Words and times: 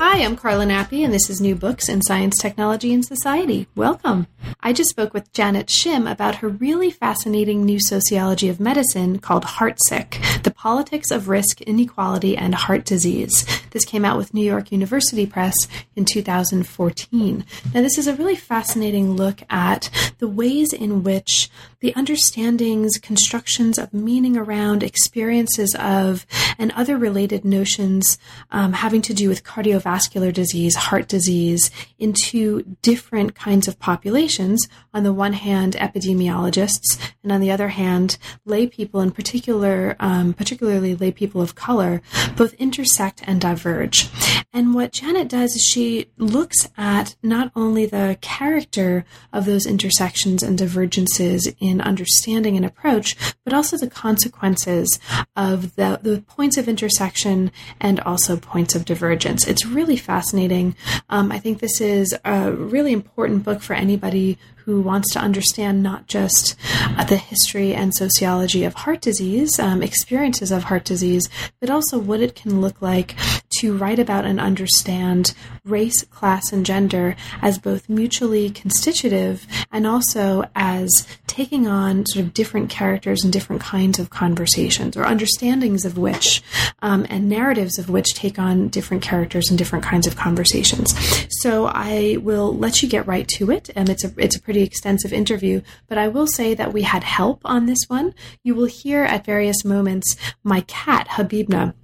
Hi, 0.00 0.22
I'm 0.22 0.36
Carla 0.36 0.64
Nappi, 0.64 1.04
and 1.04 1.12
this 1.12 1.28
is 1.28 1.40
New 1.40 1.56
Books 1.56 1.88
in 1.88 2.02
Science, 2.02 2.38
Technology, 2.38 2.94
and 2.94 3.04
Society. 3.04 3.66
Welcome. 3.74 4.28
I 4.60 4.72
just 4.72 4.90
spoke 4.90 5.12
with 5.12 5.32
Janet 5.32 5.66
Shim 5.66 6.08
about 6.08 6.36
her 6.36 6.48
really 6.48 6.92
fascinating 6.92 7.64
new 7.64 7.80
sociology 7.80 8.48
of 8.48 8.60
medicine 8.60 9.18
called 9.18 9.44
Heartsick 9.44 10.42
The 10.44 10.52
Politics 10.52 11.10
of 11.10 11.28
Risk, 11.28 11.62
Inequality, 11.62 12.36
and 12.36 12.54
Heart 12.54 12.84
Disease. 12.84 13.44
This 13.70 13.84
came 13.84 14.04
out 14.04 14.16
with 14.16 14.32
New 14.32 14.44
York 14.44 14.70
University 14.70 15.26
Press 15.26 15.54
in 15.96 16.04
2014. 16.04 17.44
Now, 17.74 17.82
this 17.82 17.98
is 17.98 18.06
a 18.06 18.14
really 18.14 18.36
fascinating 18.36 19.14
look 19.16 19.42
at 19.50 19.90
the 20.18 20.28
ways 20.28 20.72
in 20.72 21.02
which 21.02 21.50
the 21.80 21.92
understandings, 21.94 22.98
constructions 22.98 23.78
of 23.78 23.92
meaning 23.92 24.36
around 24.36 24.82
experiences 24.82 25.76
of, 25.78 26.24
and 26.56 26.72
other 26.72 26.96
related 26.96 27.44
notions 27.44 28.16
um, 28.50 28.72
having 28.72 29.02
to 29.02 29.14
do 29.14 29.28
with 29.28 29.44
cardiovascular 29.44 29.87
disease, 30.32 30.74
heart 30.74 31.08
disease, 31.08 31.70
into 31.98 32.62
different 32.82 33.34
kinds 33.34 33.68
of 33.68 33.78
populations. 33.78 34.66
On 34.94 35.02
the 35.02 35.12
one 35.12 35.32
hand, 35.32 35.74
epidemiologists, 35.74 36.98
and 37.22 37.32
on 37.32 37.40
the 37.40 37.50
other 37.50 37.68
hand, 37.68 38.18
lay 38.44 38.66
people, 38.66 39.00
in 39.00 39.10
particular, 39.10 39.96
um, 40.00 40.32
particularly 40.32 40.94
lay 40.94 41.12
people 41.12 41.40
of 41.40 41.54
color, 41.54 42.02
both 42.36 42.54
intersect 42.54 43.22
and 43.24 43.40
diverge. 43.40 44.08
And 44.52 44.74
what 44.74 44.92
Janet 44.92 45.28
does 45.28 45.54
is 45.54 45.62
she 45.62 46.06
looks 46.16 46.68
at 46.76 47.16
not 47.22 47.52
only 47.54 47.86
the 47.86 48.18
character 48.20 49.04
of 49.32 49.44
those 49.44 49.66
intersections 49.66 50.42
and 50.42 50.56
divergences 50.56 51.52
in 51.60 51.80
understanding 51.80 52.56
and 52.56 52.64
approach, 52.64 53.16
but 53.44 53.52
also 53.52 53.76
the 53.76 53.90
consequences 53.90 54.98
of 55.36 55.76
the, 55.76 56.00
the 56.02 56.22
points 56.22 56.56
of 56.56 56.68
intersection 56.68 57.50
and 57.80 58.00
also 58.00 58.36
points 58.36 58.74
of 58.74 58.84
divergence. 58.84 59.46
It's 59.46 59.66
really 59.78 59.96
fascinating. 59.96 60.74
Um, 61.08 61.30
I 61.30 61.38
think 61.38 61.60
this 61.60 61.80
is 61.80 62.12
a 62.24 62.50
really 62.50 62.92
important 62.92 63.44
book 63.44 63.62
for 63.62 63.74
anybody 63.74 64.36
who 64.64 64.80
wants 64.82 65.12
to 65.12 65.20
understand 65.20 65.84
not 65.84 66.08
just 66.08 66.56
uh, 66.96 67.04
the 67.04 67.16
history 67.16 67.72
and 67.74 67.94
sociology 67.94 68.64
of 68.64 68.74
heart 68.74 69.00
disease, 69.00 69.56
um, 69.60 69.80
experiences 69.84 70.50
of 70.50 70.64
heart 70.64 70.84
disease, 70.84 71.28
but 71.60 71.70
also 71.70 71.96
what 71.96 72.20
it 72.20 72.34
can 72.34 72.60
look 72.60 72.82
like 72.82 73.14
to 73.60 73.76
write 73.76 73.98
about 73.98 74.24
and 74.24 74.40
understand 74.40 75.34
race, 75.64 76.02
class, 76.04 76.52
and 76.52 76.64
gender 76.64 77.16
as 77.42 77.58
both 77.58 77.88
mutually 77.88 78.50
constitutive 78.50 79.46
and 79.70 79.86
also 79.86 80.44
as 80.54 80.88
taking 81.26 81.66
on 81.66 82.06
sort 82.06 82.24
of 82.24 82.34
different 82.34 82.70
characters 82.70 83.22
and 83.22 83.32
different 83.32 83.60
kinds 83.62 83.98
of 83.98 84.10
conversations 84.10 84.96
or 84.96 85.04
understandings 85.04 85.84
of 85.84 85.98
which 85.98 86.42
um, 86.82 87.06
and 87.10 87.28
narratives 87.28 87.78
of 87.78 87.90
which 87.90 88.14
take 88.14 88.38
on 88.38 88.68
different 88.68 89.02
characters 89.02 89.48
and 89.48 89.58
different 89.58 89.84
kinds 89.84 90.06
of 90.06 90.16
conversations. 90.16 90.94
So 91.40 91.66
I 91.66 92.18
will 92.20 92.56
let 92.56 92.82
you 92.82 92.88
get 92.88 93.06
right 93.06 93.26
to 93.28 93.50
it. 93.50 93.70
And 93.74 93.88
it's 93.88 94.04
a 94.04 94.12
it's 94.16 94.36
a 94.36 94.40
pretty 94.40 94.62
extensive 94.62 95.12
interview, 95.12 95.62
but 95.88 95.98
I 95.98 96.08
will 96.08 96.26
say 96.26 96.54
that 96.54 96.72
we 96.72 96.82
had 96.82 97.04
help 97.04 97.40
on 97.44 97.66
this 97.66 97.84
one. 97.88 98.14
You 98.42 98.54
will 98.54 98.66
hear 98.66 99.04
at 99.04 99.24
various 99.24 99.64
moments 99.64 100.16
my 100.42 100.62
cat 100.62 101.08
Habibna 101.08 101.74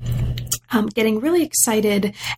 um, 0.74 0.86
getting 0.86 1.20
really 1.20 1.42
excited 1.44 1.63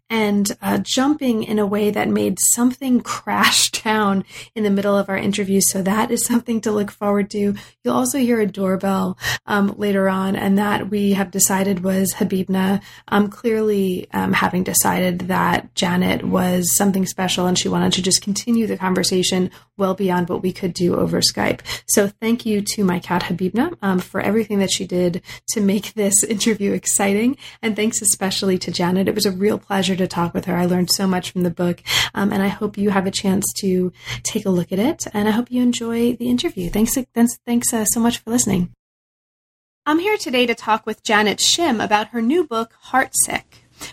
and 0.08 0.56
uh, 0.62 0.78
jumping 0.78 1.42
in 1.42 1.58
a 1.58 1.66
way 1.66 1.90
that 1.90 2.08
made 2.08 2.38
something 2.54 3.00
crash 3.16 3.70
down 3.70 4.24
in 4.54 4.64
the 4.64 4.70
middle 4.70 4.96
of 4.96 5.08
our 5.08 5.16
interview. 5.16 5.60
So 5.60 5.82
that 5.82 6.10
is 6.10 6.24
something 6.24 6.60
to 6.62 6.72
look 6.72 6.90
forward 6.90 7.30
to. 7.30 7.54
You'll 7.84 7.94
also 7.94 8.18
hear 8.18 8.40
a 8.40 8.46
doorbell 8.46 9.18
um, 9.46 9.74
later 9.76 10.08
on, 10.08 10.36
and 10.36 10.58
that 10.58 10.90
we 10.90 11.12
have 11.12 11.30
decided 11.30 11.82
was 11.82 12.14
Habibna, 12.14 12.82
um, 13.08 13.28
clearly 13.28 14.08
um, 14.12 14.32
having 14.32 14.64
decided 14.64 15.20
that 15.20 15.74
Janet 15.74 16.24
was 16.24 16.74
something 16.76 17.06
special 17.06 17.46
and 17.46 17.58
she 17.58 17.68
wanted 17.68 17.92
to 17.94 18.02
just 18.02 18.22
continue 18.22 18.66
the 18.66 18.76
conversation 18.76 19.50
well 19.76 19.94
beyond 19.94 20.28
what 20.28 20.42
we 20.42 20.52
could 20.52 20.72
do 20.72 20.96
over 20.96 21.20
Skype. 21.20 21.60
So 21.86 22.08
thank 22.08 22.46
you 22.46 22.62
to 22.62 22.84
my 22.84 22.98
cat 22.98 23.22
Habibna 23.22 23.76
um, 23.82 23.98
for 23.98 24.20
everything 24.20 24.58
that 24.60 24.70
she 24.70 24.86
did 24.86 25.22
to 25.48 25.60
make 25.60 25.94
this 25.94 26.22
interview 26.36 26.72
exciting, 26.72 27.36
and 27.62 27.76
thanks 27.76 28.00
especially 28.02 28.26
especially 28.26 28.58
to 28.58 28.70
Janet. 28.70 29.08
It 29.08 29.14
was 29.16 29.26
a 29.26 29.32
real 29.32 29.58
pleasure 29.58 29.96
to 29.96 30.06
talk 30.06 30.34
with 30.34 30.44
her. 30.44 30.54
I 30.54 30.66
learned 30.66 30.90
so 30.92 31.06
much 31.06 31.32
from 31.32 31.42
the 31.42 31.50
book, 31.50 31.82
um, 32.14 32.32
and 32.32 32.42
I 32.42 32.48
hope 32.48 32.78
you 32.78 32.90
have 32.90 33.06
a 33.06 33.10
chance 33.10 33.44
to 33.56 33.92
take 34.22 34.44
a 34.44 34.50
look 34.50 34.70
at 34.70 34.78
it. 34.78 35.06
And 35.12 35.26
I 35.26 35.32
hope 35.32 35.50
you 35.50 35.62
enjoy 35.62 36.14
the 36.14 36.28
interview. 36.28 36.70
Thanks, 36.70 36.94
thanks, 36.94 37.38
thanks 37.46 37.72
uh, 37.72 37.86
so 37.86 37.98
much 37.98 38.18
for 38.18 38.30
listening. 38.30 38.72
I'm 39.86 40.00
here 40.00 40.18
today 40.18 40.46
to 40.46 40.54
talk 40.54 40.84
with 40.84 41.02
Janet 41.02 41.38
Shim 41.38 41.82
about 41.82 42.08
her 42.08 42.20
new 42.20 42.44
book, 42.44 42.74
Heartsick. 42.88 43.44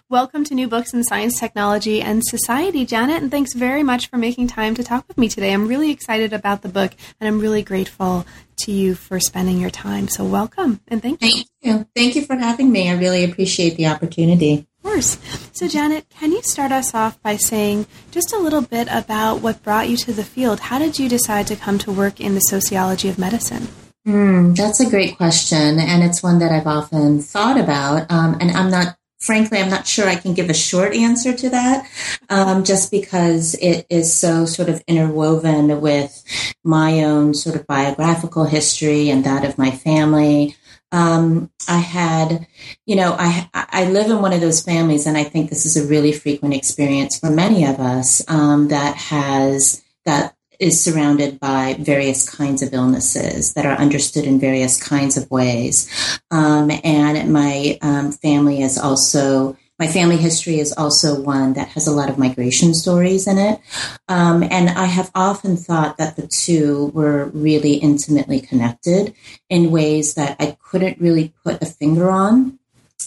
Welcome 0.10 0.44
to 0.46 0.56
New 0.56 0.68
Books 0.68 0.94
in 0.94 1.04
Science, 1.04 1.40
Technology, 1.40 2.02
and 2.02 2.22
Society, 2.26 2.86
Janet, 2.86 3.22
and 3.22 3.32
thanks 3.32 3.54
very 3.54 3.84
much 3.84 4.10
for 4.10 4.18
making 4.18 4.48
time 4.48 4.76
to 4.76 4.84
talk 4.84 5.08
with 5.08 5.18
me 5.18 5.30
today. 5.30 5.54
I'm 5.54 5.68
really 5.68 5.92
excited 5.92 6.34
about 6.34 6.64
the 6.64 6.70
book, 6.70 6.94
and 7.20 7.28
I'm 7.28 7.40
really 7.40 7.64
grateful 7.64 8.26
to 8.58 8.72
you 8.72 8.96
for 8.96 9.20
spending 9.20 9.60
your 9.60 9.70
time. 9.70 10.08
So, 10.08 10.26
welcome 10.26 10.82
and 10.88 11.02
thank 11.02 11.22
you. 11.22 11.30
Thank 11.30 11.48
you. 11.62 11.88
Thank 11.96 12.16
you 12.16 12.26
for 12.26 12.36
having 12.36 12.72
me. 12.72 12.90
I 12.90 12.98
really 12.98 13.24
appreciate 13.24 13.78
the 13.78 13.88
opportunity. 13.88 14.68
Of 14.84 14.90
course. 14.90 15.18
So, 15.54 15.68
Janet, 15.68 16.06
can 16.10 16.34
you 16.34 16.42
start 16.42 16.74
us 16.74 16.94
off 16.94 17.22
by 17.22 17.38
saying 17.38 17.88
just 18.12 18.34
a 18.34 18.38
little 18.38 18.62
bit 18.62 18.90
about 18.92 19.42
what 19.42 19.64
brought 19.64 19.88
you 19.88 19.96
to 19.98 20.12
the 20.12 20.26
field? 20.26 20.60
How 20.60 20.78
did 20.78 21.00
you 21.00 21.08
decide 21.08 21.48
to 21.48 21.56
come 21.56 21.78
to 21.80 21.92
work 21.92 22.20
in 22.20 22.36
the 22.36 22.42
sociology 22.42 23.08
of 23.08 23.18
medicine? 23.18 23.70
Mm, 24.06 24.58
that's 24.58 24.82
a 24.82 24.90
great 24.90 25.16
question, 25.16 25.80
and 25.80 26.04
it's 26.04 26.22
one 26.22 26.40
that 26.40 26.52
I've 26.52 26.68
often 26.68 27.22
thought 27.22 27.58
about. 27.58 28.12
Um, 28.12 28.38
and 28.42 28.52
I'm 28.52 28.70
not 28.70 28.98
frankly, 29.24 29.58
I'm 29.60 29.70
not 29.70 29.88
sure 29.88 30.08
I 30.08 30.18
can 30.18 30.34
give 30.34 30.50
a 30.50 30.54
short 30.54 30.94
answer 30.94 31.34
to 31.34 31.50
that, 31.50 31.88
um, 32.30 32.66
just 32.66 32.92
because 32.92 33.56
it 33.56 33.88
is 33.90 34.14
so 34.14 34.46
sort 34.46 34.68
of 34.68 34.84
interwoven 34.86 35.80
with 35.80 36.24
my 36.64 37.04
own 37.04 37.34
sort 37.34 37.56
of 37.56 37.66
biographical 37.66 38.44
history 38.44 39.10
and 39.10 39.24
that 39.24 39.46
of 39.46 39.58
my 39.58 39.72
family. 39.72 40.58
Um, 40.94 41.52
I 41.68 41.80
had, 41.80 42.48
you 42.86 42.96
know, 42.96 43.16
I 43.20 43.50
I 43.54 43.90
live 43.90 44.10
in 44.10 44.22
one 44.22 44.32
of 44.32 44.42
those 44.42 44.62
families, 44.62 45.06
and 45.08 45.18
I 45.18 45.26
think 45.26 45.50
this 45.50 45.66
is 45.66 45.76
a 45.76 45.88
really 45.88 46.14
frequent 46.14 46.54
experience 46.54 47.20
for 47.20 47.30
many 47.30 47.66
of 47.66 47.80
us 47.80 48.24
um, 48.30 48.70
that 48.70 48.96
has 48.96 49.84
that 50.06 50.36
is 50.60 50.82
surrounded 50.82 51.40
by 51.40 51.76
various 51.80 52.30
kinds 52.30 52.62
of 52.62 52.74
illnesses 52.74 53.54
that 53.54 53.66
are 53.66 53.76
understood 53.76 54.24
in 54.24 54.40
various 54.40 54.82
kinds 54.82 55.18
of 55.18 55.30
ways. 55.30 55.90
Um, 56.32 56.72
and 56.84 57.34
my 57.34 57.78
um, 57.82 58.12
family 58.12 58.62
is 58.62 58.78
also, 58.78 59.58
my 59.84 59.92
family 59.92 60.16
history 60.16 60.60
is 60.60 60.72
also 60.72 61.20
one 61.20 61.56
that 61.56 61.68
has 61.68 61.88
a 61.88 61.92
lot 61.92 62.10
of 62.10 62.18
migration 62.18 62.74
stories 62.74 63.28
in 63.28 63.38
it. 63.38 63.60
Um, 64.08 64.42
and 64.42 64.70
I 64.70 64.86
have 64.86 65.12
often 65.14 65.58
thought 65.58 65.98
that 65.98 66.16
the 66.16 66.26
two 66.26 66.88
were 66.94 67.26
really 67.34 67.74
intimately 67.74 68.40
connected 68.40 69.14
in 69.50 69.72
ways 69.72 70.14
that 70.14 70.38
I 70.40 70.58
couldn't 70.64 71.02
really 71.02 71.34
put 71.44 71.62
a 71.62 71.66
finger 71.66 72.10
on. 72.10 72.60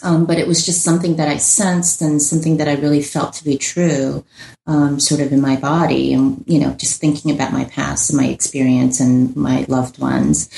Um, 0.03 0.27
but 0.27 0.37
it 0.37 0.47
was 0.47 0.67
just 0.67 0.83
something 0.83 1.17
that 1.17 1.29
I 1.29 1.39
sensed 1.39 2.03
and 2.03 2.21
something 2.21 2.59
that 2.59 2.69
I 2.69 2.75
really 2.75 3.01
felt 3.01 3.33
to 3.35 3.45
be 3.45 3.57
true, 3.57 4.27
um, 4.67 5.01
sort 5.01 5.23
of 5.23 5.33
in 5.33 5.41
my 5.41 5.57
body, 5.57 6.13
and 6.13 6.45
you 6.47 6.59
know, 6.59 6.75
just 6.75 7.01
thinking 7.01 7.31
about 7.31 7.55
my 7.55 7.65
past 7.65 8.11
and 8.11 8.21
my 8.21 8.27
experience 8.27 9.01
and 9.01 9.35
my 9.35 9.65
loved 9.69 9.99
ones, 9.99 10.51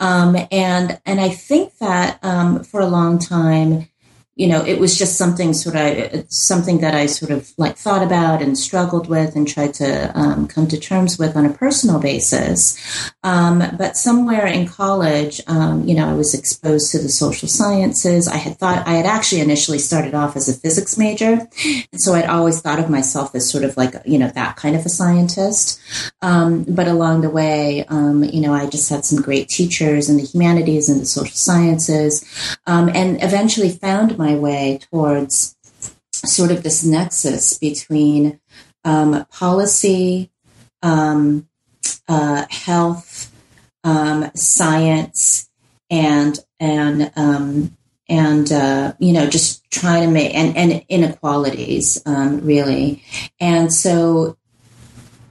um, 0.00 0.36
and 0.50 0.98
and 1.06 1.20
I 1.20 1.28
think 1.28 1.78
that 1.78 2.18
um, 2.24 2.64
for 2.64 2.80
a 2.80 2.86
long 2.86 3.20
time, 3.20 3.89
you 4.40 4.46
know, 4.46 4.64
it 4.64 4.80
was 4.80 4.96
just 4.96 5.18
something 5.18 5.52
sort 5.52 5.76
of 5.76 6.24
something 6.32 6.80
that 6.80 6.94
I 6.94 7.04
sort 7.04 7.30
of 7.30 7.52
like 7.58 7.76
thought 7.76 8.02
about 8.02 8.40
and 8.40 8.56
struggled 8.56 9.06
with 9.06 9.36
and 9.36 9.46
tried 9.46 9.74
to 9.74 10.18
um, 10.18 10.48
come 10.48 10.66
to 10.68 10.80
terms 10.80 11.18
with 11.18 11.36
on 11.36 11.44
a 11.44 11.52
personal 11.52 12.00
basis. 12.00 13.12
Um, 13.22 13.62
but 13.76 13.98
somewhere 13.98 14.46
in 14.46 14.66
college, 14.66 15.42
um, 15.46 15.86
you 15.86 15.94
know, 15.94 16.08
I 16.08 16.14
was 16.14 16.32
exposed 16.32 16.90
to 16.92 16.98
the 16.98 17.10
social 17.10 17.48
sciences. 17.48 18.28
I 18.28 18.38
had 18.38 18.56
thought 18.56 18.88
I 18.88 18.94
had 18.94 19.04
actually 19.04 19.42
initially 19.42 19.78
started 19.78 20.14
off 20.14 20.36
as 20.36 20.48
a 20.48 20.54
physics 20.54 20.96
major, 20.96 21.46
and 21.92 22.00
so 22.00 22.14
I'd 22.14 22.24
always 22.24 22.62
thought 22.62 22.78
of 22.78 22.88
myself 22.88 23.34
as 23.34 23.50
sort 23.50 23.62
of 23.62 23.76
like 23.76 23.94
you 24.06 24.18
know 24.18 24.28
that 24.28 24.56
kind 24.56 24.74
of 24.74 24.86
a 24.86 24.88
scientist. 24.88 25.78
Um, 26.22 26.64
but 26.64 26.88
along 26.88 27.20
the 27.20 27.28
way, 27.28 27.84
um, 27.88 28.24
you 28.24 28.40
know, 28.40 28.54
I 28.54 28.70
just 28.70 28.88
had 28.88 29.04
some 29.04 29.20
great 29.20 29.50
teachers 29.50 30.08
in 30.08 30.16
the 30.16 30.22
humanities 30.22 30.88
and 30.88 30.98
the 30.98 31.04
social 31.04 31.36
sciences, 31.36 32.24
um, 32.66 32.88
and 32.94 33.22
eventually 33.22 33.68
found 33.68 34.16
my 34.16 34.29
my 34.30 34.38
way 34.38 34.78
towards 34.90 35.56
sort 36.12 36.50
of 36.50 36.62
this 36.62 36.84
nexus 36.84 37.58
between 37.58 38.40
um, 38.84 39.26
policy, 39.30 40.30
um, 40.82 41.48
uh, 42.08 42.46
health, 42.50 43.32
um, 43.84 44.30
science, 44.34 45.48
and 45.90 46.38
and 46.58 47.12
um, 47.16 47.76
and 48.08 48.50
uh, 48.52 48.92
you 48.98 49.12
know 49.12 49.28
just 49.28 49.68
trying 49.70 50.06
to 50.06 50.12
make 50.12 50.34
and, 50.34 50.56
and 50.56 50.84
inequalities 50.88 52.02
um, 52.06 52.40
really, 52.40 53.02
and 53.38 53.72
so 53.72 54.36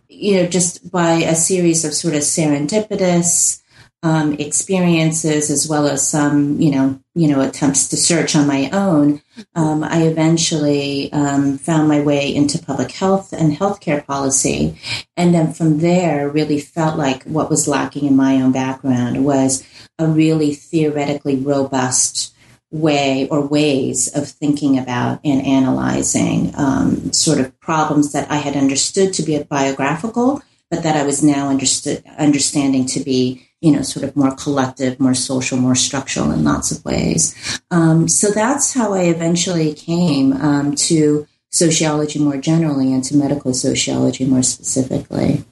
you 0.08 0.38
know 0.38 0.48
just 0.48 0.92
by 0.92 1.14
a 1.14 1.36
series 1.36 1.86
of 1.86 1.94
sort 1.94 2.16
of 2.16 2.22
serendipitous 2.22 3.59
um, 4.02 4.34
experiences 4.34 5.50
as 5.50 5.68
well 5.68 5.88
as 5.88 6.08
some, 6.08 6.60
you 6.62 6.72
know, 6.72 7.00
you 7.16 7.28
know, 7.28 7.42
attempts 7.42 7.90
to 7.90 7.98
search 7.98 8.36
on 8.36 8.48
my 8.48 8.70
own, 8.72 9.22
um, 9.56 9.84
I 9.84 10.04
eventually 10.04 11.12
um, 11.12 11.58
found 11.58 11.90
my 11.90 12.00
way 12.00 12.34
into 12.34 12.64
public 12.64 12.92
health 12.92 13.34
and 13.34 13.56
healthcare 13.56 14.06
policy, 14.06 14.80
and 15.18 15.34
then 15.34 15.54
from 15.54 15.80
there, 15.80 16.30
really 16.30 16.60
felt 16.60 16.98
like 16.98 17.24
what 17.24 17.50
was 17.50 17.68
lacking 17.68 18.06
in 18.06 18.16
my 18.16 18.36
own 18.36 18.54
background 18.54 19.26
was 19.26 19.68
a 19.98 20.08
really 20.08 20.54
theoretically 20.54 21.36
robust 21.36 22.34
way 22.72 23.28
or 23.30 23.46
ways 23.46 24.08
of 24.16 24.28
thinking 24.28 24.78
about 24.78 25.20
and 25.26 25.46
analyzing 25.46 26.54
um, 26.56 27.12
sort 27.12 27.40
of 27.40 27.60
problems 27.60 28.14
that 28.14 28.30
I 28.32 28.38
had 28.38 28.56
understood 28.56 29.14
to 29.16 29.24
be 29.24 29.42
biographical, 29.44 30.42
but 30.70 30.84
that 30.84 30.96
I 30.96 31.04
was 31.04 31.24
now 31.24 31.50
understood 31.50 32.04
understanding 32.18 32.86
to 32.88 33.00
be 33.00 33.49
you 33.62 33.72
know, 33.72 33.82
sort 33.82 34.06
of 34.06 34.16
more 34.16 34.36
collective, 34.36 35.00
more 35.00 35.14
social, 35.14 35.58
more 35.58 35.76
structural 35.76 36.32
in 36.32 36.44
lots 36.44 36.72
of 36.72 36.84
ways. 36.86 37.60
Um, 37.72 38.08
so 38.08 38.32
that's 38.32 38.74
how 38.74 38.94
I 38.94 39.04
eventually 39.04 39.74
came 39.74 40.34
um, 40.34 40.76
to 40.76 41.28
sociology 41.52 42.20
more 42.20 42.38
generally 42.38 42.94
and 42.94 43.04
to 43.06 43.18
medical 43.18 43.54
sociology 43.54 44.26
more 44.26 44.44
specifically. 44.44 45.44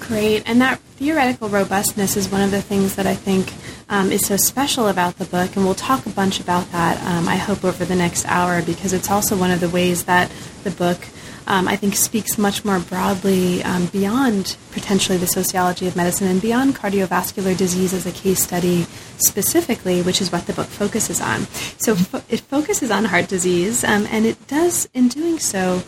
Great. 0.00 0.44
And 0.46 0.60
that 0.60 0.78
theoretical 0.96 1.48
robustness 1.48 2.16
is 2.16 2.30
one 2.30 2.40
of 2.40 2.52
the 2.52 2.62
things 2.62 2.94
that 2.94 3.06
I 3.06 3.14
think 3.14 3.52
um, 3.88 4.12
is 4.12 4.24
so 4.24 4.36
special 4.36 4.86
about 4.86 5.18
the 5.18 5.24
book. 5.24 5.56
And 5.56 5.64
we'll 5.64 5.74
talk 5.74 6.06
a 6.06 6.10
bunch 6.10 6.38
about 6.38 6.70
that, 6.70 7.02
um, 7.02 7.28
I 7.28 7.36
hope, 7.36 7.64
over 7.64 7.84
the 7.84 7.96
next 7.96 8.24
hour, 8.26 8.62
because 8.62 8.92
it's 8.92 9.10
also 9.10 9.36
one 9.36 9.50
of 9.50 9.58
the 9.58 9.68
ways 9.68 10.04
that 10.04 10.30
the 10.62 10.70
book 10.70 10.98
um, 11.46 11.68
I 11.68 11.76
think 11.76 11.94
speaks 11.94 12.38
much 12.38 12.64
more 12.64 12.78
broadly 12.78 13.62
um, 13.62 13.86
beyond 13.86 14.56
potentially 14.72 15.18
the 15.18 15.26
sociology 15.26 15.86
of 15.86 15.96
medicine 15.96 16.28
and 16.28 16.42
beyond 16.42 16.74
cardiovascular 16.74 17.56
disease 17.56 17.92
as 17.92 18.06
a 18.06 18.12
case 18.12 18.42
study 18.42 18.86
specifically, 19.18 20.02
which 20.02 20.20
is 20.20 20.32
what 20.32 20.46
the 20.46 20.52
book 20.52 20.66
focuses 20.66 21.20
on. 21.20 21.42
So 21.78 21.94
fo- 21.94 22.22
it 22.28 22.40
focuses 22.40 22.90
on 22.90 23.04
heart 23.04 23.28
disease, 23.28 23.84
um, 23.84 24.06
and 24.10 24.26
it 24.26 24.46
does, 24.46 24.88
in 24.94 25.08
doing 25.08 25.38
so, 25.38 25.82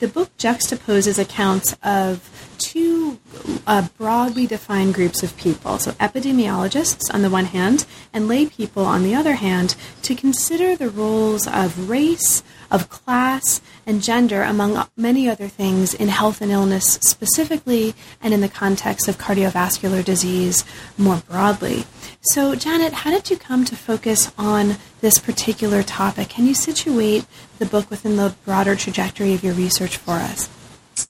the 0.00 0.08
book 0.08 0.34
juxtaposes 0.38 1.18
accounts 1.18 1.76
of 1.82 2.54
two 2.58 3.18
uh, 3.66 3.86
broadly 3.98 4.46
defined 4.46 4.94
groups 4.94 5.22
of 5.22 5.36
people. 5.36 5.78
So, 5.78 5.92
epidemiologists 5.92 7.12
on 7.12 7.22
the 7.22 7.30
one 7.30 7.44
hand, 7.46 7.86
and 8.12 8.26
lay 8.26 8.46
people 8.46 8.84
on 8.84 9.02
the 9.02 9.14
other 9.14 9.34
hand, 9.34 9.76
to 10.02 10.14
consider 10.14 10.74
the 10.74 10.88
roles 10.88 11.46
of 11.46 11.90
race, 11.90 12.42
of 12.70 12.88
class, 12.88 13.60
and 13.86 14.02
gender, 14.02 14.42
among 14.42 14.86
many 14.96 15.28
other 15.28 15.48
things, 15.48 15.94
in 15.94 16.08
health 16.08 16.40
and 16.40 16.50
illness 16.50 16.98
specifically, 17.02 17.94
and 18.22 18.34
in 18.34 18.40
the 18.40 18.48
context 18.48 19.08
of 19.08 19.18
cardiovascular 19.18 20.04
disease 20.04 20.64
more 20.96 21.22
broadly. 21.28 21.84
So, 22.22 22.54
Janet, 22.54 22.92
how 22.92 23.10
did 23.10 23.30
you 23.30 23.36
come 23.36 23.64
to 23.64 23.76
focus 23.76 24.32
on 24.36 24.76
this 25.00 25.18
particular 25.18 25.82
topic? 25.82 26.28
Can 26.28 26.46
you 26.46 26.54
situate 26.54 27.24
the 27.58 27.66
book 27.66 27.90
within 27.90 28.16
the 28.16 28.34
broader 28.44 28.76
trajectory 28.76 29.34
of 29.34 29.42
your 29.42 29.54
research 29.54 29.96
for 29.96 30.14
us? 30.14 30.48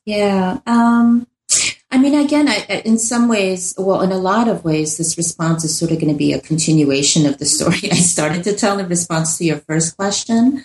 Yeah. 0.06 0.58
Um, 0.67 1.26
I 1.90 1.99
mean, 1.99 2.14
again, 2.14 2.49
I, 2.49 2.82
in 2.84 2.99
some 2.99 3.26
ways, 3.26 3.75
well, 3.76 4.00
in 4.02 4.12
a 4.12 4.19
lot 4.19 4.46
of 4.46 4.64
ways, 4.64 4.96
this 4.96 5.17
response 5.17 5.64
is 5.64 5.76
sort 5.76 5.90
of 5.90 5.99
going 5.99 6.12
to 6.12 6.19
be 6.19 6.32
a 6.32 6.40
continuation 6.40 7.26
of 7.26 7.38
the 7.38 7.46
story 7.46 7.78
I 7.90 7.96
started 7.96 8.44
to 8.44 8.55
tell 8.55 8.78
in 8.78 8.88
response 8.88 9.37
to 9.38 9.44
your 9.44 9.58
first 9.58 9.96
question. 9.96 10.64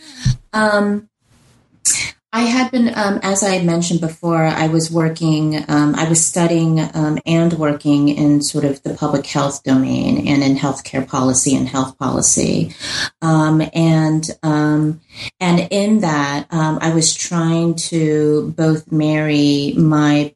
Um, 0.54 1.10
I 2.36 2.42
had 2.42 2.70
been, 2.70 2.90
um, 2.96 3.22
as 3.24 3.44
I 3.44 3.64
mentioned 3.64 4.02
before, 4.02 4.44
I 4.44 4.68
was 4.68 4.92
working, 4.92 5.64
um, 5.70 5.96
I 5.96 6.10
was 6.10 6.26
studying 6.26 6.82
um, 6.94 7.18
and 7.26 7.54
working 7.54 8.10
in 8.10 8.42
sort 8.42 8.66
of 8.66 8.84
the 8.84 8.94
public 8.94 9.26
health 9.26 9.64
domain 9.64 10.28
and 10.28 10.44
in 10.44 10.58
healthcare 10.58 11.08
policy 11.08 11.56
and 11.56 11.66
health 11.66 11.98
policy. 11.98 12.74
Um, 13.22 13.62
and, 13.74 14.30
um, 14.44 15.00
and 15.40 15.66
in 15.72 16.02
that, 16.02 16.48
um, 16.52 16.78
I 16.82 16.94
was 16.94 17.16
trying 17.16 17.76
to 17.76 18.54
both 18.58 18.92
marry 18.92 19.74
my 19.78 20.36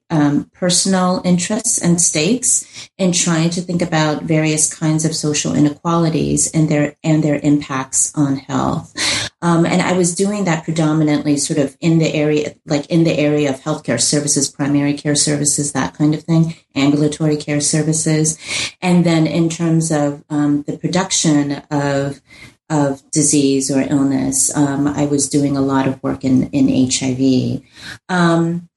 personal 0.54 1.22
interests 1.25 1.81
and 1.81 2.02
stakes 2.02 2.90
in 2.98 3.12
trying 3.12 3.50
to 3.50 3.62
think 3.62 3.81
about 3.81 4.24
various 4.24 4.74
kinds 4.74 5.04
of 5.04 5.13
social 5.13 5.54
inequalities 5.54 6.50
and 6.54 6.69
their, 6.69 6.95
and 7.04 7.22
their 7.22 7.42
impacts 7.44 8.16
on 8.16 8.38
health. 8.38 9.29
Um, 9.42 9.66
and 9.66 9.82
I 9.82 9.94
was 9.94 10.16
doing 10.16 10.46
that 10.46 10.66
predominantly 10.66 11.38
sort 11.38 11.60
of 11.60 11.78
in 11.80 12.00
the 12.00 12.14
area, 12.14 12.56
like 12.66 12.86
in 12.88 13.04
the 13.06 13.18
area 13.18 13.50
of 13.50 13.62
healthcare 13.62 14.02
services, 14.02 14.50
primary 14.50 14.94
care 14.94 15.16
services, 15.16 15.72
that 15.72 15.94
kind 15.94 16.14
of 16.14 16.24
thing, 16.24 16.56
ambulatory 16.76 17.38
care 17.38 17.62
services. 17.62 18.38
And 18.82 19.06
then 19.06 19.26
in 19.26 19.50
terms 19.50 19.92
of 19.92 20.24
um, 20.30 20.64
the 20.64 20.78
production 20.78 21.64
of 21.72 22.22
of 22.70 23.02
disease 23.10 23.72
or 23.72 23.82
illness, 23.82 24.56
um, 24.56 24.88
I 24.88 25.06
was 25.08 25.28
doing 25.28 25.58
a 25.58 25.62
lot 25.62 25.88
of 25.88 26.04
work 26.04 26.24
in, 26.24 26.52
in 26.52 26.92
HIV. 26.92 27.64
Um, 28.10 28.70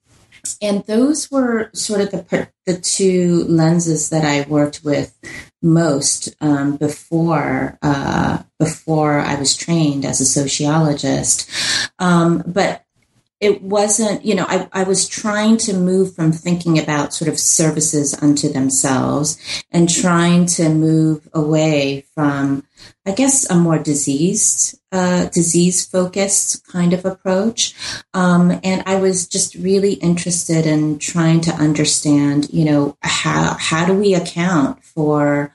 and 0.63 0.83
those 0.85 1.31
were 1.31 1.71
sort 1.75 2.01
of 2.01 2.11
the 2.11 2.49
the 2.67 2.79
two 2.79 3.45
lenses 3.45 4.11
that 4.11 4.25
I 4.25 4.49
worked 4.49 4.83
with 4.83 5.17
most 5.63 6.35
um, 6.41 6.77
before 6.77 7.79
uh, 7.83 8.43
before 8.59 9.21
I 9.21 9.37
was 9.37 9.57
trained 9.57 10.05
as 10.05 10.21
a 10.21 10.25
sociologist. 10.25 11.49
Um, 11.99 12.43
but 12.47 12.85
it 13.43 13.61
wasn't, 13.61 14.25
you 14.25 14.37
know, 14.37 14.47
I, 14.49 14.69
I 14.73 14.85
was 14.85 15.09
trying 15.09 15.57
to 15.59 15.75
move 15.75 16.15
from 16.15 16.31
thinking 16.31 16.79
about 16.79 17.13
sort 17.13 17.29
of 17.29 17.41
services 17.41 18.15
unto 18.23 18.49
themselves 18.49 19.37
and 19.73 19.89
trying 19.91 20.47
to 20.47 20.69
move 20.69 21.29
away 21.35 22.05
from, 22.15 22.65
I 23.05 23.11
guess, 23.11 23.51
a 23.51 23.57
more 23.57 23.81
diseased, 23.81 24.79
disease 24.93 25.85
focused 25.85 26.67
kind 26.67 26.93
of 26.93 27.05
approach. 27.05 27.75
Um, 28.15 28.61
and 28.63 28.83
I 28.87 28.97
was 28.97 29.27
just 29.27 29.55
really 29.55 29.95
interested 29.95 30.67
in 30.67 30.99
trying 30.99 31.41
to 31.43 31.53
understand, 31.53 32.49
you 32.53 32.65
know, 32.65 32.97
how, 33.03 33.57
how 33.59 33.87
do 33.87 33.95
we 33.95 34.15
account 34.15 34.85
for, 34.85 35.55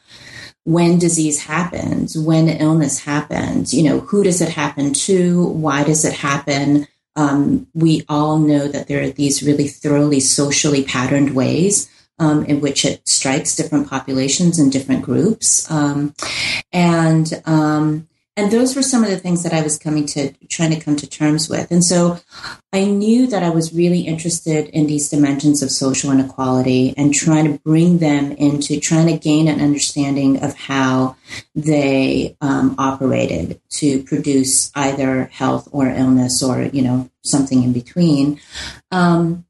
when 0.68 1.00
disease 1.00 1.44
happens, 1.44 2.18
when 2.18 2.50
illness 2.50 3.00
happens, 3.00 3.74
you 3.74 3.82
know, 3.84 4.02
who 4.02 4.22
does 4.22 4.42
it 4.42 4.50
happen 4.50 4.94
to? 4.94 5.46
Why 5.46 5.86
does 5.86 6.04
it 6.04 6.12
happen? 6.12 6.88
Um, 7.16 7.68
we 7.74 8.04
all 8.10 8.38
know 8.38 8.68
that 8.68 8.88
there 8.88 9.02
are 9.02 9.10
these 9.10 9.42
really 9.42 9.70
thoroughly 9.70 10.20
socially 10.20 10.84
patterned 10.84 11.34
ways 11.34 11.90
um, 12.20 12.44
in 12.44 12.60
which 12.60 12.84
it 12.84 13.08
strikes 13.08 13.56
different 13.56 13.90
populations 13.90 14.60
and 14.60 14.70
different 14.70 15.04
groups. 15.04 15.72
Um, 15.72 16.14
and 16.74 17.42
um, 17.46 18.10
and 18.38 18.52
those 18.52 18.76
were 18.76 18.84
some 18.84 19.04
of 19.04 19.10
the 19.10 19.18
things 19.18 19.42
that 19.42 19.52
I 19.52 19.64
was 19.64 19.80
coming 19.80 20.06
to 20.08 20.32
trying 20.48 20.70
to 20.70 20.80
come 20.80 20.96
to 20.98 21.08
terms 21.08 21.50
with. 21.50 21.72
And 21.72 21.84
so 21.84 22.20
I 22.72 22.86
knew 22.86 23.26
that 23.26 23.42
I 23.42 23.50
was 23.50 23.74
really 23.74 24.02
interested 24.02 24.70
in 24.70 24.86
these 24.86 25.10
dimensions 25.10 25.64
of 25.64 25.72
social 25.72 26.12
inequality 26.12 26.94
and 26.96 27.12
trying 27.12 27.52
to 27.52 27.60
bring 27.60 27.98
them 27.98 28.32
into 28.34 28.80
trying 28.80 29.08
to 29.08 29.18
gain 29.18 29.48
an 29.48 29.60
understanding 29.60 30.44
of 30.44 30.56
how 30.56 31.16
they 31.56 32.38
um, 32.40 32.76
operated 32.78 33.60
to 33.78 34.04
produce 34.04 34.72
either 34.76 35.26
health 35.26 35.68
or 35.72 35.88
illness 35.88 36.44
or, 36.44 36.62
you 36.62 36.84
know, 36.84 37.10
something 37.26 37.64
in 37.64 37.74
between. 37.74 38.40
Um, 38.92 39.47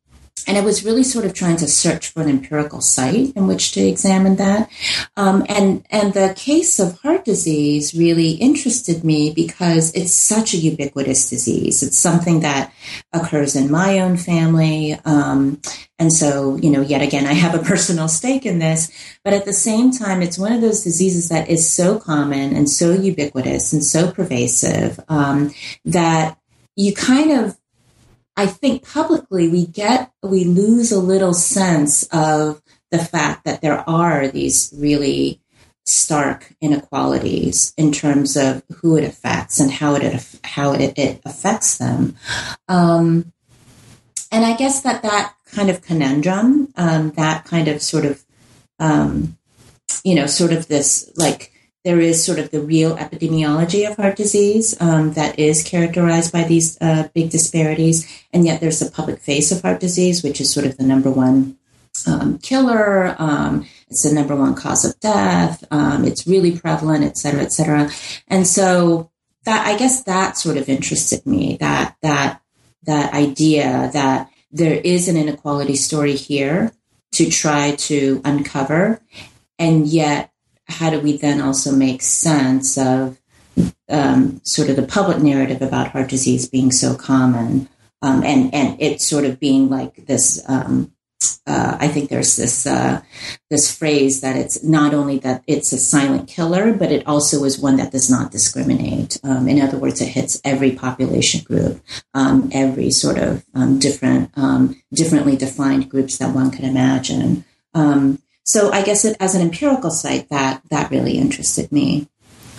and 0.47 0.57
I 0.57 0.61
was 0.61 0.85
really 0.85 1.03
sort 1.03 1.25
of 1.25 1.33
trying 1.33 1.57
to 1.57 1.67
search 1.67 2.07
for 2.07 2.21
an 2.21 2.29
empirical 2.29 2.79
site 2.79 3.33
in 3.35 3.47
which 3.47 3.73
to 3.73 3.81
examine 3.81 4.37
that. 4.37 4.71
Um, 5.17 5.45
and, 5.49 5.85
and 5.89 6.13
the 6.13 6.33
case 6.37 6.79
of 6.79 6.99
heart 7.01 7.25
disease 7.25 7.93
really 7.93 8.31
interested 8.31 9.03
me 9.03 9.33
because 9.33 9.93
it's 9.93 10.13
such 10.13 10.53
a 10.53 10.57
ubiquitous 10.57 11.29
disease. 11.29 11.83
It's 11.83 11.99
something 11.99 12.39
that 12.39 12.73
occurs 13.11 13.57
in 13.57 13.69
my 13.69 13.99
own 13.99 14.15
family. 14.15 14.97
Um, 15.03 15.61
and 15.99 16.13
so, 16.13 16.55
you 16.55 16.69
know, 16.69 16.81
yet 16.81 17.01
again, 17.01 17.25
I 17.25 17.33
have 17.33 17.53
a 17.53 17.63
personal 17.63 18.07
stake 18.07 18.45
in 18.45 18.59
this, 18.59 18.89
but 19.25 19.33
at 19.33 19.43
the 19.43 19.53
same 19.53 19.91
time, 19.91 20.21
it's 20.21 20.39
one 20.39 20.53
of 20.53 20.61
those 20.61 20.83
diseases 20.83 21.27
that 21.27 21.49
is 21.49 21.69
so 21.69 21.99
common 21.99 22.55
and 22.55 22.69
so 22.69 22.93
ubiquitous 22.93 23.73
and 23.73 23.83
so 23.83 24.11
pervasive 24.11 24.97
um, 25.09 25.53
that 25.83 26.37
you 26.77 26.93
kind 26.93 27.31
of 27.31 27.57
I 28.37 28.45
think 28.45 28.87
publicly 28.87 29.49
we 29.49 29.65
get, 29.65 30.11
we 30.21 30.45
lose 30.45 30.91
a 30.91 30.99
little 30.99 31.33
sense 31.33 32.03
of 32.11 32.61
the 32.91 32.99
fact 32.99 33.45
that 33.45 33.61
there 33.61 33.83
are 33.89 34.27
these 34.27 34.71
really 34.77 35.41
stark 35.85 36.53
inequalities 36.61 37.73
in 37.77 37.91
terms 37.91 38.37
of 38.37 38.61
who 38.75 38.95
it 38.95 39.03
affects 39.03 39.59
and 39.59 39.71
how 39.71 39.95
it 39.95 40.39
how 40.43 40.73
it, 40.73 40.97
it 40.97 41.21
affects 41.25 41.77
them. 41.79 42.15
Um, 42.67 43.31
and 44.31 44.45
I 44.45 44.55
guess 44.55 44.81
that 44.81 45.01
that 45.01 45.33
kind 45.51 45.69
of 45.69 45.81
conundrum, 45.81 46.71
um, 46.75 47.11
that 47.11 47.45
kind 47.45 47.67
of 47.67 47.81
sort 47.81 48.05
of, 48.05 48.23
um, 48.79 49.37
you 50.03 50.13
know, 50.13 50.27
sort 50.27 50.51
of 50.51 50.67
this 50.67 51.09
like 51.15 51.53
there 51.87 52.01
is 52.01 52.25
sort 52.27 52.37
of 52.37 52.51
the 52.51 52.59
real 52.59 52.97
epidemiology 52.97 53.89
of 53.89 53.95
heart 53.95 54.17
disease 54.17 54.75
um, 54.81 55.13
that 55.13 55.39
is 55.39 55.63
characterized 55.63 56.33
by 56.33 56.43
these 56.43 56.77
uh, 56.81 57.07
big 57.15 57.29
disparities, 57.29 57.97
and 58.33 58.45
yet 58.45 58.59
there's 58.59 58.79
the 58.79 58.91
public 58.91 59.19
face 59.29 59.53
of 59.53 59.61
heart 59.61 59.79
disease, 59.79 60.21
which 60.21 60.41
is 60.41 60.53
sort 60.53 60.65
of 60.65 60.75
the 60.75 60.83
number 60.83 61.09
one 61.09 61.57
um, 62.05 62.39
killer. 62.39 63.15
Um, 63.17 63.65
it's 63.87 64.03
the 64.03 64.13
number 64.13 64.35
one 64.35 64.53
cause 64.53 64.83
of 64.83 64.99
death. 64.99 65.63
Um, 65.71 66.03
it's 66.03 66.27
really 66.27 66.59
prevalent, 66.59 67.05
et 67.05 67.17
cetera, 67.17 67.41
et 67.41 67.53
cetera. 67.53 67.89
And 68.27 68.45
so 68.45 69.09
that, 69.45 69.65
I 69.65 69.77
guess 69.77 70.03
that 70.03 70.37
sort 70.37 70.57
of 70.57 70.67
interested 70.67 71.25
me, 71.25 71.55
that, 71.61 71.95
that, 72.01 72.41
that 72.83 73.13
idea 73.13 73.89
that 73.93 74.29
there 74.51 74.75
is 74.75 75.07
an 75.07 75.15
inequality 75.15 75.77
story 75.77 76.17
here 76.17 76.73
to 77.13 77.29
try 77.29 77.75
to 77.87 78.21
uncover. 78.25 79.01
And 79.57 79.87
yet, 79.87 80.31
how 80.67 80.89
do 80.89 80.99
we 80.99 81.17
then 81.17 81.41
also 81.41 81.71
make 81.71 82.01
sense 82.01 82.77
of 82.77 83.19
um, 83.89 84.41
sort 84.43 84.69
of 84.69 84.75
the 84.75 84.83
public 84.83 85.19
narrative 85.19 85.61
about 85.61 85.91
heart 85.91 86.09
disease 86.09 86.47
being 86.47 86.71
so 86.71 86.95
common 86.95 87.67
um, 88.01 88.23
and, 88.23 88.53
and 88.53 88.79
it 88.81 89.01
sort 89.01 89.25
of 89.25 89.39
being 89.39 89.69
like 89.69 90.05
this 90.05 90.43
um, 90.47 90.91
uh, 91.47 91.77
I 91.79 91.87
think 91.87 92.09
there's 92.09 92.35
this 92.35 92.67
uh, 92.67 93.01
this 93.49 93.75
phrase 93.75 94.21
that 94.21 94.35
it's 94.35 94.63
not 94.63 94.93
only 94.93 95.17
that 95.19 95.43
it's 95.47 95.71
a 95.71 95.77
silent 95.77 96.27
killer, 96.27 96.73
but 96.73 96.91
it 96.91 97.07
also 97.07 97.43
is 97.43 97.57
one 97.59 97.77
that 97.77 97.91
does 97.91 98.09
not 98.09 98.31
discriminate. 98.31 99.19
Um, 99.23 99.47
in 99.47 99.61
other 99.61 99.77
words, 99.77 100.01
it 100.01 100.09
hits 100.09 100.39
every 100.43 100.73
population 100.73 101.43
group, 101.43 101.81
um, 102.13 102.49
every 102.51 102.91
sort 102.91 103.17
of 103.17 103.45
um, 103.55 103.79
different, 103.79 104.29
um, 104.35 104.81
differently 104.93 105.35
defined 105.35 105.89
groups 105.89 106.17
that 106.17 106.35
one 106.35 106.51
can 106.51 106.65
imagine. 106.65 107.45
Um, 107.73 108.21
so, 108.47 108.71
I 108.71 108.81
guess 108.81 109.03
it, 109.03 109.17
as 109.19 109.35
an 109.35 109.41
empirical 109.41 109.91
site, 109.91 110.29
that 110.29 110.61
that 110.69 110.89
really 110.89 111.17
interested 111.17 111.69
me. 111.69 112.07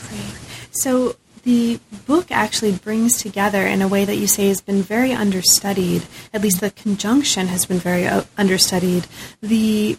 Great. 0.07 0.37
So, 0.71 1.17
the 1.45 1.81
book 2.07 2.31
actually 2.31 2.73
brings 2.73 3.23
together 3.23 3.67
in 3.67 3.81
a 3.81 3.89
way 3.89 4.05
that 4.05 4.17
you 4.17 4.27
say 4.27 4.49
has 4.49 4.61
been 4.61 4.83
very 4.83 5.13
understudied, 5.13 6.03
at 6.35 6.43
least 6.43 6.61
the 6.61 6.73
conjunction 6.73 7.47
has 7.47 7.65
been 7.65 7.79
very 7.79 8.07
uh, 8.07 8.25
understudied, 8.37 9.07
the 9.41 9.97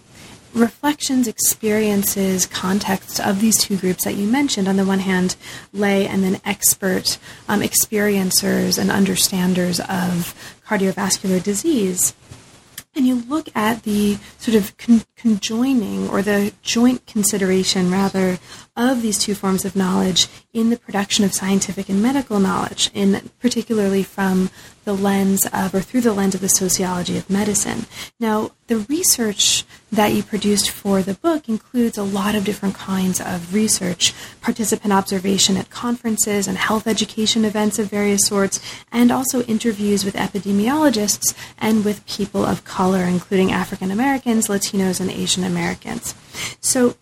reflections, 0.53 1.27
experiences, 1.27 2.45
context 2.45 3.19
of 3.19 3.41
these 3.41 3.57
two 3.57 3.75
groups 3.75 4.03
that 4.03 4.13
you 4.13 4.27
mentioned. 4.27 4.67
On 4.67 4.75
the 4.75 4.85
one 4.85 4.99
hand, 4.99 5.37
lay 5.73 6.05
and 6.05 6.23
then 6.23 6.39
expert 6.45 7.17
um, 7.47 7.61
experiencers 7.61 8.77
and 8.77 8.91
understanders 8.91 9.79
of 9.79 10.35
cardiovascular 10.67 11.41
disease 11.41 12.13
and 12.95 13.07
you 13.07 13.15
look 13.29 13.47
at 13.55 13.83
the 13.83 14.17
sort 14.37 14.55
of 14.55 14.75
con- 14.77 15.03
conjoining 15.19 16.09
or 16.09 16.21
the 16.21 16.53
joint 16.61 17.05
consideration, 17.05 17.91
rather, 17.91 18.39
of 18.75 19.01
these 19.01 19.17
two 19.17 19.35
forms 19.35 19.65
of 19.65 19.75
knowledge 19.75 20.27
in 20.53 20.69
the 20.69 20.77
production 20.77 21.25
of 21.25 21.33
scientific 21.33 21.89
and 21.89 22.01
medical 22.01 22.39
knowledge, 22.39 22.89
in 22.93 23.29
particularly 23.39 24.01
from 24.01 24.49
the 24.85 24.93
lens 24.93 25.45
of 25.53 25.75
or 25.75 25.81
through 25.81 26.01
the 26.01 26.13
lens 26.13 26.33
of 26.33 26.41
the 26.41 26.49
sociology 26.49 27.17
of 27.17 27.29
medicine. 27.29 27.85
Now, 28.19 28.51
the 28.67 28.77
research 28.89 29.65
that 29.91 30.13
you 30.13 30.23
produced 30.23 30.69
for 30.69 31.01
the 31.01 31.15
book 31.15 31.49
includes 31.49 31.97
a 31.97 32.03
lot 32.03 32.35
of 32.35 32.45
different 32.45 32.75
kinds 32.75 33.19
of 33.19 33.53
research, 33.53 34.13
participant 34.41 34.93
observation 34.93 35.57
at 35.57 35.69
conferences 35.69 36.47
and 36.47 36.57
health 36.57 36.87
education 36.87 37.43
events 37.43 37.77
of 37.79 37.89
various 37.89 38.21
sorts, 38.25 38.61
and 38.91 39.11
also 39.11 39.41
interviews 39.43 40.05
with 40.05 40.15
epidemiologists 40.15 41.35
and 41.57 41.83
with 41.83 42.05
people 42.07 42.45
of 42.45 42.63
color, 42.63 43.03
including 43.03 43.51
African 43.51 43.91
Americans, 43.91 44.47
Latinos, 44.47 45.01
and 45.01 45.08
Asian 45.09 45.43
Americans. 45.43 46.15
So, 46.61 46.95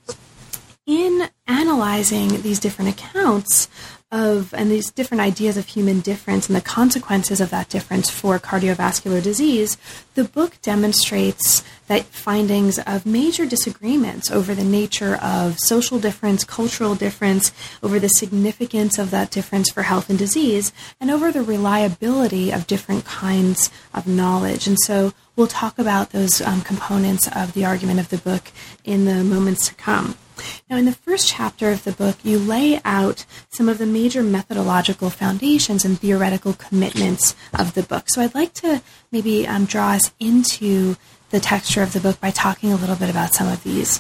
in 0.86 1.30
analyzing 1.48 2.42
these 2.42 2.60
different 2.60 2.92
accounts 2.92 3.68
of 4.10 4.54
and 4.54 4.72
these 4.72 4.90
different 4.90 5.20
ideas 5.20 5.58
of 5.58 5.66
human 5.66 6.00
difference 6.00 6.48
and 6.48 6.56
the 6.56 6.62
consequences 6.62 7.42
of 7.42 7.50
that 7.50 7.68
difference 7.68 8.10
for 8.10 8.40
cardiovascular 8.40 9.22
disease, 9.22 9.78
the 10.16 10.24
book 10.24 10.58
demonstrates 10.62 11.64
that 11.88 12.06
findings 12.06 12.80
of 12.80 13.06
major 13.06 13.46
disagreements 13.46 14.30
over 14.32 14.54
the 14.54 14.64
nature 14.64 15.16
of 15.16 15.60
social 15.60 16.00
difference, 16.00 16.44
cultural 16.44 16.96
difference, 16.96 17.52
over 17.82 18.00
the 18.00 18.10
significance 18.10 18.98
of 18.98 19.12
that 19.12 19.32
difference 19.32 19.70
for 19.70 19.84
health 19.84 20.10
and 20.10 20.20
disease, 20.20 20.72
and 21.00 21.10
over 21.10 21.32
the 21.32 21.42
reliability 21.42 22.52
of 22.52 22.68
different 22.68 23.06
kinds 23.06 23.72
of 23.94 24.08
knowledge. 24.08 24.68
And 24.68 24.78
so 24.80 25.14
we'll 25.36 25.48
talk 25.48 25.80
about 25.80 26.12
those 26.12 26.42
um, 26.42 26.62
components 26.62 27.28
of 27.36 27.54
the 27.54 27.66
argument 27.66 28.00
of 28.00 28.10
the 28.10 28.18
book 28.18 28.52
in 28.84 29.06
the 29.06 29.24
moments 29.24 29.68
to 29.68 29.76
come. 29.76 30.16
Now, 30.70 30.78
in 30.78 30.86
the 30.86 30.92
first 30.92 31.28
chapter 31.28 31.72
of 31.72 31.84
the 31.84 31.92
book, 31.92 32.18
you 32.24 32.38
lay 32.38 32.80
out 32.86 33.26
some 33.50 33.68
of 33.68 33.80
the 33.80 33.86
major 33.86 34.22
methodological 34.22 35.10
foundations 35.10 35.84
and 35.84 36.00
theoretical 36.00 36.54
commitments 36.54 37.36
of 37.58 37.74
the 37.74 37.84
book. 37.84 38.10
So 38.10 38.22
I'd 38.22 38.36
like 38.36 38.54
to 38.56 38.82
maybe 39.12 39.48
um, 39.48 39.66
draw 39.66 39.94
us 39.94 40.14
into 40.20 40.96
the 41.30 41.40
texture 41.40 41.82
of 41.82 41.94
the 41.94 42.00
book 42.00 42.20
by 42.20 42.32
talking 42.32 42.72
a 42.72 42.76
little 42.76 42.96
bit 42.96 43.10
about 43.10 43.34
some 43.34 43.48
of 43.48 43.64
these. 43.64 44.00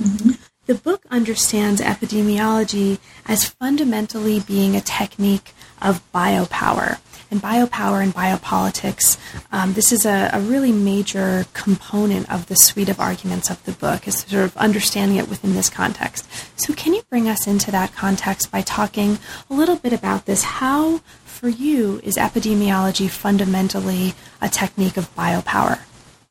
Mm-hmm. 0.00 0.32
The 0.66 0.74
book 0.74 1.06
understands 1.10 1.80
epidemiology 1.80 2.98
as 3.26 3.46
fundamentally 3.48 4.40
being 4.40 4.76
a 4.76 4.82
technique 4.82 5.54
of 5.80 6.02
biopower 6.12 6.98
and 7.30 7.40
biopower 7.40 8.02
and 8.02 8.14
biopolitics. 8.14 9.18
Um, 9.52 9.74
this 9.74 9.92
is 9.92 10.04
a, 10.04 10.30
a, 10.32 10.40
really 10.40 10.72
major 10.72 11.46
component 11.52 12.30
of 12.30 12.46
the 12.46 12.56
suite 12.56 12.88
of 12.88 13.00
arguments 13.00 13.50
of 13.50 13.62
the 13.64 13.72
book, 13.72 14.06
is 14.08 14.20
sort 14.20 14.44
of 14.44 14.56
understanding 14.56 15.18
it 15.18 15.28
within 15.28 15.54
this 15.54 15.68
context. 15.68 16.26
So, 16.60 16.74
can 16.74 16.94
you 16.94 17.02
bring 17.08 17.28
us 17.28 17.46
into 17.46 17.70
that 17.70 17.94
context 17.94 18.50
by 18.50 18.62
talking 18.62 19.18
a 19.50 19.54
little 19.54 19.76
bit 19.76 19.92
about 19.92 20.26
this? 20.26 20.42
How, 20.42 20.98
for 21.24 21.48
you, 21.48 22.00
is 22.02 22.16
epidemiology 22.16 23.10
fundamentally 23.10 24.14
a 24.40 24.48
technique 24.48 24.96
of 24.96 25.14
biopower? 25.14 25.80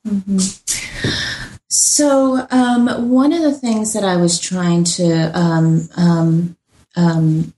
Mm-hmm. 0.07 0.37
So, 1.69 2.47
um, 2.49 3.09
one 3.09 3.33
of 3.33 3.41
the 3.41 3.53
things 3.53 3.93
that 3.93 4.03
I 4.03 4.15
was 4.15 4.39
trying 4.39 4.85
to 4.85 5.37
um, 5.37 5.89
um, 5.97 6.57
um 6.95 7.53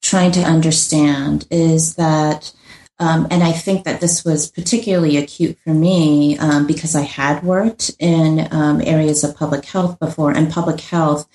trying 0.00 0.32
to 0.32 0.40
understand 0.40 1.46
is 1.50 1.96
that, 1.96 2.52
um, 2.98 3.28
and 3.30 3.42
I 3.42 3.52
think 3.52 3.84
that 3.84 4.00
this 4.00 4.24
was 4.24 4.50
particularly 4.50 5.16
acute 5.16 5.58
for 5.62 5.74
me 5.74 6.38
um, 6.38 6.66
because 6.66 6.96
I 6.96 7.02
had 7.02 7.42
worked 7.42 7.90
in 7.98 8.40
areas 8.40 9.22
of 9.22 9.36
public 9.36 9.66
health 9.66 9.98
before, 9.98 10.32
and 10.32 10.50
public 10.50 10.80
health 10.80 11.28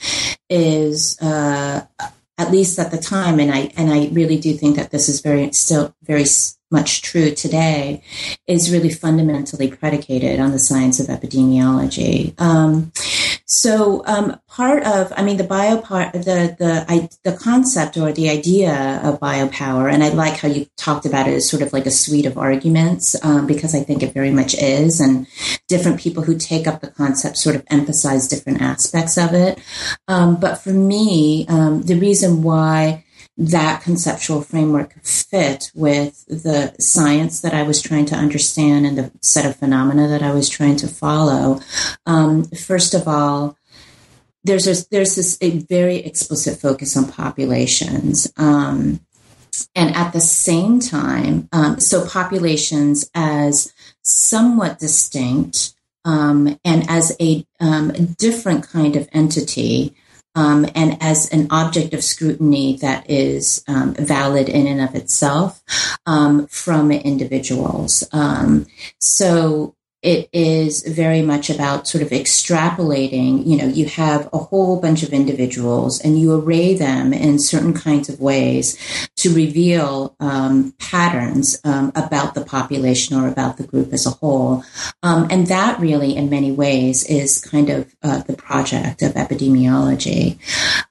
is. 0.49 1.19
Uh, 1.21 1.85
at 2.39 2.51
least 2.51 2.77
at 2.77 2.91
the 2.91 2.99
time, 2.99 3.39
and 3.39 3.51
I 3.51 3.71
and 3.77 3.91
I 3.91 4.09
really 4.09 4.37
do 4.37 4.53
think 4.53 4.75
that 4.75 4.91
this 4.91 5.09
is 5.09 5.21
very 5.21 5.51
still 5.53 5.95
very 6.03 6.25
much 6.69 7.01
true 7.01 7.31
today, 7.31 8.01
is 8.45 8.71
really 8.71 8.89
fundamentally 8.89 9.69
predicated 9.69 10.39
on 10.39 10.51
the 10.51 10.59
science 10.59 10.99
of 10.99 11.07
epidemiology. 11.07 12.39
Um, 12.39 12.91
so 13.45 14.03
um, 14.05 14.39
part 14.47 14.83
of, 14.85 15.13
I 15.15 15.23
mean, 15.23 15.37
the 15.37 15.45
bio 15.45 15.79
part, 15.79 16.11
the 16.11 16.55
the 16.59 16.85
I, 16.89 17.07
the 17.23 17.37
concept 17.37 17.95
or 17.95 18.11
the 18.11 18.29
idea 18.29 18.99
of 19.03 19.19
biopower, 19.21 19.91
and 19.91 20.03
I 20.03 20.09
like 20.09 20.37
how 20.37 20.49
you 20.49 20.67
talked 20.75 21.05
about 21.05 21.27
it 21.27 21.33
as 21.33 21.49
sort 21.49 21.61
of 21.61 21.71
like 21.71 21.85
a 21.85 21.91
suite 21.91 22.25
of 22.25 22.37
arguments 22.37 23.15
um, 23.23 23.47
because 23.47 23.73
I 23.73 23.83
think 23.83 24.03
it 24.03 24.13
very 24.13 24.31
much 24.31 24.53
is, 24.55 24.99
and 24.99 25.27
different 25.67 25.99
people 25.99 26.23
who 26.23 26.37
take 26.37 26.67
up 26.67 26.81
the 26.81 26.91
concept 26.91 27.37
sort 27.37 27.55
of 27.55 27.63
emphasize 27.67 28.27
different 28.27 28.61
aspects 28.61 29.17
of 29.17 29.33
it. 29.33 29.59
Um, 30.09 30.39
but 30.39 30.55
for 30.55 30.73
me, 30.73 31.45
um, 31.47 31.83
the 31.83 31.95
reason 31.95 32.43
why 32.43 33.05
that 33.37 33.83
conceptual 33.83 34.41
framework 34.41 34.93
fit 35.03 35.71
with 35.75 36.25
the 36.25 36.75
science 36.79 37.41
that 37.41 37.53
I 37.53 37.63
was 37.63 37.81
trying 37.81 38.05
to 38.07 38.15
understand 38.15 38.85
and 38.85 38.97
the 38.97 39.11
set 39.21 39.45
of 39.45 39.55
phenomena 39.55 40.07
that 40.07 40.23
I 40.23 40.33
was 40.33 40.49
trying 40.49 40.75
to 40.77 40.87
follow. 40.87 41.61
Um, 42.05 42.45
first 42.45 42.95
of 42.95 43.07
all, 43.07 43.57
there's 44.43 44.67
a, 44.67 44.89
there's 44.89 45.15
this 45.15 45.37
a 45.41 45.59
very 45.59 45.97
explicit 45.97 46.59
focus 46.59 46.97
on 46.97 47.11
populations. 47.11 48.31
Um, 48.37 49.01
and 49.75 49.95
at 49.95 50.13
the 50.13 50.19
same 50.19 50.79
time, 50.79 51.47
um, 51.51 51.79
so 51.79 52.07
populations 52.07 53.09
as 53.13 53.73
somewhat 54.01 54.79
distinct 54.79 55.73
um, 56.05 56.59
and 56.63 56.89
as 56.89 57.15
a 57.19 57.45
um, 57.59 57.91
different 58.17 58.67
kind 58.67 58.95
of 58.95 59.09
entity 59.11 59.95
um, 60.37 60.67
and 60.75 61.01
as 61.01 61.27
an 61.31 61.47
object 61.49 61.95
of 61.95 62.03
scrutiny 62.03 62.77
that 62.77 63.09
is 63.09 63.63
um, 63.67 63.95
valid 63.95 64.47
in 64.47 64.67
and 64.67 64.79
of 64.79 64.93
itself 64.93 65.63
um, 66.05 66.45
from 66.45 66.91
individuals. 66.91 68.07
Um, 68.11 68.67
so 68.99 69.73
it 70.07 70.29
is 70.31 70.83
very 70.87 71.21
much 71.21 71.49
about 71.49 71.85
sort 71.85 72.01
of 72.01 72.11
extrapolating. 72.11 73.45
You 73.45 73.57
know, 73.57 73.67
you 73.67 73.87
have 73.87 74.29
a 74.31 74.37
whole 74.37 74.79
bunch 74.79 75.03
of 75.03 75.11
individuals 75.11 75.99
and 75.99 76.17
you 76.17 76.33
array 76.33 76.75
them 76.75 77.11
in 77.11 77.39
certain 77.39 77.73
kinds 77.73 78.07
of 78.07 78.21
ways 78.21 78.77
to 79.17 79.35
reveal 79.35 80.15
um, 80.21 80.73
patterns 80.79 81.59
um, 81.65 81.91
about 81.93 82.35
the 82.35 82.45
population 82.45 83.17
or 83.17 83.27
about 83.27 83.57
the 83.57 83.67
group 83.67 83.91
as 83.91 84.05
a 84.05 84.11
whole. 84.11 84.63
Um, 85.03 85.27
and 85.29 85.47
that 85.47 85.77
really, 85.77 86.15
in 86.15 86.29
many 86.29 86.53
ways, 86.53 87.03
is 87.03 87.41
kind 87.41 87.69
of 87.69 87.93
uh, 88.01 88.19
the 88.19 88.37
project 88.37 89.01
of 89.01 89.11
epidemiology. 89.15 90.37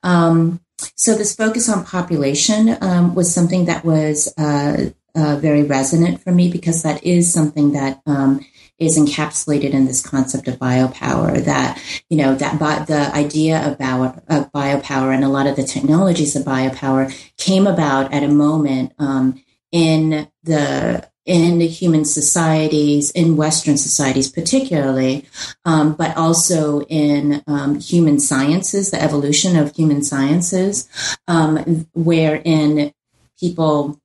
Um, 0.02 0.60
so 0.94 1.14
this 1.14 1.34
focus 1.34 1.70
on 1.70 1.86
population 1.86 2.76
um, 2.82 3.14
was 3.14 3.34
something 3.34 3.64
that 3.64 3.82
was 3.82 4.30
uh, 4.36 4.90
uh, 5.14 5.36
very 5.36 5.62
resonant 5.62 6.20
for 6.20 6.32
me 6.32 6.52
because 6.52 6.82
that 6.82 7.02
is 7.02 7.32
something 7.32 7.72
that 7.72 8.02
um, 8.04 8.44
is 8.78 8.98
encapsulated 8.98 9.70
in 9.70 9.86
this 9.86 10.06
concept 10.06 10.48
of 10.48 10.56
biopower. 10.56 11.44
That 11.44 11.82
you 12.08 12.16
know 12.16 12.34
that 12.34 12.58
bi- 12.58 12.84
the 12.84 13.14
idea 13.14 13.66
of, 13.66 13.78
bio- 13.78 14.22
of 14.28 14.52
biopower 14.52 15.14
and 15.14 15.24
a 15.24 15.28
lot 15.28 15.46
of 15.46 15.56
the 15.56 15.64
technologies 15.64 16.36
of 16.36 16.44
biopower 16.44 17.12
came 17.36 17.66
about 17.66 18.12
at 18.12 18.22
a 18.22 18.28
moment 18.28 18.92
um, 18.98 19.42
in 19.72 20.28
the 20.42 21.08
in 21.26 21.60
human 21.60 22.04
societies, 22.04 23.10
in 23.10 23.36
Western 23.36 23.76
societies 23.76 24.30
particularly, 24.30 25.26
um, 25.64 25.94
but 25.94 26.16
also 26.16 26.82
in 26.82 27.42
um, 27.48 27.80
human 27.80 28.20
sciences, 28.20 28.92
the 28.92 29.02
evolution 29.02 29.56
of 29.56 29.74
human 29.74 30.02
sciences, 30.02 30.88
um, 31.26 31.88
wherein 31.94 32.92
people, 33.40 34.00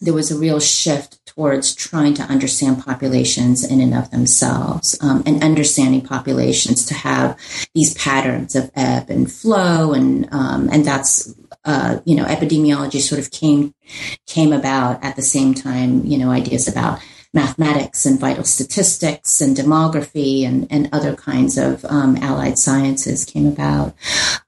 there 0.00 0.14
was 0.14 0.30
a 0.30 0.38
real 0.38 0.60
shift 0.60 1.19
towards 1.40 1.74
trying 1.74 2.12
to 2.12 2.22
understand 2.24 2.84
populations 2.84 3.64
in 3.64 3.80
and 3.80 3.94
of 3.94 4.10
themselves 4.10 4.98
um, 5.00 5.22
and 5.24 5.42
understanding 5.42 6.02
populations 6.02 6.84
to 6.84 6.92
have 6.92 7.34
these 7.74 7.94
patterns 7.94 8.54
of 8.54 8.70
ebb 8.74 9.08
and 9.08 9.32
flow 9.32 9.94
and 9.94 10.28
um, 10.32 10.68
and 10.70 10.84
that's 10.84 11.34
uh, 11.64 12.00
you 12.04 12.14
know, 12.14 12.24
epidemiology 12.24 13.00
sort 13.00 13.18
of 13.18 13.30
came 13.30 13.74
came 14.26 14.52
about 14.52 15.02
at 15.02 15.16
the 15.16 15.22
same 15.22 15.52
time. 15.54 16.04
You 16.06 16.18
know, 16.18 16.30
ideas 16.30 16.68
about 16.68 17.00
mathematics 17.32 18.04
and 18.06 18.18
vital 18.18 18.44
statistics 18.44 19.40
and 19.40 19.56
demography 19.56 20.44
and, 20.44 20.66
and 20.70 20.88
other 20.92 21.14
kinds 21.14 21.56
of 21.56 21.84
um, 21.84 22.16
allied 22.16 22.58
sciences 22.58 23.24
came 23.24 23.46
about. 23.46 23.94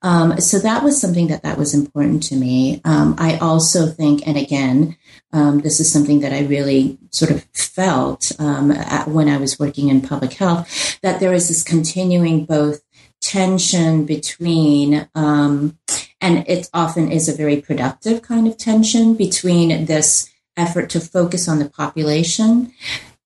Um, 0.02 0.40
so 0.40 0.58
that 0.58 0.82
was 0.82 1.00
something 1.00 1.28
that 1.28 1.42
that 1.42 1.58
was 1.58 1.74
important 1.74 2.22
to 2.24 2.36
me. 2.36 2.80
Um, 2.84 3.14
I 3.18 3.38
also 3.38 3.86
think, 3.86 4.26
and 4.26 4.36
again, 4.36 4.96
um, 5.32 5.60
this 5.60 5.78
is 5.78 5.92
something 5.92 6.20
that 6.20 6.32
I 6.32 6.40
really 6.40 6.98
sort 7.10 7.30
of 7.30 7.44
felt 7.54 8.32
um, 8.40 8.70
when 9.06 9.28
I 9.28 9.36
was 9.36 9.58
working 9.58 9.88
in 9.88 10.00
public 10.00 10.34
health, 10.34 10.98
that 11.02 11.20
there 11.20 11.32
is 11.32 11.48
this 11.48 11.62
continuing 11.62 12.44
both 12.44 12.82
tension 13.20 14.04
between 14.04 15.08
um, 15.14 15.78
and 16.20 16.44
it 16.48 16.68
often 16.72 17.10
is 17.10 17.28
a 17.28 17.36
very 17.36 17.60
productive 17.60 18.22
kind 18.22 18.46
of 18.46 18.56
tension 18.56 19.14
between 19.14 19.86
this 19.86 20.31
effort 20.56 20.90
to 20.90 21.00
focus 21.00 21.48
on 21.48 21.58
the 21.58 21.68
population 21.68 22.72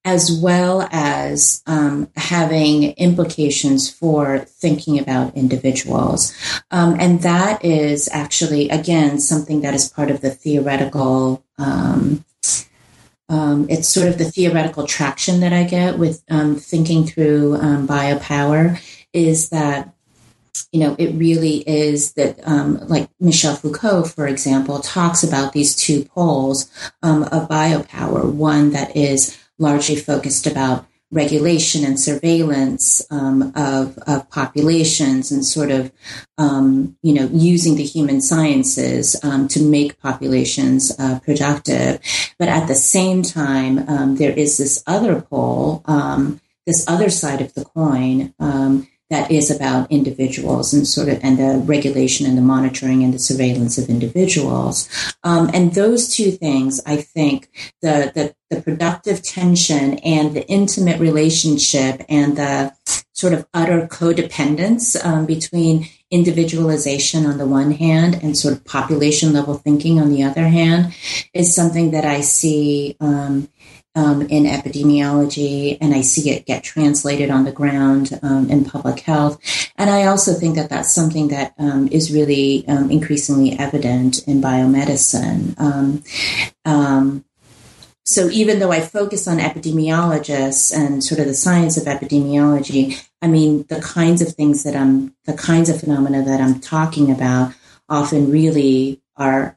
as 0.07 0.31
well 0.31 0.89
as 0.93 1.65
um, 1.67 2.09
having 2.15 2.93
implications 2.93 3.91
for 3.91 4.39
thinking 4.39 5.01
about 5.01 5.37
individuals. 5.37 6.33
Um, 6.71 6.97
and 7.01 7.23
that 7.23 7.65
is 7.65 8.09
actually, 8.13 8.69
again, 8.69 9.19
something 9.19 9.63
that 9.63 9.75
is 9.75 9.89
part 9.89 10.13
of 10.13 10.21
the 10.21 10.31
theoretical. 10.31 11.45
Um, 11.59 12.25
um 13.29 13.67
it's 13.69 13.89
sort 13.89 14.07
of 14.07 14.19
the 14.19 14.31
theoretical 14.31 14.87
traction 14.87 15.41
that 15.41 15.53
I 15.53 15.65
get 15.65 15.99
with 15.99 16.23
um, 16.31 16.55
thinking 16.55 17.05
through 17.05 17.57
um, 17.57 17.89
biopower 17.89 18.81
is 19.13 19.49
that 19.49 19.93
you 20.73 20.81
know, 20.81 20.97
it 20.99 21.13
really 21.15 21.59
is 21.69 22.13
that, 22.15 22.39
um, 22.47 22.79
like 22.89 23.09
Michel 23.21 23.57
Foucault, 23.57 24.05
for 24.05 24.27
example, 24.27 24.81
talks 24.81 25.23
about 25.23 25.53
these 25.53 25.75
two 25.75 26.05
poles 26.05 26.71
um, 27.03 27.25
of 27.25 27.49
biopower. 27.49 28.31
One 28.31 28.71
that 28.71 28.97
is 28.97 29.37
largely 29.59 29.97
focused 29.97 30.47
about 30.47 30.87
regulation 31.13 31.85
and 31.85 32.01
surveillance 32.01 33.07
um, 33.11 33.53
of, 33.55 33.97
of 34.07 34.29
populations 34.29 35.31
and 35.31 35.45
sort 35.45 35.71
of, 35.71 35.93
um, 36.37 36.97
you 37.03 37.15
know, 37.15 37.29
using 37.33 37.77
the 37.77 37.85
human 37.85 38.21
sciences 38.21 39.17
um, 39.23 39.47
to 39.49 39.63
make 39.63 40.01
populations 40.01 40.93
uh, 40.99 41.21
productive. 41.21 42.01
But 42.39 42.49
at 42.49 42.67
the 42.67 42.75
same 42.75 43.23
time, 43.23 43.89
um, 43.89 44.17
there 44.17 44.33
is 44.33 44.59
this 44.59 44.83
other 44.87 45.21
pole, 45.21 45.85
this 46.67 46.85
other 46.89 47.11
side 47.11 47.41
of 47.41 47.55
the 47.55 47.65
coin 47.65 48.35
that 49.11 49.31
is 49.31 49.51
about 49.51 49.91
individuals 49.91 50.75
and 50.75 50.87
sort 50.87 51.09
of 51.09 51.21
and 51.23 51.39
the 51.39 51.63
regulation 51.65 52.27
and 52.27 52.37
the 52.37 52.43
monitoring 52.43 53.05
and 53.05 53.15
the 53.15 53.19
surveillance 53.19 53.79
of 53.79 53.89
individuals. 53.89 54.89
Um, 55.23 55.51
and 55.55 55.75
those 55.75 56.15
two 56.15 56.33
things, 56.33 56.81
I 56.87 56.97
think, 56.97 57.49
the, 57.83 58.13
the 58.15 58.35
the 58.51 58.63
productive 58.63 59.23
tension 59.23 59.99
and 59.99 60.35
the 60.35 60.47
intimate 60.49 61.01
relationship 61.01 62.03
and 62.09 62.37
the 62.37 62.73
sort 63.13 63.33
of 63.33 63.47
utter 63.53 63.89
codependence 63.89 65.03
um, 65.05 65.27
between 65.27 65.89
individualization 66.11 67.27
on 67.27 67.39
the 67.39 67.47
one 67.47 67.73
hand 67.73 68.15
and 68.23 68.39
sort 68.39 68.55
of 68.55 68.65
population 68.65 69.33
level 69.33 69.55
thinking 69.55 70.01
on 70.01 70.11
the 70.11 70.23
other 70.23 70.47
hand 70.47 70.95
is 71.33 71.55
something 71.55 71.91
that 71.91 72.05
I 72.05 72.21
see 72.21 72.97
um, 73.01 73.49
um, 73.97 74.23
in 74.23 74.45
epidemiology, 74.45 75.79
and 75.81 75.95
I 75.95 76.03
see 76.03 76.31
it 76.31 76.47
get 76.47 76.63
translated 76.63 77.31
on 77.31 77.45
the 77.45 77.51
ground 77.51 78.19
um, 78.23 78.51
in 78.51 78.65
public 78.65 79.01
health. 79.01 79.41
And 79.77 79.91
I 79.91 80.05
also 80.05 80.35
think 80.35 80.55
that 80.57 80.69
that's 80.69 80.95
something 80.95 81.29
that 81.29 81.55
um, 81.59 81.89
is 81.89 82.13
really 82.13 82.69
um, 82.69 82.91
increasingly 82.91 83.59
evident 83.59 84.23
in 84.29 84.43
biomedicine. 84.43 85.59
Um, 85.59 86.05
um, 86.67 87.25
so 88.05 88.29
even 88.29 88.61
though 88.61 88.71
I 88.71 88.81
focus 88.81 89.27
on 89.27 89.39
epidemiologists 89.39 90.73
and 90.73 91.03
sort 91.03 91.19
of 91.19 91.27
the 91.27 91.35
science 91.35 91.77
of 91.77 91.85
epidemiology, 91.85 93.03
I 93.21 93.27
mean 93.27 93.65
the 93.69 93.81
kinds 93.81 94.21
of 94.23 94.29
things 94.35 94.63
that 94.63 94.77
I'm, 94.77 95.17
the 95.25 95.35
kinds 95.35 95.71
of 95.71 95.81
phenomena 95.81 96.23
that 96.23 96.41
I'm 96.41 96.61
talking 96.61 97.11
about, 97.11 97.53
often 97.89 98.31
really 98.31 99.03
are 99.17 99.56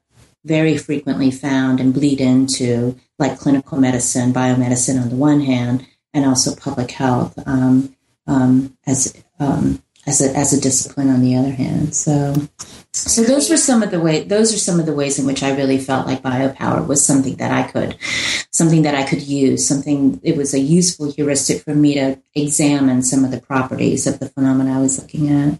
very 0.49 0.77
frequently 0.77 1.29
found 1.29 1.79
and 1.79 1.93
bleed 1.93 2.19
into 2.19 2.99
like 3.19 3.37
clinical 3.37 3.79
medicine, 3.79 4.33
biomedicine 4.33 4.99
on 4.99 5.09
the 5.09 5.15
one 5.15 5.41
hand, 5.41 5.85
and 6.13 6.25
also 6.25 6.55
public 6.55 6.89
health 6.89 7.37
um, 7.45 7.95
um, 8.25 8.75
as 8.87 9.13
um, 9.39 9.81
as 10.07 10.21
a 10.21 10.35
as 10.35 10.51
a 10.51 10.59
discipline 10.59 11.09
on 11.09 11.21
the 11.21 11.35
other 11.35 11.51
hand. 11.51 11.95
So, 11.95 12.33
so 12.93 13.21
those 13.21 13.47
were 13.49 13.57
some 13.57 13.83
of 13.83 13.91
the 13.91 14.01
way. 14.01 14.23
Those 14.23 14.51
are 14.51 14.57
some 14.57 14.79
of 14.79 14.87
the 14.87 14.93
ways 14.93 15.19
in 15.19 15.27
which 15.27 15.43
I 15.43 15.55
really 15.55 15.77
felt 15.77 16.07
like 16.07 16.23
biopower 16.23 16.85
was 16.87 17.05
something 17.05 17.35
that 17.35 17.51
I 17.51 17.69
could, 17.71 17.95
something 18.51 18.81
that 18.81 18.95
I 18.95 19.03
could 19.03 19.21
use. 19.21 19.67
Something 19.67 20.19
it 20.23 20.35
was 20.35 20.55
a 20.55 20.59
useful 20.59 21.11
heuristic 21.11 21.61
for 21.61 21.75
me 21.75 21.93
to 21.93 22.19
examine 22.33 23.03
some 23.03 23.23
of 23.23 23.29
the 23.29 23.41
properties 23.41 24.07
of 24.07 24.19
the 24.19 24.29
phenomena 24.29 24.77
I 24.77 24.81
was 24.81 24.99
looking 24.99 25.29
at. 25.29 25.59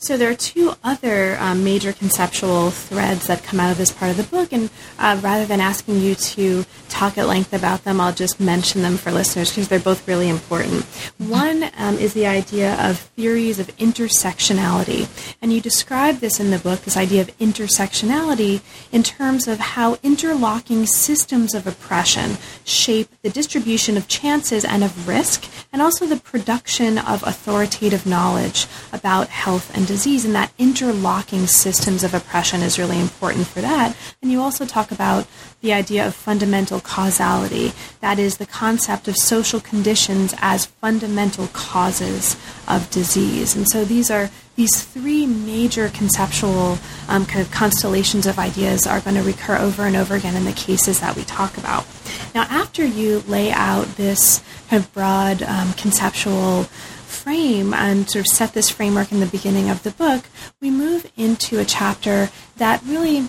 So 0.00 0.16
there 0.16 0.30
are 0.30 0.34
two 0.34 0.74
other 0.84 1.36
um, 1.40 1.64
major 1.64 1.92
conceptual 1.92 2.70
threads 2.70 3.26
that 3.26 3.42
come 3.42 3.58
out 3.58 3.72
of 3.72 3.78
this 3.78 3.90
part 3.90 4.12
of 4.12 4.16
the 4.16 4.22
book, 4.22 4.52
and 4.52 4.70
uh, 4.96 5.18
rather 5.20 5.44
than 5.44 5.60
asking 5.60 5.98
you 5.98 6.14
to 6.14 6.64
talk 6.88 7.18
at 7.18 7.26
length 7.26 7.52
about 7.52 7.82
them, 7.82 8.00
I'll 8.00 8.12
just 8.12 8.38
mention 8.38 8.82
them 8.82 8.96
for 8.96 9.10
listeners 9.10 9.50
because 9.50 9.66
they're 9.66 9.80
both 9.80 10.06
really 10.06 10.28
important. 10.28 10.84
One 11.18 11.47
um, 11.76 11.98
is 11.98 12.14
the 12.14 12.26
idea 12.26 12.74
of 12.80 12.98
theories 12.98 13.58
of 13.58 13.68
intersectionality, 13.76 15.08
and 15.40 15.52
you 15.52 15.60
describe 15.60 16.16
this 16.16 16.40
in 16.40 16.50
the 16.50 16.58
book, 16.58 16.80
this 16.80 16.96
idea 16.96 17.20
of 17.22 17.36
intersectionality, 17.38 18.60
in 18.92 19.02
terms 19.02 19.46
of 19.48 19.58
how 19.58 19.98
interlocking 20.02 20.86
systems 20.86 21.54
of 21.54 21.66
oppression 21.66 22.36
shape 22.64 23.08
the 23.22 23.30
distribution 23.30 23.96
of 23.96 24.08
chances 24.08 24.64
and 24.64 24.82
of 24.82 25.08
risk, 25.08 25.48
and 25.72 25.82
also 25.82 26.06
the 26.06 26.16
production 26.16 26.98
of 26.98 27.22
authoritative 27.22 28.06
knowledge 28.06 28.66
about 28.92 29.28
health 29.28 29.74
and 29.76 29.86
disease, 29.86 30.24
and 30.24 30.34
that 30.34 30.52
interlocking 30.58 31.46
systems 31.46 32.02
of 32.04 32.14
oppression 32.14 32.62
is 32.62 32.78
really 32.78 33.00
important 33.00 33.46
for 33.46 33.60
that. 33.60 33.96
And 34.22 34.30
you 34.30 34.40
also 34.40 34.64
talk 34.64 34.90
about 34.90 35.26
the 35.60 35.72
idea 35.72 36.06
of 36.06 36.14
fundamental 36.14 36.80
causality, 36.80 37.72
that 38.00 38.18
is, 38.18 38.36
the 38.36 38.46
concept 38.46 39.08
of 39.08 39.16
social 39.16 39.60
conditions 39.60 40.34
as 40.38 40.66
fundamental 40.66 41.48
causes 41.48 42.36
of 42.68 42.88
disease. 42.90 43.56
And 43.56 43.68
so 43.68 43.84
these 43.84 44.10
are 44.10 44.30
these 44.54 44.82
three 44.82 45.26
major 45.26 45.88
conceptual 45.88 46.78
um, 47.08 47.26
kind 47.26 47.40
of 47.40 47.50
constellations 47.50 48.26
of 48.26 48.38
ideas 48.38 48.86
are 48.86 49.00
going 49.00 49.16
to 49.16 49.22
recur 49.22 49.56
over 49.56 49.84
and 49.84 49.96
over 49.96 50.14
again 50.14 50.36
in 50.36 50.44
the 50.44 50.52
cases 50.52 51.00
that 51.00 51.16
we 51.16 51.22
talk 51.22 51.56
about. 51.56 51.86
Now, 52.34 52.42
after 52.42 52.84
you 52.84 53.20
lay 53.26 53.50
out 53.52 53.86
this 53.96 54.42
kind 54.68 54.82
of 54.82 54.92
broad 54.92 55.42
um, 55.42 55.72
conceptual 55.74 56.64
frame 56.64 57.72
and 57.72 58.08
sort 58.08 58.26
of 58.26 58.32
set 58.32 58.52
this 58.52 58.70
framework 58.70 59.12
in 59.12 59.20
the 59.20 59.26
beginning 59.26 59.70
of 59.70 59.82
the 59.82 59.90
book, 59.92 60.24
we 60.60 60.70
move 60.70 61.10
into 61.16 61.58
a 61.58 61.64
chapter 61.64 62.30
that 62.56 62.82
really 62.84 63.28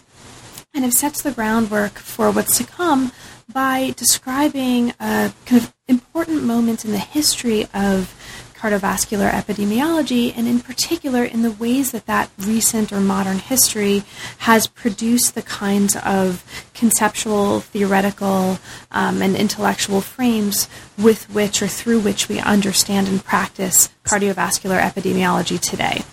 kind 0.74 0.86
of 0.86 0.94
sets 0.94 1.22
the 1.22 1.32
groundwork 1.32 1.94
for 1.94 2.30
what's 2.32 2.58
to 2.58 2.64
come 2.64 3.12
by 3.52 3.94
describing 3.98 4.92
a 5.00 5.34
kind 5.46 5.62
of 5.62 5.74
important 5.88 6.44
moment 6.44 6.86
in 6.86 6.92
the 6.92 7.00
history 7.00 7.68
of 7.74 8.16
cardiovascular 8.54 9.30
epidemiology, 9.32 10.34
and 10.36 10.46
in 10.46 10.60
particular 10.60 11.24
in 11.24 11.44
the 11.44 11.52
ways 11.52 11.92
that 11.92 12.06
that 12.06 12.30
recent 12.38 12.92
or 12.92 13.00
modern 13.00 13.40
history 13.40 14.04
has 14.40 14.68
produced 14.68 15.34
the 15.34 15.42
kinds 15.42 15.96
of 16.04 16.44
conceptual, 16.74 17.62
theoretical, 17.62 18.60
um, 18.92 19.22
and 19.22 19.38
intellectual 19.38 20.02
frames 20.02 20.68
with 20.98 21.30
which 21.34 21.62
or 21.62 21.68
through 21.68 22.02
which 22.02 22.28
we 22.28 22.38
understand 22.40 23.08
and 23.08 23.24
practice 23.24 23.90
cardiovascular 24.04 24.80
epidemiology 24.80 25.58
today. 25.60 26.04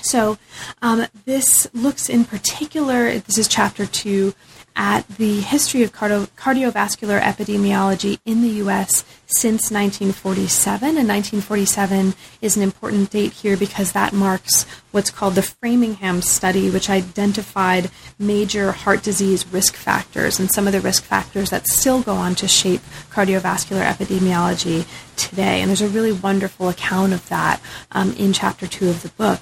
So, 0.00 0.38
um, 0.80 1.06
this 1.24 1.66
looks 1.74 2.08
in 2.08 2.24
particular, 2.24 3.18
this 3.18 3.36
is 3.36 3.48
chapter 3.48 3.84
two, 3.84 4.34
at 4.78 5.06
the 5.08 5.40
history 5.40 5.82
of 5.82 5.92
cardio- 5.92 6.28
cardiovascular 6.36 7.20
epidemiology 7.20 8.20
in 8.24 8.42
the 8.42 8.48
U.S. 8.62 9.04
since 9.26 9.72
1947. 9.72 10.90
And 10.90 11.08
1947 11.08 12.14
is 12.40 12.56
an 12.56 12.62
important 12.62 13.10
date 13.10 13.32
here 13.32 13.56
because 13.56 13.90
that 13.90 14.12
marks 14.12 14.66
what's 14.92 15.10
called 15.10 15.34
the 15.34 15.42
Framingham 15.42 16.22
study, 16.22 16.70
which 16.70 16.88
identified 16.88 17.90
major 18.20 18.70
heart 18.70 19.02
disease 19.02 19.44
risk 19.48 19.74
factors 19.74 20.38
and 20.38 20.48
some 20.48 20.68
of 20.68 20.72
the 20.72 20.80
risk 20.80 21.02
factors 21.02 21.50
that 21.50 21.66
still 21.66 22.00
go 22.00 22.12
on 22.12 22.36
to 22.36 22.46
shape 22.46 22.82
cardiovascular 23.10 23.84
epidemiology 23.84 24.86
today. 25.16 25.60
And 25.60 25.68
there's 25.68 25.82
a 25.82 25.88
really 25.88 26.12
wonderful 26.12 26.68
account 26.68 27.12
of 27.12 27.28
that 27.30 27.60
um, 27.90 28.12
in 28.12 28.32
chapter 28.32 28.68
two 28.68 28.88
of 28.88 29.02
the 29.02 29.08
book. 29.08 29.40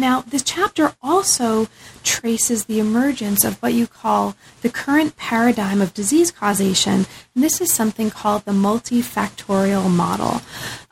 Now, 0.00 0.22
this 0.22 0.42
chapter 0.42 0.94
also 1.02 1.68
traces 2.02 2.64
the 2.64 2.80
emergence 2.80 3.44
of 3.44 3.60
what 3.62 3.74
you 3.74 3.86
call 3.86 4.34
the 4.62 4.70
current 4.70 5.18
paradigm 5.18 5.82
of 5.82 5.92
disease 5.92 6.30
causation, 6.30 7.04
and 7.34 7.44
this 7.44 7.60
is 7.60 7.70
something 7.70 8.08
called 8.08 8.46
the 8.46 8.52
multifactorial 8.52 9.90
model. 9.90 10.40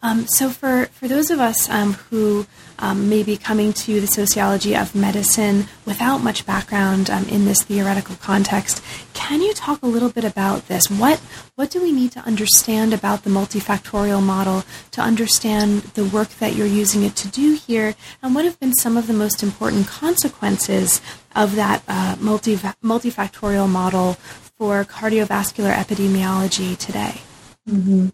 Um, 0.02 0.26
so, 0.26 0.50
for, 0.50 0.86
for 0.92 1.08
those 1.08 1.30
of 1.30 1.40
us 1.40 1.70
um, 1.70 1.94
who 1.94 2.46
um, 2.78 3.08
may 3.08 3.22
be 3.22 3.36
coming 3.36 3.72
to 3.72 4.00
the 4.00 4.06
sociology 4.06 4.76
of 4.76 4.94
medicine 4.94 5.66
without 5.84 6.18
much 6.18 6.46
background 6.46 7.10
um, 7.10 7.24
in 7.28 7.44
this 7.44 7.62
theoretical 7.62 8.16
context, 8.16 8.82
can 9.14 9.42
you 9.42 9.52
talk 9.52 9.82
a 9.82 9.86
little 9.86 10.08
bit 10.08 10.24
about 10.24 10.68
this? 10.68 10.90
What 10.90 11.18
what 11.56 11.70
do 11.70 11.82
we 11.82 11.92
need 11.92 12.12
to 12.12 12.20
understand 12.20 12.92
about 12.92 13.24
the 13.24 13.30
multifactorial 13.30 14.22
model 14.22 14.64
to 14.92 15.00
understand 15.00 15.82
the 15.94 16.04
work 16.04 16.28
that 16.38 16.54
you're 16.54 16.66
using 16.66 17.02
it 17.02 17.16
to 17.16 17.28
do 17.28 17.54
here, 17.54 17.94
and 18.22 18.34
what 18.34 18.44
have 18.44 18.60
been 18.60 18.74
some 18.74 18.96
of 18.96 19.06
the 19.06 19.12
most 19.12 19.42
important 19.42 19.86
consequences 19.86 21.00
of 21.34 21.56
that 21.56 21.82
uh, 21.88 22.16
multi 22.20 22.56
multifactorial 22.56 23.68
model 23.68 24.14
for 24.58 24.84
cardiovascular 24.84 25.72
epidemiology 25.74 26.76
today? 26.76 27.20
Mm-hmm. 27.68 28.08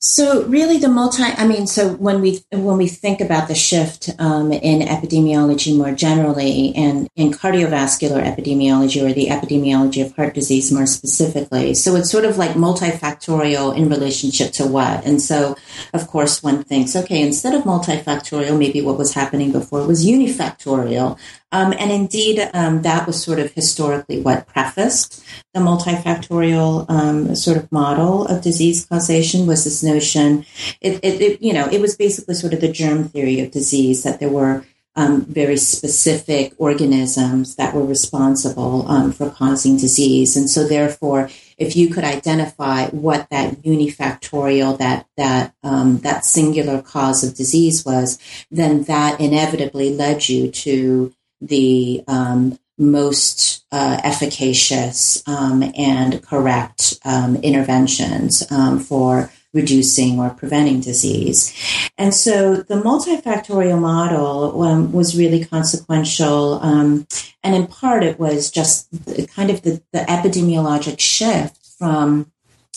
So 0.00 0.44
really, 0.46 0.78
the 0.78 0.88
multi. 0.88 1.24
I 1.24 1.44
mean, 1.44 1.66
so 1.66 1.94
when 1.94 2.20
we 2.20 2.40
when 2.52 2.76
we 2.76 2.86
think 2.86 3.20
about 3.20 3.48
the 3.48 3.56
shift 3.56 4.10
um, 4.20 4.52
in 4.52 4.86
epidemiology 4.86 5.76
more 5.76 5.90
generally, 5.90 6.72
and 6.76 7.08
in 7.16 7.32
cardiovascular 7.32 8.22
epidemiology 8.22 9.04
or 9.04 9.12
the 9.12 9.26
epidemiology 9.26 10.06
of 10.06 10.14
heart 10.14 10.34
disease 10.34 10.70
more 10.70 10.86
specifically, 10.86 11.74
so 11.74 11.96
it's 11.96 12.12
sort 12.12 12.24
of 12.24 12.38
like 12.38 12.52
multifactorial 12.52 13.76
in 13.76 13.88
relationship 13.88 14.52
to 14.52 14.66
what. 14.68 15.04
And 15.04 15.20
so, 15.20 15.56
of 15.92 16.06
course, 16.06 16.44
one 16.44 16.62
thinks, 16.62 16.94
okay, 16.94 17.20
instead 17.20 17.54
of 17.54 17.64
multifactorial, 17.64 18.56
maybe 18.56 18.80
what 18.80 18.98
was 18.98 19.14
happening 19.14 19.50
before 19.50 19.84
was 19.84 20.06
unifactorial. 20.06 21.18
Um, 21.50 21.72
and 21.78 21.90
indeed, 21.90 22.50
um, 22.52 22.82
that 22.82 23.06
was 23.06 23.22
sort 23.22 23.38
of 23.38 23.52
historically 23.52 24.20
what 24.20 24.46
prefaced 24.46 25.24
the 25.54 25.60
multifactorial 25.60 26.88
um, 26.90 27.34
sort 27.34 27.56
of 27.56 27.72
model 27.72 28.26
of 28.26 28.42
disease 28.42 28.84
causation 28.84 29.46
was 29.46 29.64
this 29.64 29.82
notion. 29.82 30.44
It, 30.80 31.00
it, 31.02 31.20
it, 31.20 31.42
you 31.42 31.54
know, 31.54 31.66
it 31.66 31.80
was 31.80 31.96
basically 31.96 32.34
sort 32.34 32.52
of 32.52 32.60
the 32.60 32.70
germ 32.70 33.08
theory 33.08 33.40
of 33.40 33.50
disease 33.50 34.02
that 34.02 34.20
there 34.20 34.28
were 34.28 34.64
um, 34.98 35.24
very 35.26 35.56
specific 35.56 36.52
organisms 36.58 37.54
that 37.54 37.72
were 37.72 37.84
responsible 37.84 38.86
um, 38.88 39.12
for 39.12 39.30
causing 39.30 39.76
disease, 39.76 40.36
and 40.36 40.50
so 40.50 40.66
therefore, 40.66 41.30
if 41.56 41.76
you 41.76 41.88
could 41.88 42.02
identify 42.02 42.88
what 42.88 43.28
that 43.30 43.62
unifactorial, 43.62 44.76
that 44.78 45.06
that 45.16 45.54
um, 45.62 45.98
that 45.98 46.24
singular 46.24 46.82
cause 46.82 47.22
of 47.22 47.36
disease 47.36 47.84
was, 47.84 48.18
then 48.50 48.82
that 48.84 49.20
inevitably 49.20 49.94
led 49.94 50.28
you 50.28 50.50
to 50.50 51.14
the 51.40 52.02
um, 52.08 52.58
most 52.78 53.64
uh, 53.72 54.00
efficacious 54.04 55.22
um, 55.26 55.64
and 55.76 56.22
correct 56.22 56.98
um, 57.04 57.36
interventions 57.36 58.50
um, 58.50 58.78
for 58.78 59.30
reducing 59.54 60.20
or 60.20 60.30
preventing 60.30 60.80
disease. 60.80 61.52
And 61.96 62.14
so 62.14 62.56
the 62.56 62.76
multifactorial 62.76 63.80
model 63.80 64.62
um, 64.62 64.92
was 64.92 65.18
really 65.18 65.44
consequential. 65.44 66.60
Um, 66.62 67.06
and 67.42 67.54
in 67.54 67.66
part, 67.66 68.04
it 68.04 68.18
was 68.18 68.50
just 68.50 68.88
kind 69.34 69.50
of 69.50 69.62
the, 69.62 69.82
the 69.92 70.00
epidemiologic 70.00 71.00
shift 71.00 71.56
from 71.78 72.30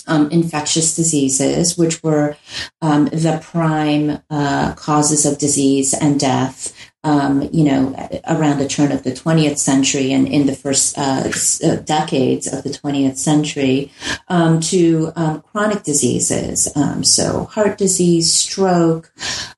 um, 0.07 0.29
infectious 0.31 0.95
diseases, 0.95 1.77
which 1.77 2.01
were 2.01 2.37
um, 2.81 3.05
the 3.05 3.39
prime 3.43 4.19
uh, 4.29 4.73
causes 4.73 5.25
of 5.25 5.37
disease 5.37 5.93
and 5.93 6.19
death, 6.19 6.73
um, 7.03 7.49
you 7.51 7.63
know, 7.63 7.95
around 8.27 8.59
the 8.59 8.67
turn 8.67 8.91
of 8.91 9.03
the 9.03 9.11
20th 9.11 9.57
century 9.57 10.11
and 10.11 10.27
in 10.27 10.45
the 10.45 10.55
first 10.55 10.97
uh, 10.97 11.31
uh 11.63 11.75
decades 11.77 12.51
of 12.51 12.63
the 12.63 12.69
20th 12.69 13.17
century 13.17 13.91
um, 14.27 14.59
to 14.59 15.11
um, 15.15 15.41
chronic 15.41 15.83
diseases. 15.83 16.71
Um, 16.75 17.03
so, 17.03 17.45
heart 17.45 17.77
disease, 17.77 18.31
stroke, 18.31 19.11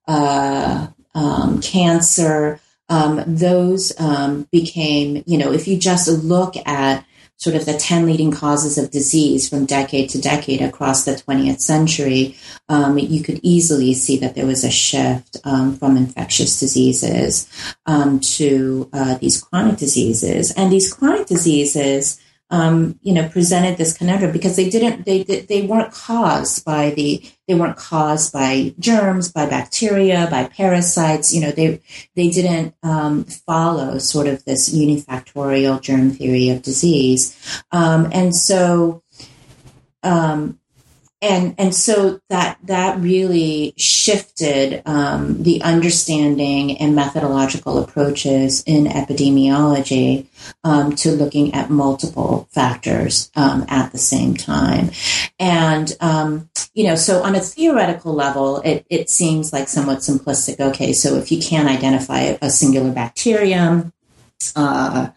uh, 0.07 0.87
um, 1.13 1.61
cancer, 1.61 2.59
um, 2.89 3.23
those 3.27 3.91
became, 4.51 5.23
you 5.25 5.37
know, 5.37 5.51
if 5.51 5.67
you 5.67 5.77
just 5.77 6.07
look 6.07 6.55
at 6.65 7.05
sort 7.43 7.57
of 7.57 7.65
the 7.65 7.73
10 7.73 8.05
leading 8.05 8.31
causes 8.31 8.77
of 8.77 8.89
disease 8.89 9.49
from 9.49 9.65
decade 9.65 10.09
to 10.09 10.21
decade 10.21 10.61
across 10.61 11.03
the 11.03 11.11
20th 11.11 11.59
century, 11.59 12.37
um, 12.69 12.97
you 12.97 13.21
could 13.21 13.37
easily 13.43 13.93
see 13.93 14.17
that 14.17 14.33
there 14.33 14.45
was 14.45 14.63
a 14.63 14.71
shift 14.71 15.35
um, 15.43 15.75
from 15.75 15.97
infectious 15.97 16.57
diseases 16.57 17.45
um, 17.85 18.21
to 18.21 18.89
uh, 18.93 19.15
these 19.15 19.43
chronic 19.43 19.75
diseases. 19.75 20.53
And 20.55 20.71
these 20.71 20.93
chronic 20.93 21.27
diseases 21.27 22.17
um, 22.53 22.99
you 23.01 23.15
know, 23.15 23.27
presented 23.29 23.77
this 23.79 23.97
conundrum 23.97 24.31
because 24.31 24.55
they 24.55 24.69
didn't, 24.69 25.05
they, 25.05 25.23
they 25.23 25.63
weren't 25.63 25.91
caused 25.91 26.63
by 26.63 26.91
the, 26.91 27.27
they 27.47 27.55
weren't 27.55 27.77
caused 27.77 28.31
by 28.31 28.75
germs, 28.77 29.31
by 29.31 29.47
bacteria, 29.47 30.27
by 30.29 30.43
parasites. 30.43 31.33
You 31.33 31.41
know, 31.41 31.51
they, 31.51 31.81
they 32.15 32.29
didn't 32.29 32.75
um, 32.83 33.23
follow 33.23 33.97
sort 33.97 34.27
of 34.27 34.45
this 34.45 34.71
unifactorial 34.71 35.81
germ 35.81 36.11
theory 36.11 36.49
of 36.49 36.61
disease. 36.61 37.35
Um, 37.71 38.09
and 38.13 38.35
so, 38.35 39.01
um, 40.03 40.59
and 41.23 41.55
and 41.57 41.73
so 41.73 42.19
that 42.29 42.57
that 42.63 42.99
really 42.99 43.73
shifted 43.77 44.81
um, 44.85 45.41
the 45.41 45.61
understanding 45.61 46.77
and 46.77 46.95
methodological 46.95 47.81
approaches 47.81 48.61
in 48.67 48.85
epidemiology 48.85 50.27
um, 50.65 50.93
to 50.97 51.11
looking 51.11 51.53
at 51.53 51.69
multiple 51.69 52.49
factors 52.51 53.31
um, 53.37 53.65
at 53.69 53.93
the 53.93 53.97
same 53.97 54.35
time. 54.35 54.91
And 55.39 55.95
um, 56.01 56.49
you 56.73 56.83
know 56.83 56.95
so 56.95 57.23
on 57.23 57.35
a 57.35 57.39
theoretical 57.39 58.13
level 58.13 58.57
it, 58.57 58.85
it 58.89 59.09
seems 59.09 59.53
like 59.53 59.69
somewhat 59.69 59.99
simplistic. 59.99 60.59
Okay 60.59 60.91
so 60.91 61.15
if 61.15 61.31
you 61.31 61.41
can't 61.41 61.69
identify 61.69 62.35
a 62.41 62.49
singular 62.49 62.91
bacterium 62.91 63.93
uh, 64.57 65.07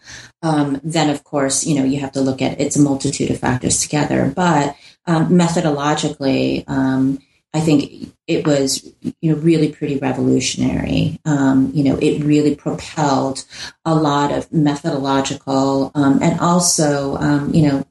um, 0.41 0.79
then 0.85 1.09
of 1.09 1.25
course 1.25 1.65
you 1.65 1.75
know 1.75 1.83
you 1.83 1.99
have 1.99 2.13
to 2.13 2.21
look 2.21 2.41
at 2.41 2.61
it's 2.61 2.77
a 2.77 2.81
multitude 2.81 3.29
of 3.29 3.39
factors 3.39 3.81
together. 3.81 4.31
But 4.33 4.77
um, 5.07 5.29
methodologically, 5.29 6.63
um, 6.67 7.19
I 7.53 7.61
think 7.61 8.13
it 8.27 8.45
was 8.45 8.83
you 9.01 9.31
know 9.31 9.37
really 9.37 9.71
pretty 9.71 9.97
revolutionary. 9.97 11.19
Um, 11.25 11.71
you 11.73 11.83
know, 11.83 11.97
it 11.97 12.23
really 12.23 12.55
propelled 12.55 13.45
a 13.85 13.95
lot 13.95 14.31
of 14.31 14.51
methodological 14.51 15.91
um, 15.95 16.19
and 16.21 16.39
also 16.39 17.15
um, 17.17 17.53
you 17.53 17.67
know 17.67 17.87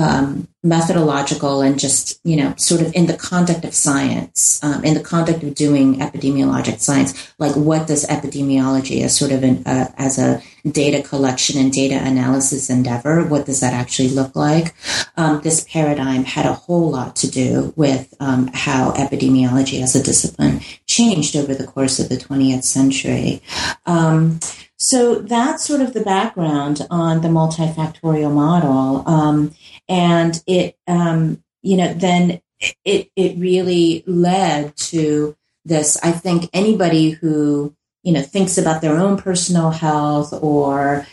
um, 0.00 0.48
methodological 0.62 1.60
and 1.60 1.78
just 1.78 2.20
you 2.24 2.36
know 2.36 2.54
sort 2.56 2.80
of 2.80 2.94
in 2.94 3.06
the 3.06 3.16
context 3.16 3.64
of 3.64 3.74
science 3.74 4.62
um, 4.62 4.84
in 4.84 4.94
the 4.94 5.00
context 5.00 5.42
of 5.42 5.54
doing 5.54 5.98
epidemiologic 5.98 6.80
science 6.80 7.32
like 7.38 7.54
what 7.56 7.86
does 7.86 8.06
epidemiology 8.06 9.02
as 9.02 9.16
sort 9.16 9.32
of 9.32 9.42
an 9.42 9.62
uh, 9.66 9.90
as 9.96 10.18
a 10.18 10.42
data 10.70 11.02
collection 11.02 11.58
and 11.58 11.72
data 11.72 11.98
analysis 12.02 12.68
endeavor 12.68 13.24
what 13.24 13.46
does 13.46 13.60
that 13.60 13.72
actually 13.72 14.08
look 14.08 14.36
like? 14.36 14.74
Um, 15.16 15.40
this 15.42 15.64
paradigm 15.68 16.24
had 16.24 16.46
a 16.46 16.52
whole 16.52 16.90
lot 16.90 17.16
to 17.16 17.30
do 17.30 17.72
with 17.76 18.14
um, 18.20 18.50
how 18.52 18.92
epidemiology 18.92 19.82
as 19.82 19.96
a 19.96 20.02
discipline 20.02 20.60
changed 20.86 21.36
over 21.36 21.54
the 21.54 21.66
course 21.66 21.98
of 21.98 22.08
the 22.08 22.16
20th 22.16 22.64
century. 22.64 23.42
Um, 23.86 24.40
so 24.80 25.16
that's 25.16 25.66
sort 25.66 25.82
of 25.82 25.92
the 25.92 26.00
background 26.00 26.86
on 26.90 27.20
the 27.20 27.28
multifactorial 27.28 28.32
model. 28.32 29.06
Um, 29.06 29.54
and 29.90 30.42
it, 30.46 30.78
um, 30.88 31.44
you 31.60 31.76
know, 31.76 31.92
then 31.92 32.40
it, 32.86 33.10
it 33.14 33.38
really 33.38 34.02
led 34.06 34.74
to 34.76 35.36
this. 35.66 35.98
I 36.02 36.12
think 36.12 36.48
anybody 36.54 37.10
who, 37.10 37.74
you 38.02 38.14
know, 38.14 38.22
thinks 38.22 38.56
about 38.56 38.80
their 38.80 38.96
own 38.96 39.18
personal 39.18 39.70
health 39.70 40.32
or, 40.32 41.06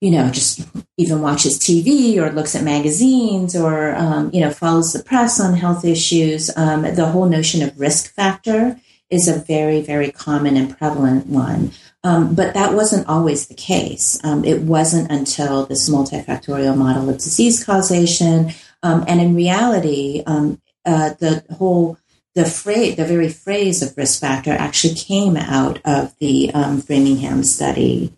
you 0.00 0.10
know, 0.10 0.28
just 0.30 0.68
even 0.96 1.22
watches 1.22 1.56
TV 1.56 2.16
or 2.16 2.32
looks 2.32 2.56
at 2.56 2.64
magazines 2.64 3.54
or, 3.54 3.94
um, 3.94 4.28
you 4.32 4.40
know, 4.40 4.50
follows 4.50 4.92
the 4.92 5.04
press 5.04 5.40
on 5.40 5.54
health 5.54 5.84
issues, 5.84 6.50
um, 6.56 6.82
the 6.82 7.06
whole 7.06 7.26
notion 7.26 7.62
of 7.62 7.78
risk 7.78 8.12
factor 8.12 8.80
is 9.08 9.28
a 9.28 9.38
very, 9.38 9.80
very 9.80 10.10
common 10.10 10.56
and 10.56 10.76
prevalent 10.76 11.26
one. 11.28 11.70
Um, 12.08 12.34
but 12.34 12.54
that 12.54 12.72
wasn't 12.72 13.06
always 13.06 13.48
the 13.48 13.54
case. 13.54 14.18
Um, 14.24 14.42
it 14.42 14.62
wasn't 14.62 15.10
until 15.10 15.66
this 15.66 15.90
multifactorial 15.90 16.74
model 16.74 17.10
of 17.10 17.16
disease 17.16 17.62
causation. 17.62 18.52
Um, 18.82 19.04
and 19.06 19.20
in 19.20 19.34
reality, 19.34 20.22
um, 20.24 20.58
uh, 20.86 21.10
the 21.18 21.44
whole 21.58 21.98
the 22.34 22.46
phrase, 22.46 22.96
the 22.96 23.04
very 23.04 23.28
phrase 23.28 23.82
of 23.82 23.94
risk 23.98 24.20
factor 24.20 24.52
actually 24.52 24.94
came 24.94 25.36
out 25.36 25.80
of 25.84 26.16
the 26.18 26.50
um, 26.54 26.80
Framingham 26.80 27.44
study. 27.44 28.14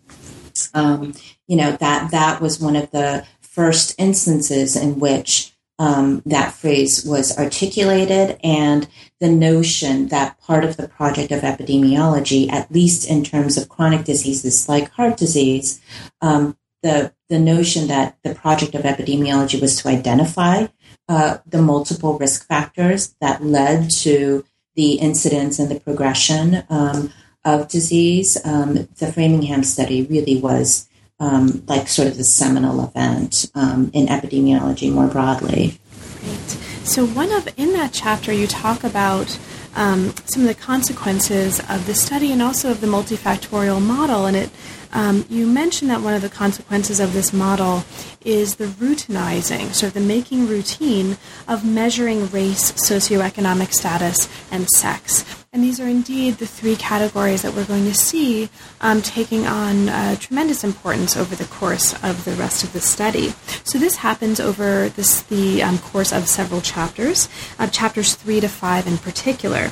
Um, 0.73 1.13
you 1.47 1.57
know 1.57 1.73
that 1.73 2.11
that 2.11 2.39
was 2.39 2.61
one 2.61 2.77
of 2.77 2.91
the 2.91 3.25
first 3.41 3.93
instances 3.97 4.77
in 4.77 5.01
which 5.01 5.50
um, 5.81 6.21
that 6.27 6.53
phrase 6.53 7.03
was 7.03 7.35
articulated, 7.39 8.39
and 8.43 8.87
the 9.19 9.31
notion 9.31 10.09
that 10.09 10.39
part 10.39 10.63
of 10.63 10.77
the 10.77 10.87
project 10.87 11.31
of 11.31 11.41
epidemiology, 11.41 12.51
at 12.51 12.71
least 12.71 13.09
in 13.09 13.23
terms 13.23 13.57
of 13.57 13.67
chronic 13.67 14.05
diseases 14.05 14.69
like 14.69 14.91
heart 14.91 15.17
disease, 15.17 15.81
um, 16.21 16.55
the 16.83 17.11
the 17.29 17.39
notion 17.39 17.87
that 17.87 18.15
the 18.23 18.35
project 18.35 18.75
of 18.75 18.83
epidemiology 18.83 19.59
was 19.59 19.75
to 19.81 19.87
identify 19.87 20.67
uh, 21.09 21.39
the 21.47 21.63
multiple 21.63 22.15
risk 22.19 22.47
factors 22.47 23.15
that 23.19 23.43
led 23.43 23.89
to 23.89 24.45
the 24.75 24.93
incidence 24.93 25.57
and 25.57 25.71
the 25.71 25.79
progression 25.79 26.63
um, 26.69 27.11
of 27.43 27.67
disease. 27.69 28.37
Um, 28.45 28.87
the 28.99 29.11
Framingham 29.11 29.63
study 29.63 30.03
really 30.03 30.39
was 30.39 30.87
um, 31.21 31.63
like 31.67 31.87
sort 31.87 32.07
of 32.07 32.17
the 32.17 32.23
seminal 32.23 32.83
event 32.83 33.49
um, 33.53 33.91
in 33.93 34.07
epidemiology 34.07 34.91
more 34.91 35.07
broadly. 35.07 35.79
Great. 36.19 36.49
So, 36.83 37.05
one 37.05 37.31
of 37.31 37.47
in 37.57 37.73
that 37.73 37.93
chapter, 37.93 38.33
you 38.33 38.47
talk 38.47 38.83
about 38.83 39.39
um, 39.75 40.13
some 40.25 40.41
of 40.41 40.47
the 40.47 40.55
consequences 40.55 41.59
of 41.69 41.85
the 41.85 41.93
study 41.93 42.31
and 42.31 42.41
also 42.41 42.71
of 42.71 42.81
the 42.81 42.87
multifactorial 42.87 43.81
model, 43.81 44.25
and 44.25 44.35
it 44.35 44.49
um, 44.93 45.25
you 45.29 45.47
mentioned 45.47 45.89
that 45.91 46.01
one 46.01 46.13
of 46.13 46.21
the 46.21 46.29
consequences 46.29 46.99
of 46.99 47.13
this 47.13 47.33
model 47.33 47.83
is 48.23 48.55
the 48.55 48.65
routinizing, 48.65 49.73
sort 49.73 49.89
of 49.89 49.93
the 49.93 49.99
making 49.99 50.47
routine 50.47 51.17
of 51.47 51.65
measuring 51.65 52.29
race, 52.29 52.71
socioeconomic 52.73 53.73
status, 53.73 54.29
and 54.51 54.67
sex. 54.69 55.25
And 55.53 55.63
these 55.63 55.79
are 55.81 55.87
indeed 55.87 56.35
the 56.35 56.47
three 56.47 56.77
categories 56.77 57.41
that 57.41 57.53
we're 57.53 57.65
going 57.65 57.83
to 57.85 57.93
see 57.93 58.49
um, 58.79 59.01
taking 59.01 59.47
on 59.47 59.89
uh, 59.89 60.15
tremendous 60.15 60.63
importance 60.63 61.17
over 61.17 61.35
the 61.35 61.45
course 61.45 61.93
of 62.03 62.23
the 62.23 62.31
rest 62.33 62.63
of 62.63 62.71
the 62.71 62.79
study. 62.79 63.33
So 63.63 63.77
this 63.77 63.97
happens 63.97 64.39
over 64.39 64.89
this, 64.89 65.23
the 65.23 65.61
um, 65.61 65.77
course 65.79 66.13
of 66.13 66.27
several 66.27 66.61
chapters, 66.61 67.27
uh, 67.59 67.67
chapters 67.67 68.15
three 68.15 68.39
to 68.39 68.47
five 68.47 68.87
in 68.87 68.97
particular. 68.97 69.71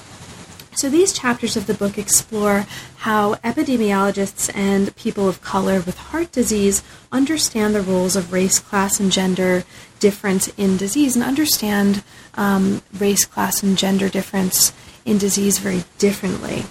So 0.75 0.89
these 0.89 1.11
chapters 1.11 1.57
of 1.57 1.67
the 1.67 1.73
book 1.73 1.97
explore 1.97 2.65
how 2.97 3.35
epidemiologists 3.35 4.49
and 4.55 4.95
people 4.95 5.27
of 5.27 5.41
color 5.41 5.81
with 5.81 5.97
heart 5.97 6.31
disease 6.31 6.83
understand 7.11 7.75
the 7.75 7.81
roles 7.81 8.15
of 8.15 8.31
race, 8.31 8.59
class, 8.59 8.99
and 8.99 9.11
gender 9.11 9.63
difference 9.99 10.47
in 10.57 10.77
disease 10.77 11.15
and 11.15 11.25
understand 11.25 12.03
um, 12.35 12.81
race, 12.97 13.25
class, 13.25 13.61
and 13.61 13.77
gender 13.77 14.09
difference 14.09 14.71
in 15.05 15.17
disease 15.17 15.57
very 15.57 15.83
differently. 15.97 16.63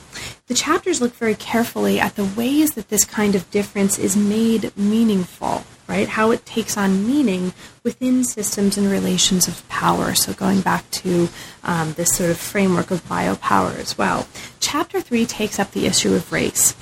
The 0.46 0.54
chapters 0.54 1.00
look 1.00 1.14
very 1.14 1.34
carefully 1.34 2.00
at 2.00 2.16
the 2.16 2.24
ways 2.24 2.72
that 2.72 2.88
this 2.88 3.04
kind 3.04 3.34
of 3.34 3.50
difference 3.50 3.98
is 3.98 4.16
made 4.16 4.74
meaningful 4.76 5.64
right? 5.88 6.08
How 6.08 6.30
it 6.30 6.44
takes 6.46 6.76
on 6.76 7.06
meaning 7.06 7.52
within 7.82 8.22
systems 8.22 8.76
and 8.76 8.90
relations 8.90 9.48
of 9.48 9.66
power. 9.68 10.14
So, 10.14 10.32
going 10.34 10.60
back 10.60 10.88
to 10.90 11.28
um, 11.64 11.94
this 11.94 12.14
sort 12.14 12.30
of 12.30 12.38
framework 12.38 12.90
of 12.90 13.04
biopower 13.08 13.78
as 13.78 13.96
well. 13.96 14.28
Chapter 14.60 15.00
three 15.00 15.26
takes 15.26 15.58
up 15.58 15.72
the 15.72 15.86
issue 15.86 16.14
of 16.14 16.30
race. 16.30 16.74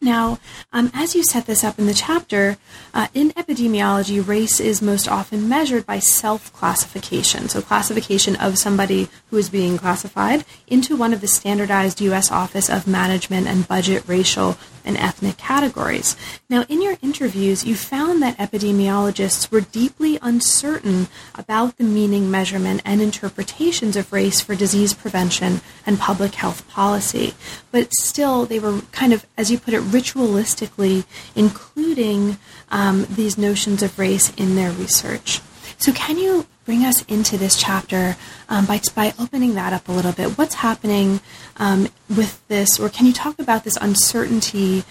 Now, 0.00 0.38
um, 0.72 0.92
as 0.94 1.16
you 1.16 1.24
set 1.24 1.46
this 1.46 1.64
up 1.64 1.76
in 1.76 1.86
the 1.86 1.94
chapter, 1.94 2.56
uh, 2.94 3.08
in 3.14 3.30
epidemiology, 3.30 4.24
race 4.24 4.60
is 4.60 4.80
most 4.80 5.08
often 5.08 5.48
measured 5.48 5.86
by 5.86 5.98
self 5.98 6.52
classification. 6.52 7.48
So, 7.48 7.60
classification 7.60 8.36
of 8.36 8.58
somebody 8.58 9.08
who 9.30 9.38
is 9.38 9.50
being 9.50 9.76
classified 9.76 10.44
into 10.68 10.94
one 10.94 11.12
of 11.12 11.20
the 11.20 11.26
standardized 11.26 12.00
U.S. 12.00 12.30
Office 12.30 12.70
of 12.70 12.86
Management 12.86 13.48
and 13.48 13.66
Budget 13.66 14.04
racial 14.06 14.56
and 14.88 14.96
ethnic 14.96 15.36
categories. 15.36 16.16
Now, 16.48 16.64
in 16.68 16.82
your 16.82 16.96
interviews, 17.02 17.64
you 17.64 17.76
found 17.76 18.22
that 18.22 18.38
epidemiologists 18.38 19.52
were 19.52 19.60
deeply 19.60 20.18
uncertain 20.22 21.06
about 21.36 21.76
the 21.76 21.84
meaning, 21.84 22.30
measurement, 22.30 22.82
and 22.84 23.00
interpretations 23.00 23.94
of 23.94 24.12
race 24.12 24.40
for 24.40 24.56
disease 24.56 24.94
prevention 24.94 25.60
and 25.86 25.98
public 25.98 26.34
health 26.34 26.66
policy. 26.68 27.34
But 27.70 27.92
still, 27.92 28.46
they 28.46 28.58
were 28.58 28.80
kind 28.90 29.12
of, 29.12 29.26
as 29.36 29.50
you 29.50 29.58
put 29.58 29.74
it, 29.74 29.82
ritualistically 29.82 31.04
including 31.36 32.38
um, 32.70 33.06
these 33.10 33.38
notions 33.38 33.82
of 33.82 33.98
race 33.98 34.32
in 34.36 34.56
their 34.56 34.72
research. 34.72 35.40
So, 35.76 35.92
can 35.92 36.18
you 36.18 36.46
bring 36.68 36.84
us 36.84 37.02
into 37.06 37.38
this 37.38 37.56
chapter 37.56 38.14
um, 38.50 38.66
by, 38.66 38.78
by 38.94 39.14
opening 39.18 39.54
that 39.54 39.72
up 39.72 39.88
a 39.88 39.92
little 39.92 40.12
bit. 40.12 40.36
What's 40.36 40.56
happening 40.56 41.18
um, 41.58 41.88
with 42.08 42.46
this, 42.48 42.78
or 42.78 42.88
can 42.88 43.06
you 43.06 43.12
talk 43.12 43.38
about 43.38 43.64
this 43.64 43.76
uncertainty 43.80 44.84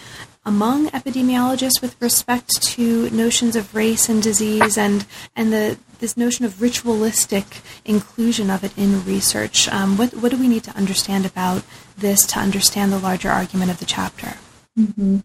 among 0.46 0.88
epidemiologists 0.92 1.82
with 1.82 2.02
respect 2.02 2.62
to 2.62 3.10
notions 3.10 3.56
of 3.56 3.76
race 3.76 4.08
and 4.08 4.24
disease 4.24 4.78
and, 4.78 5.06
and 5.36 5.52
the, 5.52 5.78
this 6.00 6.16
notion 6.16 6.46
of 6.46 6.62
ritualistic 6.62 7.62
inclusion 7.84 8.50
of 8.50 8.64
it 8.64 8.78
in 8.78 9.04
research? 9.04 9.68
Um, 9.70 9.98
what, 9.98 10.14
what 10.14 10.32
do 10.32 10.38
we 10.38 10.48
need 10.48 10.64
to 10.64 10.76
understand 10.78 11.26
about 11.26 11.64
this 11.98 12.26
to 12.28 12.40
understand 12.40 12.92
the 12.94 13.00
larger 13.00 13.30
argument 13.30 13.72
of 13.72 13.80
the 13.80 13.86
chapter? 13.86 14.38
Mm-hmm. 14.78 15.18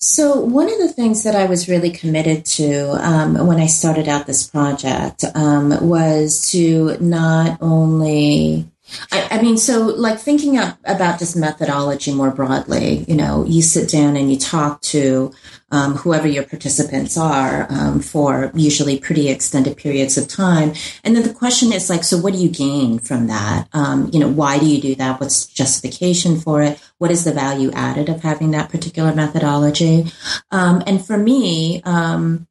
So, 0.00 0.40
one 0.40 0.70
of 0.70 0.78
the 0.78 0.92
things 0.92 1.24
that 1.24 1.34
I 1.34 1.46
was 1.46 1.68
really 1.68 1.90
committed 1.90 2.44
to 2.46 2.90
um, 3.04 3.46
when 3.46 3.58
I 3.58 3.66
started 3.66 4.08
out 4.08 4.26
this 4.26 4.46
project 4.46 5.24
um, 5.34 5.88
was 5.88 6.50
to 6.52 6.96
not 7.00 7.58
only 7.60 8.68
I, 9.12 9.28
I, 9.32 9.42
mean, 9.42 9.56
so 9.56 9.86
like 9.86 10.18
thinking 10.18 10.58
about 10.58 11.18
this 11.18 11.36
methodology 11.36 12.12
more 12.12 12.30
broadly, 12.30 13.04
you 13.08 13.14
know, 13.14 13.44
you 13.44 13.62
sit 13.62 13.90
down 13.90 14.16
and 14.16 14.30
you 14.30 14.38
talk 14.38 14.80
to 14.82 15.32
um, 15.70 15.94
whoever 15.94 16.26
your 16.26 16.44
participants 16.44 17.16
are 17.18 17.66
um, 17.70 18.00
for 18.00 18.50
usually 18.54 18.98
pretty 18.98 19.28
extended 19.28 19.76
periods 19.76 20.16
of 20.16 20.28
time. 20.28 20.72
And 21.04 21.14
then 21.14 21.22
the 21.22 21.34
question 21.34 21.72
is 21.72 21.90
like, 21.90 22.04
so 22.04 22.18
what 22.18 22.32
do 22.32 22.38
you 22.38 22.48
gain 22.48 22.98
from 22.98 23.26
that? 23.26 23.68
Um, 23.72 24.08
you 24.12 24.18
know, 24.18 24.28
why 24.28 24.58
do 24.58 24.66
you 24.66 24.80
do 24.80 24.94
that? 24.96 25.20
What's 25.20 25.46
justification 25.46 26.40
for 26.40 26.62
it? 26.62 26.80
What 26.98 27.10
is 27.10 27.24
the 27.24 27.32
value 27.32 27.70
added 27.72 28.08
of 28.08 28.22
having 28.22 28.52
that 28.52 28.70
particular 28.70 29.14
methodology? 29.14 30.10
Um, 30.50 30.82
and 30.86 31.04
for 31.04 31.18
me, 31.18 31.82
um, 31.84 32.47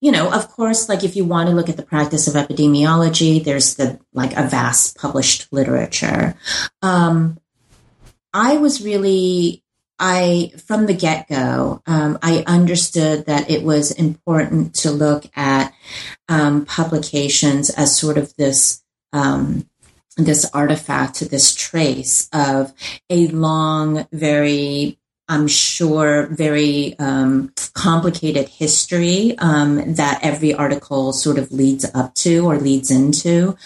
you 0.00 0.10
know, 0.10 0.32
of 0.32 0.48
course, 0.48 0.88
like 0.88 1.04
if 1.04 1.14
you 1.14 1.24
want 1.24 1.48
to 1.48 1.54
look 1.54 1.68
at 1.68 1.76
the 1.76 1.82
practice 1.82 2.26
of 2.26 2.34
epidemiology, 2.34 3.42
there's 3.42 3.74
the 3.74 4.00
like 4.14 4.32
a 4.32 4.48
vast 4.48 4.96
published 4.96 5.52
literature. 5.52 6.34
Um, 6.80 7.38
I 8.32 8.56
was 8.56 8.82
really, 8.82 9.62
I 9.98 10.52
from 10.66 10.86
the 10.86 10.94
get 10.94 11.28
go, 11.28 11.82
um, 11.86 12.18
I 12.22 12.44
understood 12.46 13.26
that 13.26 13.50
it 13.50 13.62
was 13.62 13.90
important 13.90 14.74
to 14.76 14.90
look 14.90 15.26
at 15.36 15.74
um, 16.28 16.64
publications 16.64 17.68
as 17.70 17.98
sort 17.98 18.16
of 18.16 18.34
this. 18.36 18.82
Um, 19.12 19.66
this 20.16 20.44
artifact, 20.52 21.20
this 21.30 21.54
trace 21.54 22.28
of 22.32 22.74
a 23.08 23.28
long, 23.28 24.06
very 24.12 24.99
I'm 25.30 25.46
sure, 25.46 26.26
very 26.26 26.98
um, 26.98 27.52
complicated 27.72 28.48
history 28.48 29.38
um, 29.38 29.94
that 29.94 30.18
every 30.24 30.52
article 30.52 31.12
sort 31.12 31.38
of 31.38 31.52
leads 31.52 31.86
up 31.94 32.16
to 32.16 32.50
or 32.50 32.58
leads 32.58 32.90
into. 32.90 33.56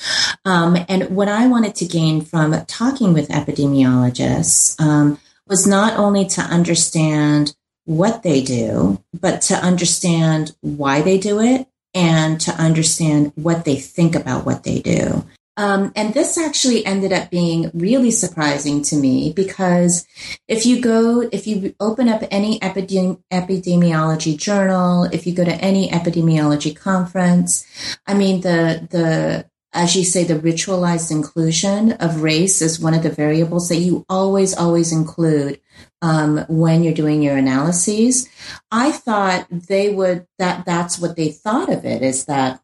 Um, 0.44 0.76
and 0.90 1.16
what 1.16 1.28
I 1.28 1.46
wanted 1.46 1.74
to 1.76 1.86
gain 1.86 2.20
from 2.20 2.52
talking 2.66 3.14
with 3.14 3.30
epidemiologists 3.30 4.78
um, 4.78 5.18
was 5.48 5.66
not 5.66 5.98
only 5.98 6.26
to 6.26 6.42
understand 6.42 7.56
what 7.86 8.22
they 8.22 8.42
do, 8.42 9.02
but 9.18 9.40
to 9.42 9.54
understand 9.54 10.54
why 10.60 11.00
they 11.00 11.16
do 11.16 11.40
it 11.40 11.66
and 11.94 12.38
to 12.42 12.50
understand 12.52 13.32
what 13.36 13.64
they 13.64 13.76
think 13.76 14.14
about 14.14 14.44
what 14.44 14.64
they 14.64 14.80
do. 14.80 15.24
Um, 15.56 15.92
and 15.94 16.12
this 16.14 16.36
actually 16.36 16.84
ended 16.84 17.12
up 17.12 17.30
being 17.30 17.70
really 17.74 18.10
surprising 18.10 18.82
to 18.84 18.96
me 18.96 19.32
because 19.32 20.06
if 20.48 20.66
you 20.66 20.80
go, 20.80 21.20
if 21.20 21.46
you 21.46 21.74
open 21.78 22.08
up 22.08 22.22
any 22.30 22.58
epidemi- 22.58 23.22
epidemiology 23.32 24.36
journal, 24.36 25.04
if 25.04 25.26
you 25.26 25.34
go 25.34 25.44
to 25.44 25.54
any 25.54 25.90
epidemiology 25.90 26.76
conference, 26.76 27.64
I 28.06 28.14
mean, 28.14 28.40
the, 28.40 28.88
the, 28.90 29.48
as 29.72 29.96
you 29.96 30.04
say, 30.04 30.24
the 30.24 30.34
ritualized 30.34 31.10
inclusion 31.10 31.92
of 31.92 32.22
race 32.22 32.60
is 32.62 32.80
one 32.80 32.94
of 32.94 33.02
the 33.02 33.10
variables 33.10 33.68
that 33.68 33.76
you 33.76 34.04
always, 34.08 34.56
always 34.56 34.92
include 34.92 35.60
um, 36.02 36.44
when 36.48 36.82
you're 36.82 36.94
doing 36.94 37.22
your 37.22 37.36
analyses. 37.36 38.28
I 38.70 38.92
thought 38.92 39.46
they 39.50 39.88
would 39.92 40.26
that 40.38 40.64
that's 40.64 40.98
what 40.98 41.16
they 41.16 41.30
thought 41.30 41.72
of 41.72 41.84
it 41.84 42.02
is 42.02 42.26
that 42.26 42.60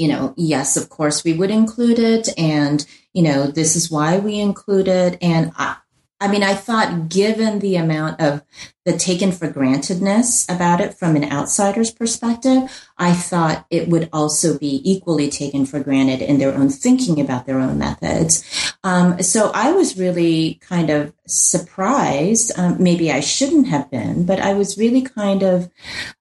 you 0.00 0.08
know, 0.08 0.32
yes, 0.34 0.78
of 0.78 0.88
course 0.88 1.24
we 1.24 1.34
would 1.34 1.50
include 1.50 1.98
it. 1.98 2.30
And, 2.38 2.86
you 3.12 3.22
know, 3.22 3.48
this 3.48 3.76
is 3.76 3.90
why 3.90 4.18
we 4.18 4.40
include 4.40 4.88
it. 4.88 5.18
And 5.20 5.52
I, 5.58 5.76
I 6.22 6.28
mean, 6.28 6.42
I 6.42 6.54
thought 6.54 7.10
given 7.10 7.58
the 7.58 7.76
amount 7.76 8.18
of 8.18 8.42
the 8.86 8.96
taken 8.96 9.30
for 9.30 9.46
grantedness 9.48 10.50
about 10.54 10.80
it 10.80 10.94
from 10.94 11.16
an 11.16 11.30
outsider's 11.30 11.90
perspective, 11.90 12.62
I 12.96 13.12
thought 13.12 13.66
it 13.68 13.88
would 13.88 14.08
also 14.10 14.58
be 14.58 14.80
equally 14.90 15.28
taken 15.28 15.66
for 15.66 15.80
granted 15.80 16.22
in 16.22 16.38
their 16.38 16.54
own 16.54 16.70
thinking 16.70 17.20
about 17.20 17.44
their 17.44 17.58
own 17.58 17.78
methods. 17.78 18.42
Um, 18.82 19.22
so 19.22 19.50
I 19.54 19.72
was 19.72 19.98
really 19.98 20.60
kind 20.62 20.88
of 20.88 21.12
surprised. 21.26 22.58
Um, 22.58 22.82
maybe 22.82 23.12
I 23.12 23.20
shouldn't 23.20 23.68
have 23.68 23.90
been, 23.90 24.24
but 24.24 24.40
I 24.40 24.54
was 24.54 24.78
really 24.78 25.02
kind 25.02 25.42
of 25.42 25.70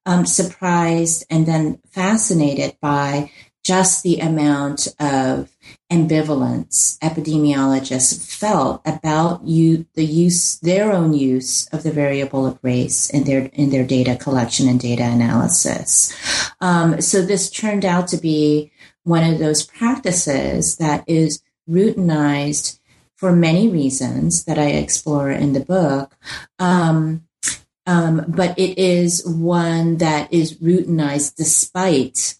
um, 0.06 0.26
surprised 0.26 1.26
and 1.30 1.46
then 1.46 1.80
fascinated 1.92 2.78
by 2.82 3.32
just 3.70 4.02
the 4.02 4.18
amount 4.18 4.88
of 5.00 5.56
ambivalence 5.92 6.98
epidemiologists 7.04 8.36
felt 8.36 8.82
about 8.84 9.44
you, 9.44 9.86
the 9.94 10.04
use, 10.04 10.58
their 10.62 10.92
own 10.92 11.14
use 11.14 11.68
of 11.68 11.84
the 11.84 11.92
variable 11.92 12.48
of 12.48 12.58
race 12.64 13.12
in 13.12 13.26
their 13.26 13.46
in 13.54 13.70
their 13.70 13.86
data 13.86 14.16
collection 14.16 14.68
and 14.68 14.80
data 14.80 15.04
analysis. 15.04 16.12
Um, 16.60 17.00
so 17.00 17.22
this 17.22 17.52
turned 17.52 17.86
out 17.86 18.08
to 18.08 18.18
be 18.18 18.72
one 19.04 19.24
of 19.24 19.38
those 19.38 19.64
practices 19.64 20.78
that 20.78 21.04
is 21.06 21.44
routinized 21.70 22.80
for 23.18 23.32
many 23.36 23.70
reasons 23.70 24.46
that 24.46 24.58
I 24.58 24.70
explore 24.70 25.30
in 25.30 25.54
the 25.54 25.60
book. 25.60 26.18
Um, 26.58 27.28
um, 27.86 28.26
but 28.28 28.58
it 28.58 28.80
is 28.80 29.24
one 29.28 29.98
that 29.98 30.34
is 30.34 30.58
routinized 30.58 31.36
despite 31.36 32.39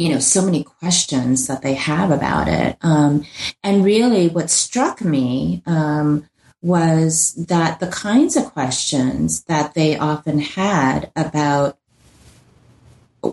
you 0.00 0.08
know, 0.08 0.18
so 0.18 0.42
many 0.42 0.64
questions 0.64 1.46
that 1.46 1.60
they 1.60 1.74
have 1.74 2.10
about 2.10 2.48
it. 2.48 2.78
Um, 2.80 3.26
and 3.62 3.84
really, 3.84 4.28
what 4.28 4.48
struck 4.48 5.02
me 5.02 5.62
um, 5.66 6.26
was 6.62 7.34
that 7.34 7.80
the 7.80 7.86
kinds 7.88 8.34
of 8.34 8.46
questions 8.46 9.44
that 9.44 9.74
they 9.74 9.98
often 9.98 10.38
had 10.38 11.12
about 11.14 11.76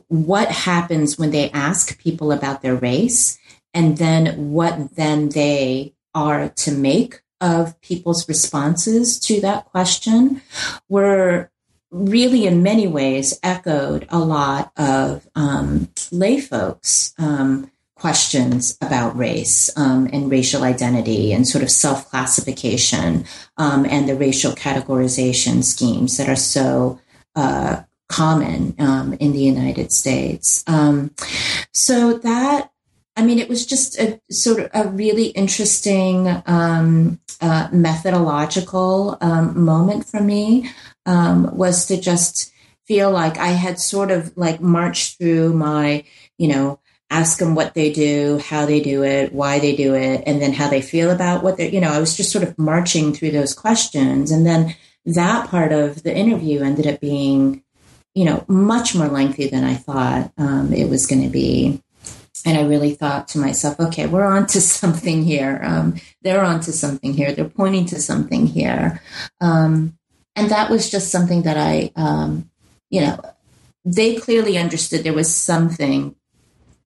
what 0.09 0.51
happens 0.51 1.17
when 1.17 1.31
they 1.31 1.49
ask 1.51 1.97
people 1.99 2.33
about 2.33 2.61
their 2.61 2.75
race 2.75 3.39
and 3.73 3.97
then 3.97 4.51
what 4.51 4.93
then 4.97 5.29
they 5.29 5.93
are 6.13 6.49
to 6.49 6.71
make 6.71 7.21
of 7.39 7.79
people's 7.79 8.27
responses 8.27 9.17
to 9.21 9.39
that 9.39 9.63
question 9.65 10.41
were 10.89 11.49
really 11.91 12.45
in 12.45 12.63
many 12.63 12.87
ways 12.87 13.39
echoed 13.43 14.05
a 14.09 14.19
lot 14.19 14.71
of 14.77 15.27
um, 15.35 15.89
lay 16.11 16.39
folks 16.39 17.13
um, 17.17 17.71
questions 17.95 18.77
about 18.81 19.17
race 19.17 19.75
um, 19.77 20.07
and 20.13 20.29
racial 20.29 20.63
identity 20.63 21.33
and 21.33 21.47
sort 21.47 21.63
of 21.63 21.71
self-classification 21.71 23.25
um, 23.57 23.85
and 23.85 24.07
the 24.07 24.15
racial 24.15 24.51
categorization 24.51 25.63
schemes 25.63 26.17
that 26.17 26.29
are 26.29 26.35
so 26.35 26.99
uh, 27.35 27.81
common 28.09 28.75
um, 28.79 29.13
in 29.13 29.31
the 29.31 29.39
united 29.39 29.91
states. 29.91 30.63
Um, 30.67 31.11
so 31.73 32.17
that 32.19 32.71
I 33.17 33.23
mean, 33.25 33.39
it 33.39 33.49
was 33.49 33.65
just 33.65 33.97
a 33.97 34.21
sort 34.29 34.59
of 34.59 34.69
a 34.75 34.89
really 34.89 35.29
interesting 35.29 36.27
um, 36.45 37.19
uh, 37.41 37.67
methodological 37.71 39.17
um, 39.21 39.59
moment 39.59 40.05
for 40.05 40.21
me 40.21 40.69
um, 41.07 41.55
was 41.55 41.87
to 41.87 41.99
just 41.99 42.53
feel 42.85 43.09
like 43.09 43.37
I 43.37 43.47
had 43.47 43.79
sort 43.79 44.11
of 44.11 44.37
like 44.37 44.61
marched 44.61 45.17
through 45.17 45.53
my, 45.53 46.03
you 46.37 46.49
know, 46.49 46.79
ask 47.09 47.39
them 47.39 47.55
what 47.55 47.73
they 47.73 47.91
do, 47.91 48.39
how 48.39 48.65
they 48.65 48.81
do 48.81 49.03
it, 49.03 49.33
why 49.33 49.59
they 49.59 49.75
do 49.75 49.95
it, 49.95 50.23
and 50.25 50.41
then 50.41 50.53
how 50.53 50.69
they 50.69 50.81
feel 50.81 51.09
about 51.09 51.43
what 51.43 51.57
they're, 51.57 51.69
you 51.69 51.79
know, 51.79 51.91
I 51.91 51.99
was 51.99 52.15
just 52.15 52.31
sort 52.31 52.43
of 52.43 52.57
marching 52.59 53.13
through 53.13 53.31
those 53.31 53.53
questions. 53.53 54.29
And 54.29 54.45
then 54.45 54.75
that 55.05 55.49
part 55.49 55.71
of 55.71 56.03
the 56.03 56.15
interview 56.15 56.61
ended 56.61 56.85
up 56.85 56.99
being, 56.99 57.63
you 58.13 58.25
know, 58.25 58.43
much 58.47 58.93
more 58.93 59.07
lengthy 59.07 59.47
than 59.47 59.63
I 59.63 59.75
thought 59.75 60.31
um, 60.37 60.73
it 60.73 60.89
was 60.89 61.07
going 61.07 61.23
to 61.23 61.29
be. 61.29 61.81
And 62.45 62.57
I 62.57 62.63
really 62.63 62.93
thought 62.93 63.29
to 63.29 63.39
myself, 63.39 63.79
okay, 63.79 64.05
we're 64.05 64.25
on 64.25 64.45
to 64.47 64.61
something 64.61 65.23
here. 65.23 65.61
Um, 65.63 65.95
they're 66.21 66.43
on 66.43 66.59
to 66.61 66.73
something 66.73 67.13
here. 67.13 67.31
They're 67.31 67.45
pointing 67.45 67.85
to 67.87 68.01
something 68.01 68.47
here. 68.47 69.01
Um, 69.39 69.96
and 70.37 70.51
that 70.51 70.69
was 70.69 70.89
just 70.89 71.11
something 71.11 71.41
that 71.41 71.57
I, 71.57 71.91
um, 71.95 72.49
you 72.91 73.01
know, 73.01 73.19
they 73.83 74.15
clearly 74.15 74.57
understood 74.57 75.03
there 75.03 75.11
was 75.13 75.33
something. 75.33 76.15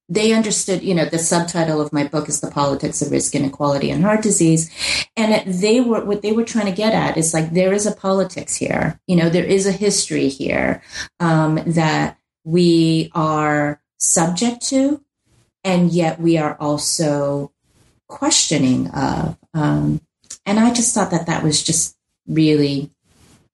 They 0.08 0.34
understood, 0.34 0.84
you 0.84 0.96
know, 0.96 1.06
the 1.06 1.20
subtitle 1.20 1.80
of 1.82 1.94
my 1.94 2.08
book 2.08 2.30
is 2.30 2.40
"The 2.40 2.50
Politics 2.50 3.02
of 3.02 3.12
Risk 3.12 3.36
Inequality 3.36 3.92
and 3.92 4.04
Heart 4.04 4.24
Disease," 4.24 4.72
and 5.18 5.54
they 5.54 5.82
were 5.82 6.04
what 6.06 6.22
they 6.22 6.32
were 6.32 6.46
trying 6.46 6.68
to 6.68 6.72
get 6.72 6.94
at 6.94 7.18
is 7.18 7.34
like 7.34 7.52
there 7.52 7.74
is 7.74 7.86
a 7.86 7.94
politics 7.94 8.56
here. 8.56 9.00
You 9.06 9.18
know, 9.18 9.30
there 9.30 9.46
is 9.46 9.68
a 9.68 9.72
history 9.72 10.30
here 10.30 10.82
um, 11.20 11.62
that 11.68 12.18
we 12.46 13.12
are 13.14 13.82
subject 13.98 14.62
to, 14.70 15.04
and 15.64 15.92
yet 15.92 16.22
we 16.22 16.38
are 16.38 16.56
also 16.58 17.52
questioning 18.08 18.90
of. 18.92 19.38
Um, 19.54 20.02
and 20.46 20.58
I 20.60 20.74
just 20.74 20.96
thought 20.96 21.12
that 21.12 21.28
that 21.28 21.44
was 21.44 21.62
just 21.62 21.96
really 22.28 22.92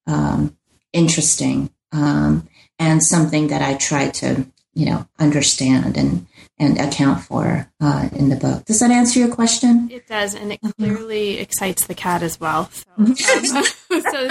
um, 0.08 0.58
interesting 0.94 1.70
um, 1.92 2.48
and 2.80 3.04
something 3.04 3.48
that 3.48 3.62
I 3.62 3.76
try 3.76 4.10
to, 4.10 4.48
you 4.74 4.86
know, 4.86 5.08
understand 5.20 5.98
and 5.98 6.28
and 6.60 6.80
account 6.80 7.22
for 7.22 7.70
uh, 7.80 8.10
in 8.14 8.30
the 8.30 8.36
book. 8.36 8.66
Does 8.66 8.80
that 8.80 8.92
answer 8.92 9.20
your 9.20 9.34
question? 9.34 9.90
It 9.92 10.08
does, 10.08 10.34
and 10.34 10.52
it 10.52 10.60
clearly 10.78 11.38
excites 11.38 11.86
the 11.86 11.94
cat 11.94 12.24
as 12.24 12.40
well. 12.40 12.70
So, 12.72 12.84
um, 12.98 13.16
so 13.16 14.30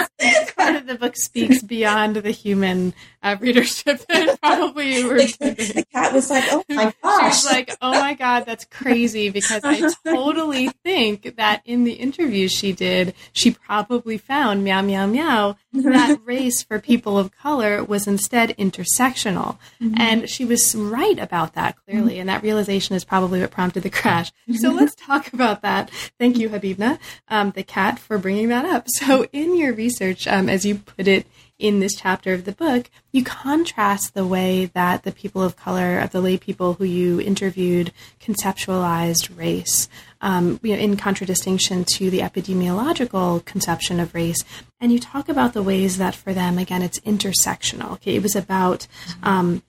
part 0.57 0.75
of 0.75 0.87
the 0.87 0.97
book 0.99 1.15
speaks 1.15 1.61
beyond 1.61 2.17
the 2.17 2.31
human 2.31 2.93
uh, 3.23 3.37
readership 3.39 4.05
that 4.09 4.39
probably 4.41 5.03
were. 5.03 5.17
The, 5.17 5.73
the, 5.75 5.85
cat 5.91 6.13
was 6.13 6.29
like, 6.29 6.43
"Oh 6.49 6.63
my 6.69 6.93
gosh!" 7.01 7.35
She's 7.35 7.45
like, 7.45 7.75
"Oh 7.81 7.91
my 7.91 8.13
god, 8.13 8.45
that's 8.45 8.65
crazy!" 8.65 9.29
Because 9.29 9.61
I 9.63 9.89
totally 10.05 10.69
think 10.83 11.37
that 11.37 11.61
in 11.65 11.83
the 11.85 11.93
interview 11.93 12.47
she 12.47 12.73
did, 12.73 13.13
she 13.31 13.51
probably 13.51 14.17
found 14.17 14.63
meow 14.63 14.81
meow 14.81 15.05
meow 15.05 15.55
that 15.73 16.19
race 16.25 16.63
for 16.63 16.79
people 16.79 17.17
of 17.17 17.31
color 17.31 17.83
was 17.83 18.07
instead 18.07 18.55
intersectional, 18.57 19.57
mm-hmm. 19.81 19.95
and 19.97 20.29
she 20.29 20.45
was 20.45 20.75
right 20.75 21.19
about 21.19 21.53
that 21.53 21.77
clearly. 21.85 21.96
And 21.97 22.29
that 22.29 22.43
realization 22.43 22.95
is 22.95 23.03
probably 23.03 23.41
what 23.41 23.51
prompted 23.51 23.83
the 23.83 23.89
crash. 23.89 24.31
So 24.55 24.71
let's 24.71 24.95
talk 25.07 25.33
about 25.33 25.61
that. 25.61 25.89
Thank 26.19 26.37
you, 26.37 26.49
Habibna, 26.49 26.99
um, 27.27 27.51
the 27.51 27.63
cat, 27.63 27.99
for 27.99 28.17
bringing 28.17 28.49
that 28.49 28.65
up. 28.65 28.87
So 28.87 29.25
in 29.31 29.57
your 29.57 29.73
research, 29.73 30.27
um, 30.27 30.49
as 30.49 30.65
you 30.65 30.75
put 30.75 31.07
it 31.07 31.27
in 31.59 31.79
this 31.79 31.95
chapter 31.95 32.33
of 32.33 32.45
the 32.45 32.51
book, 32.51 32.89
you 33.11 33.23
contrast 33.23 34.13
the 34.13 34.25
way 34.25 34.65
that 34.73 35.03
the 35.03 35.11
people 35.11 35.41
of 35.41 35.55
color, 35.55 35.97
of 35.99 36.11
the 36.11 36.21
lay 36.21 36.37
people 36.37 36.73
who 36.73 36.83
you 36.83 37.19
interviewed, 37.19 37.91
conceptualized 38.19 39.35
race, 39.35 39.89
um, 40.21 40.59
you 40.61 40.73
know, 40.73 40.79
in 40.79 40.97
contradistinction 40.97 41.83
to 41.83 42.09
the 42.09 42.19
epidemiological 42.19 43.43
conception 43.45 43.99
of 43.99 44.13
race. 44.13 44.43
And 44.79 44.91
you 44.91 44.99
talk 44.99 45.29
about 45.29 45.53
the 45.53 45.63
ways 45.63 45.97
that 45.97 46.13
for 46.13 46.33
them, 46.33 46.59
again, 46.59 46.83
it's 46.83 46.99
intersectional. 46.99 47.93
Okay, 47.93 48.15
it 48.15 48.23
was 48.23 48.35
about 48.35 48.87
um, 49.23 49.63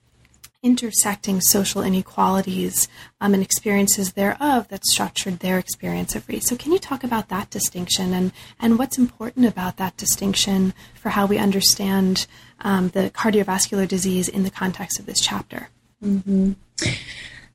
intersecting 0.61 1.39
social 1.41 1.81
inequalities 1.81 2.87
um, 3.21 3.33
and 3.33 3.41
experiences 3.41 4.13
thereof 4.13 4.67
that 4.67 4.85
structured 4.85 5.39
their 5.39 5.57
experience 5.57 6.15
of 6.15 6.27
race. 6.27 6.47
So, 6.47 6.55
can 6.55 6.71
you 6.71 6.79
talk 6.79 7.03
about 7.03 7.29
that 7.29 7.49
distinction 7.49 8.13
and, 8.13 8.31
and 8.59 8.77
what's 8.77 8.97
important 8.97 9.45
about 9.45 9.77
that 9.77 9.97
distinction 9.97 10.73
for 10.95 11.09
how 11.09 11.25
we 11.25 11.37
understand 11.37 12.27
um, 12.61 12.89
the 12.89 13.09
cardiovascular 13.09 13.87
disease 13.87 14.27
in 14.27 14.43
the 14.43 14.51
context 14.51 14.99
of 14.99 15.05
this 15.05 15.19
chapter? 15.19 15.69
Mm-hmm. 16.03 16.53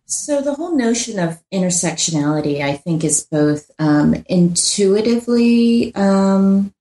So, 0.07 0.43
the 0.43 0.55
whole 0.55 0.77
notion 0.77 1.19
of 1.19 1.43
intersectionality, 1.53 2.63
I 2.63 2.77
think, 2.77 3.05
is 3.05 3.27
both 3.31 3.71
um, 3.79 4.25
intuitively 4.29 5.95
um, 5.95 6.75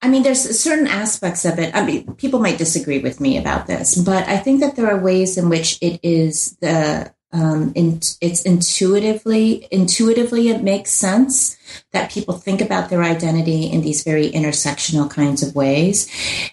I 0.00 0.08
mean, 0.08 0.22
there's 0.22 0.58
certain 0.58 0.86
aspects 0.86 1.44
of 1.44 1.58
it. 1.58 1.74
I 1.74 1.84
mean, 1.84 2.14
people 2.14 2.38
might 2.38 2.58
disagree 2.58 3.00
with 3.00 3.20
me 3.20 3.36
about 3.36 3.66
this, 3.66 3.96
but 3.96 4.28
I 4.28 4.36
think 4.36 4.60
that 4.60 4.76
there 4.76 4.88
are 4.88 4.98
ways 4.98 5.36
in 5.36 5.48
which 5.48 5.78
it 5.80 5.98
is 6.02 6.56
the 6.60 7.12
um, 7.30 7.72
in, 7.74 8.00
it's 8.22 8.42
intuitively 8.42 9.68
intuitively 9.70 10.48
it 10.48 10.62
makes 10.62 10.92
sense 10.92 11.58
that 11.92 12.10
people 12.10 12.34
think 12.34 12.62
about 12.62 12.88
their 12.88 13.02
identity 13.02 13.66
in 13.66 13.82
these 13.82 14.02
very 14.02 14.30
intersectional 14.30 15.10
kinds 15.10 15.42
of 15.42 15.54
ways 15.54 16.10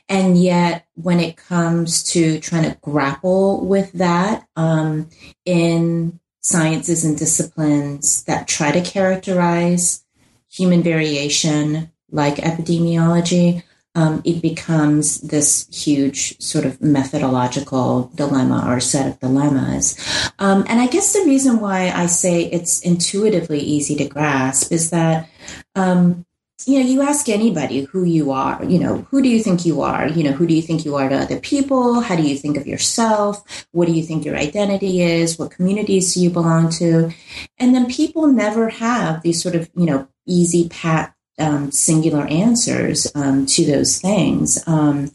and 0.10 0.38
yet 0.38 0.86
when 0.96 1.22
it 1.22 1.38
comes 1.38 2.04
to 2.12 2.42
trying 2.42 2.70
to 2.70 2.78
grapple 2.82 3.66
with 3.66 3.94
that 3.94 4.46
um, 4.58 5.10
in 5.46 6.20
sciences 6.42 7.06
and 7.06 7.18
disciplines 7.18 8.24
that 8.26 8.48
try 8.48 8.72
to 8.72 8.82
characterize 8.82 10.04
human 10.50 10.84
variation 10.84 11.90
like 12.12 12.36
epidemiology 12.36 13.64
um, 13.96 14.22
it 14.26 14.42
becomes 14.42 15.22
this 15.22 15.68
huge 15.72 16.40
sort 16.42 16.66
of 16.66 16.82
methodological 16.82 18.12
dilemma 18.14 18.66
or 18.68 18.82
set 18.82 19.08
of 19.08 19.20
dilemmas. 19.20 19.98
Um, 20.38 20.66
and 20.68 20.82
I 20.82 20.88
guess 20.88 21.14
the 21.14 21.26
reason 21.26 21.62
why 21.62 21.90
I 21.90 22.08
say 22.08 22.44
it's 22.44 22.82
intuitively 22.82 23.60
easy 23.60 23.96
to 23.96 24.06
grasp 24.06 24.72
is 24.74 24.90
that, 24.90 25.30
um, 25.76 26.26
you 26.66 26.80
know, 26.80 26.86
you 26.86 27.02
ask 27.04 27.30
anybody 27.30 27.84
who 27.84 28.04
you 28.04 28.32
are, 28.32 28.64
you 28.66 28.80
know, 28.80 29.08
who 29.12 29.22
do 29.22 29.30
you 29.30 29.42
think 29.42 29.66
you 29.66 29.82
are? 29.82 30.08
You 30.08 30.24
know, 30.24 30.32
who 30.32 30.48
do 30.48 30.54
you 30.54 30.62
think 30.62 30.84
you 30.84 30.96
are 30.96 31.08
to 31.08 31.16
other 31.16 31.40
people? 31.40 32.02
How 32.02 32.16
do 32.16 32.24
you 32.24 32.36
think 32.38 32.58
of 32.58 32.68
yourself? 32.68 33.68
What 33.72 33.86
do 33.86 33.94
you 33.94 34.04
think 34.04 34.26
your 34.26 34.36
identity 34.36 35.02
is? 35.02 35.38
What 35.38 35.52
communities 35.52 36.14
do 36.14 36.22
you 36.22 36.30
belong 36.30 36.70
to? 36.72 37.12
And 37.60 37.76
then 37.76 37.86
people 37.86 38.28
never 38.28 38.70
have 38.70 39.22
these 39.22 39.42
sort 39.42 39.56
of, 39.56 39.70
you 39.76 39.86
know, 39.86 40.08
easy 40.26 40.68
pat 40.70 41.15
um, 41.40 41.72
singular 41.72 42.26
answers 42.28 43.12
um, 43.16 43.46
to 43.48 43.66
those 43.66 44.00
things. 44.00 44.64
Um, 44.68 45.12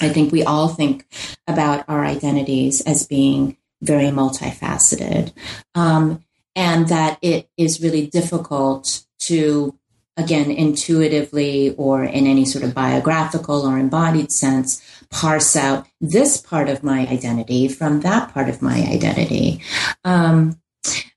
I 0.00 0.08
think 0.08 0.32
we 0.32 0.42
all 0.42 0.68
think 0.68 1.06
about 1.46 1.84
our 1.88 2.04
identities 2.04 2.80
as 2.82 3.06
being 3.06 3.56
very 3.82 4.10
multifaceted, 4.10 5.32
um, 5.74 6.24
and 6.54 6.88
that 6.88 7.18
it 7.22 7.48
is 7.56 7.80
really 7.80 8.06
difficult 8.06 9.04
to, 9.20 9.76
again, 10.16 10.50
intuitively 10.50 11.74
or 11.76 12.04
in 12.04 12.26
any 12.26 12.44
sort 12.44 12.64
of 12.64 12.74
biographical 12.74 13.66
or 13.66 13.78
embodied 13.78 14.32
sense, 14.32 14.82
parse 15.10 15.56
out 15.56 15.86
this 16.00 16.40
part 16.40 16.68
of 16.68 16.82
my 16.82 17.06
identity 17.06 17.68
from 17.68 18.00
that 18.00 18.32
part 18.32 18.48
of 18.48 18.62
my 18.62 18.82
identity. 18.82 19.60
Um, 20.04 20.60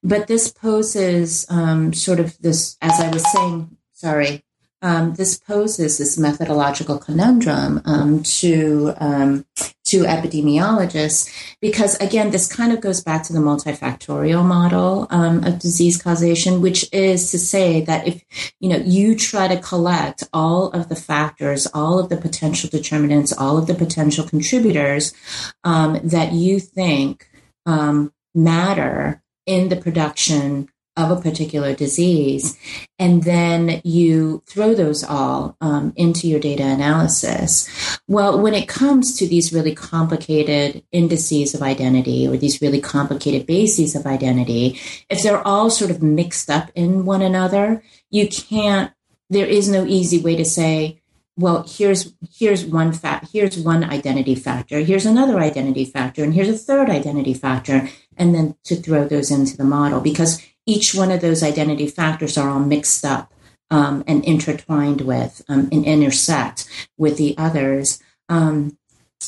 but 0.03 0.27
this 0.27 0.51
poses 0.51 1.45
um, 1.49 1.93
sort 1.93 2.19
of 2.19 2.37
this, 2.39 2.77
as 2.81 2.99
I 2.99 3.09
was 3.09 3.23
saying, 3.31 3.75
sorry, 3.93 4.43
um, 4.85 5.15
this 5.15 5.39
poses 5.39 5.97
this 5.97 6.15
methodological 6.15 6.99
conundrum 6.99 7.81
um, 7.85 8.21
to 8.21 8.93
um, 8.97 9.43
to 9.83 10.03
epidemiologists 10.03 11.27
because 11.59 11.95
again 11.95 12.29
this 12.29 12.47
kind 12.47 12.71
of 12.71 12.81
goes 12.81 13.01
back 13.01 13.23
to 13.23 13.33
the 13.33 13.39
multifactorial 13.39 14.45
model 14.45 15.07
um, 15.09 15.43
of 15.43 15.57
disease 15.57 15.99
causation 15.99 16.61
which 16.61 16.87
is 16.93 17.31
to 17.31 17.39
say 17.39 17.81
that 17.81 18.07
if 18.07 18.23
you 18.59 18.69
know 18.69 18.77
you 18.77 19.15
try 19.15 19.47
to 19.47 19.59
collect 19.59 20.23
all 20.31 20.69
of 20.69 20.87
the 20.87 20.95
factors 20.95 21.65
all 21.73 21.97
of 21.97 22.09
the 22.09 22.17
potential 22.17 22.69
determinants 22.69 23.33
all 23.33 23.57
of 23.57 23.65
the 23.65 23.73
potential 23.73 24.23
contributors 24.23 25.15
um, 25.63 25.99
that 26.03 26.31
you 26.31 26.59
think 26.59 27.27
um, 27.65 28.13
matter 28.35 29.23
in 29.47 29.69
the 29.69 29.75
production 29.75 30.69
of 30.97 31.11
a 31.11 31.21
particular 31.21 31.73
disease, 31.73 32.57
and 32.97 33.23
then 33.23 33.81
you 33.83 34.41
throw 34.47 34.73
those 34.73 35.03
all 35.03 35.57
um, 35.59 35.91
into 35.95 36.27
your 36.27 36.39
data 36.39 36.63
analysis. 36.63 37.67
Well, 38.07 38.39
when 38.41 38.53
it 38.53 38.69
comes 38.69 39.17
to 39.17 39.27
these 39.27 39.51
really 39.51 39.75
complicated 39.75 40.83
indices 40.91 41.53
of 41.53 41.61
identity 41.61 42.27
or 42.27 42.37
these 42.37 42.61
really 42.61 42.79
complicated 42.79 43.45
bases 43.45 43.95
of 43.95 44.05
identity, 44.05 44.79
if 45.09 45.21
they're 45.21 45.45
all 45.45 45.69
sort 45.69 45.91
of 45.91 46.01
mixed 46.01 46.49
up 46.49 46.71
in 46.75 47.05
one 47.05 47.21
another, 47.21 47.83
you 48.09 48.27
can't, 48.27 48.91
there 49.29 49.47
is 49.47 49.67
no 49.67 49.85
easy 49.85 50.19
way 50.19 50.35
to 50.37 50.45
say, 50.45 51.01
well 51.37 51.65
here's 51.67 52.13
here's 52.33 52.65
one 52.65 52.93
fact 52.93 53.27
here's 53.33 53.57
one 53.57 53.83
identity 53.83 54.35
factor 54.35 54.79
here's 54.79 55.05
another 55.05 55.39
identity 55.39 55.83
factor 55.83 56.23
and 56.23 56.33
here's 56.33 56.47
a 56.47 56.57
third 56.57 56.89
identity 56.89 57.33
factor 57.33 57.89
and 58.15 58.33
then 58.33 58.55
to 58.63 58.75
throw 58.75 59.05
those 59.05 59.31
into 59.31 59.57
the 59.57 59.63
model 59.63 59.99
because 59.99 60.41
each 60.65 60.95
one 60.95 61.11
of 61.11 61.21
those 61.21 61.43
identity 61.43 61.87
factors 61.87 62.37
are 62.37 62.49
all 62.49 62.59
mixed 62.59 63.05
up 63.05 63.31
um, 63.69 64.03
and 64.07 64.23
intertwined 64.25 65.01
with 65.01 65.41
um, 65.49 65.69
and 65.71 65.85
intersect 65.85 66.69
with 66.97 67.17
the 67.17 67.35
others. 67.37 68.01
Um, 68.29 68.77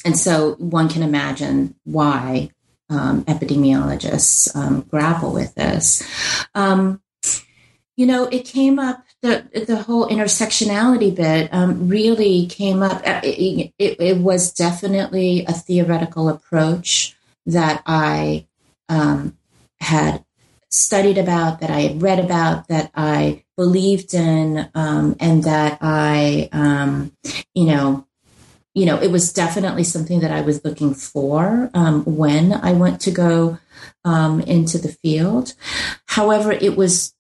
and 0.05 0.17
so 0.17 0.55
one 0.55 0.89
can 0.89 1.03
imagine 1.03 1.75
why 1.83 2.51
um, 2.89 3.23
epidemiologists 3.25 4.55
um, 4.55 4.81
grapple 4.81 5.33
with 5.33 5.53
this. 5.55 6.03
Um, 6.55 7.01
you 7.95 8.05
know, 8.05 8.25
it 8.25 8.45
came 8.45 8.77
up 8.77 9.03
the 9.23 9.65
the 9.65 9.81
whole 9.81 10.07
intersectionality 10.07 11.15
bit 11.15 11.49
really 11.89 12.45
came 12.45 12.83
up. 12.83 13.01
Uh, 13.05 13.21
it, 13.23 13.73
it, 13.79 13.99
it, 13.99 14.17
was 14.17 14.53
definitely 14.53 15.43
a 15.47 15.53
theoretical 15.53 16.29
approach 16.29 17.15
that 17.47 17.81
I 17.87 18.45
had 19.79 20.23
studied 20.69 21.17
about, 21.17 21.59
that 21.59 21.69
I 21.69 21.81
had 21.81 22.01
read 22.01 22.19
about, 22.19 22.67
that 22.67 22.91
I 22.95 23.43
believed 23.55 24.13
in, 24.13 24.69
um, 24.75 25.15
and 25.19 25.43
that 25.43 25.79
I, 25.81 26.49
um, 26.51 27.15
you 27.53 27.65
know, 27.65 28.05
you 28.73 28.85
know, 28.85 29.01
it 29.01 29.09
was 29.09 29.33
definitely 29.33 29.83
something 29.83 30.19
that 30.19 30.31
I 30.31 30.41
was 30.41 30.63
looking 30.63 30.93
for 30.93 31.71
um, 31.73 32.03
when 32.05 32.53
I 32.53 32.73
went 32.73 33.01
to 33.01 33.11
go 33.11 33.57
um, 34.05 34.41
into 34.41 34.77
the 34.77 34.89
field. 34.89 35.53
However, 36.05 36.51
it 36.51 36.77
was 36.77 37.15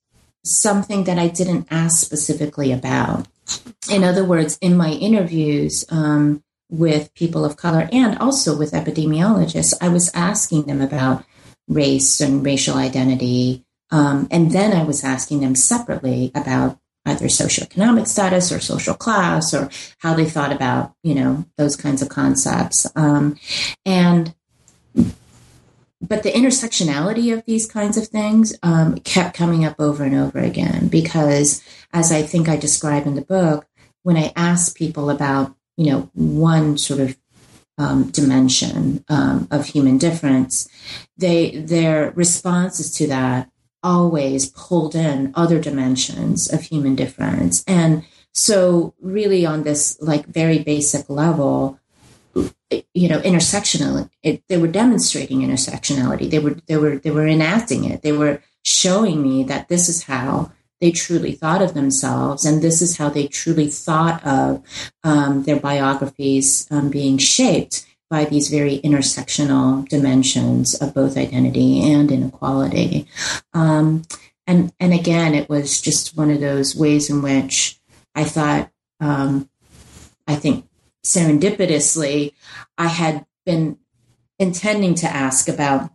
something 0.45 1.05
that 1.05 1.17
I 1.17 1.27
didn't 1.27 1.67
ask 1.71 2.05
specifically 2.05 2.71
about. 2.71 3.27
In 3.91 4.03
other 4.03 4.23
words, 4.23 4.59
in 4.61 4.77
my 4.77 4.91
interviews, 4.91 5.83
um, 5.89 6.43
with 6.69 7.13
people 7.13 7.45
of 7.45 7.57
color 7.57 7.87
and 7.91 8.17
also 8.19 8.57
with 8.57 8.73
epidemiologists, 8.73 9.73
I 9.81 9.87
was 9.89 10.11
asking 10.13 10.63
them 10.63 10.81
about 10.81 11.23
race 11.67 12.21
and 12.21 12.45
racial 12.45 12.75
identity. 12.75 13.65
Um, 13.91 14.27
and 14.31 14.51
then 14.51 14.73
I 14.73 14.83
was 14.83 15.03
asking 15.03 15.41
them 15.41 15.55
separately 15.55 16.31
about 16.35 16.79
either 17.05 17.27
socioeconomic 17.27 18.07
status 18.07 18.51
or 18.51 18.59
social 18.59 18.93
class 18.93 19.53
or 19.53 19.69
how 19.99 20.13
they 20.13 20.25
thought 20.25 20.51
about, 20.51 20.93
you 21.03 21.15
know, 21.15 21.45
those 21.57 21.75
kinds 21.75 22.01
of 22.01 22.09
concepts. 22.09 22.85
Um, 22.95 23.37
and 23.85 24.33
but 26.01 26.23
the 26.23 26.31
intersectionality 26.31 27.33
of 27.33 27.43
these 27.45 27.65
kinds 27.65 27.97
of 27.97 28.07
things 28.07 28.55
um, 28.61 28.99
kept 28.99 29.35
coming 29.35 29.65
up 29.65 29.75
over 29.79 30.03
and 30.03 30.15
over 30.15 30.39
again 30.39 30.89
because, 30.89 31.63
as 31.91 32.11
I 32.11 32.21
think 32.21 32.47
I 32.47 32.55
describe 32.55 33.07
in 33.07 33.15
the 33.15 33.21
book, 33.21 33.65
when 34.03 34.15
I 34.15 34.31
asked 34.35 34.77
people 34.77 35.09
about, 35.09 35.55
you 35.75 35.91
know, 35.91 36.09
one 36.13 36.77
sort 36.77 36.99
of 36.99 37.17
um, 37.77 38.09
dimension 38.11 39.03
um, 39.09 39.47
of 39.51 39.67
human 39.67 39.97
difference, 39.97 40.67
they 41.17 41.59
their 41.59 42.11
responses 42.11 42.91
to 42.95 43.07
that 43.07 43.49
always 43.83 44.49
pulled 44.49 44.95
in 44.95 45.31
other 45.35 45.59
dimensions 45.59 46.51
of 46.51 46.61
human 46.61 46.95
difference, 46.95 47.63
and 47.67 48.03
so 48.33 48.93
really 49.01 49.45
on 49.45 49.63
this 49.63 49.97
like 50.01 50.25
very 50.27 50.59
basic 50.59 51.09
level, 51.09 51.79
you 52.93 53.09
know, 53.09 53.19
intersectional. 53.21 54.09
It, 54.21 54.43
they 54.47 54.57
were 54.57 54.67
demonstrating 54.67 55.39
intersectionality. 55.39 56.29
They 56.29 56.39
were 56.39 56.55
they 56.67 56.77
were 56.77 56.97
they 56.97 57.11
were 57.11 57.27
enacting 57.27 57.85
it. 57.85 58.01
They 58.01 58.11
were 58.11 58.41
showing 58.63 59.23
me 59.23 59.43
that 59.45 59.69
this 59.69 59.89
is 59.89 60.03
how 60.03 60.51
they 60.79 60.91
truly 60.91 61.31
thought 61.31 61.61
of 61.61 61.73
themselves, 61.73 62.45
and 62.45 62.61
this 62.61 62.81
is 62.81 62.97
how 62.97 63.09
they 63.09 63.27
truly 63.27 63.67
thought 63.67 64.25
of 64.25 64.63
um, 65.03 65.43
their 65.43 65.59
biographies 65.59 66.67
um, 66.71 66.89
being 66.89 67.17
shaped 67.17 67.85
by 68.09 68.25
these 68.25 68.49
very 68.49 68.79
intersectional 68.79 69.87
dimensions 69.89 70.75
of 70.75 70.93
both 70.93 71.17
identity 71.17 71.81
and 71.91 72.11
inequality. 72.11 73.07
Um, 73.53 74.03
and 74.45 74.71
and 74.79 74.93
again, 74.93 75.33
it 75.33 75.49
was 75.49 75.81
just 75.81 76.15
one 76.15 76.31
of 76.31 76.39
those 76.39 76.75
ways 76.75 77.09
in 77.09 77.21
which 77.21 77.79
I 78.15 78.23
thought, 78.23 78.71
um, 78.99 79.49
I 80.27 80.35
think 80.35 80.65
serendipitously, 81.05 82.33
I 82.77 82.87
had 82.87 83.25
been 83.45 83.77
intending 84.39 84.95
to 84.95 85.07
ask 85.07 85.47
about 85.47 85.91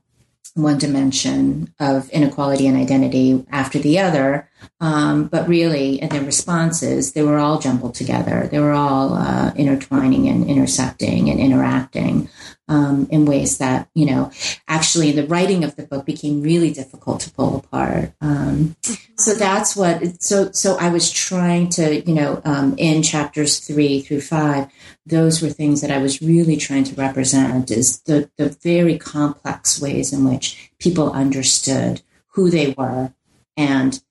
one 0.54 0.78
dimension 0.78 1.72
of 1.80 2.10
inequality 2.10 2.66
and 2.66 2.76
identity 2.76 3.44
after 3.50 3.78
the 3.78 3.98
other 3.98 4.50
Um, 4.80 5.28
but 5.28 5.48
really, 5.48 6.00
in 6.00 6.08
their 6.08 6.24
responses, 6.24 7.12
they 7.12 7.22
were 7.22 7.38
all 7.38 7.58
jumbled 7.58 7.94
together. 7.94 8.48
They 8.50 8.58
were 8.58 8.72
all 8.72 9.14
uh, 9.14 9.52
intertwining 9.54 10.28
and 10.28 10.48
intersecting 10.48 11.30
and 11.30 11.38
interacting 11.38 12.28
um, 12.68 13.06
in 13.10 13.26
ways 13.26 13.58
that, 13.58 13.88
you 13.94 14.06
know, 14.06 14.30
actually 14.66 15.12
the 15.12 15.26
writing 15.26 15.62
of 15.62 15.76
the 15.76 15.82
book 15.82 16.06
became 16.06 16.42
really 16.42 16.72
difficult 16.72 17.20
to 17.20 17.30
pull 17.30 17.58
apart. 17.58 18.12
Um, 18.20 18.76
so 19.16 19.34
that's 19.34 19.76
what, 19.76 20.22
so, 20.22 20.50
so 20.52 20.76
I 20.78 20.88
was 20.88 21.10
trying 21.10 21.68
to, 21.70 22.00
you 22.02 22.14
know, 22.14 22.40
um, 22.44 22.74
in 22.78 23.02
chapters 23.02 23.60
three 23.60 24.00
through 24.00 24.22
five, 24.22 24.68
those 25.04 25.42
were 25.42 25.50
things 25.50 25.80
that 25.80 25.90
I 25.90 25.98
was 25.98 26.22
really 26.22 26.56
trying 26.56 26.84
to 26.84 26.94
represent 26.94 27.70
is 27.70 28.00
the, 28.02 28.30
the 28.36 28.48
very 28.48 28.98
complex 28.98 29.80
ways 29.80 30.12
in 30.12 30.24
which 30.24 30.72
people 30.78 31.12
understood 31.12 32.02
who 32.28 32.48
they 32.48 32.74
were 32.76 33.12
and 33.56 34.02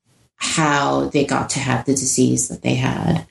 how 0.42 1.06
they 1.10 1.24
got 1.24 1.52
to 1.52 1.60
have 1.60 1.86
the 1.86 1.94
disease 1.94 2.48
that 2.48 2.64
they 2.64 2.74
had. 2.74 3.28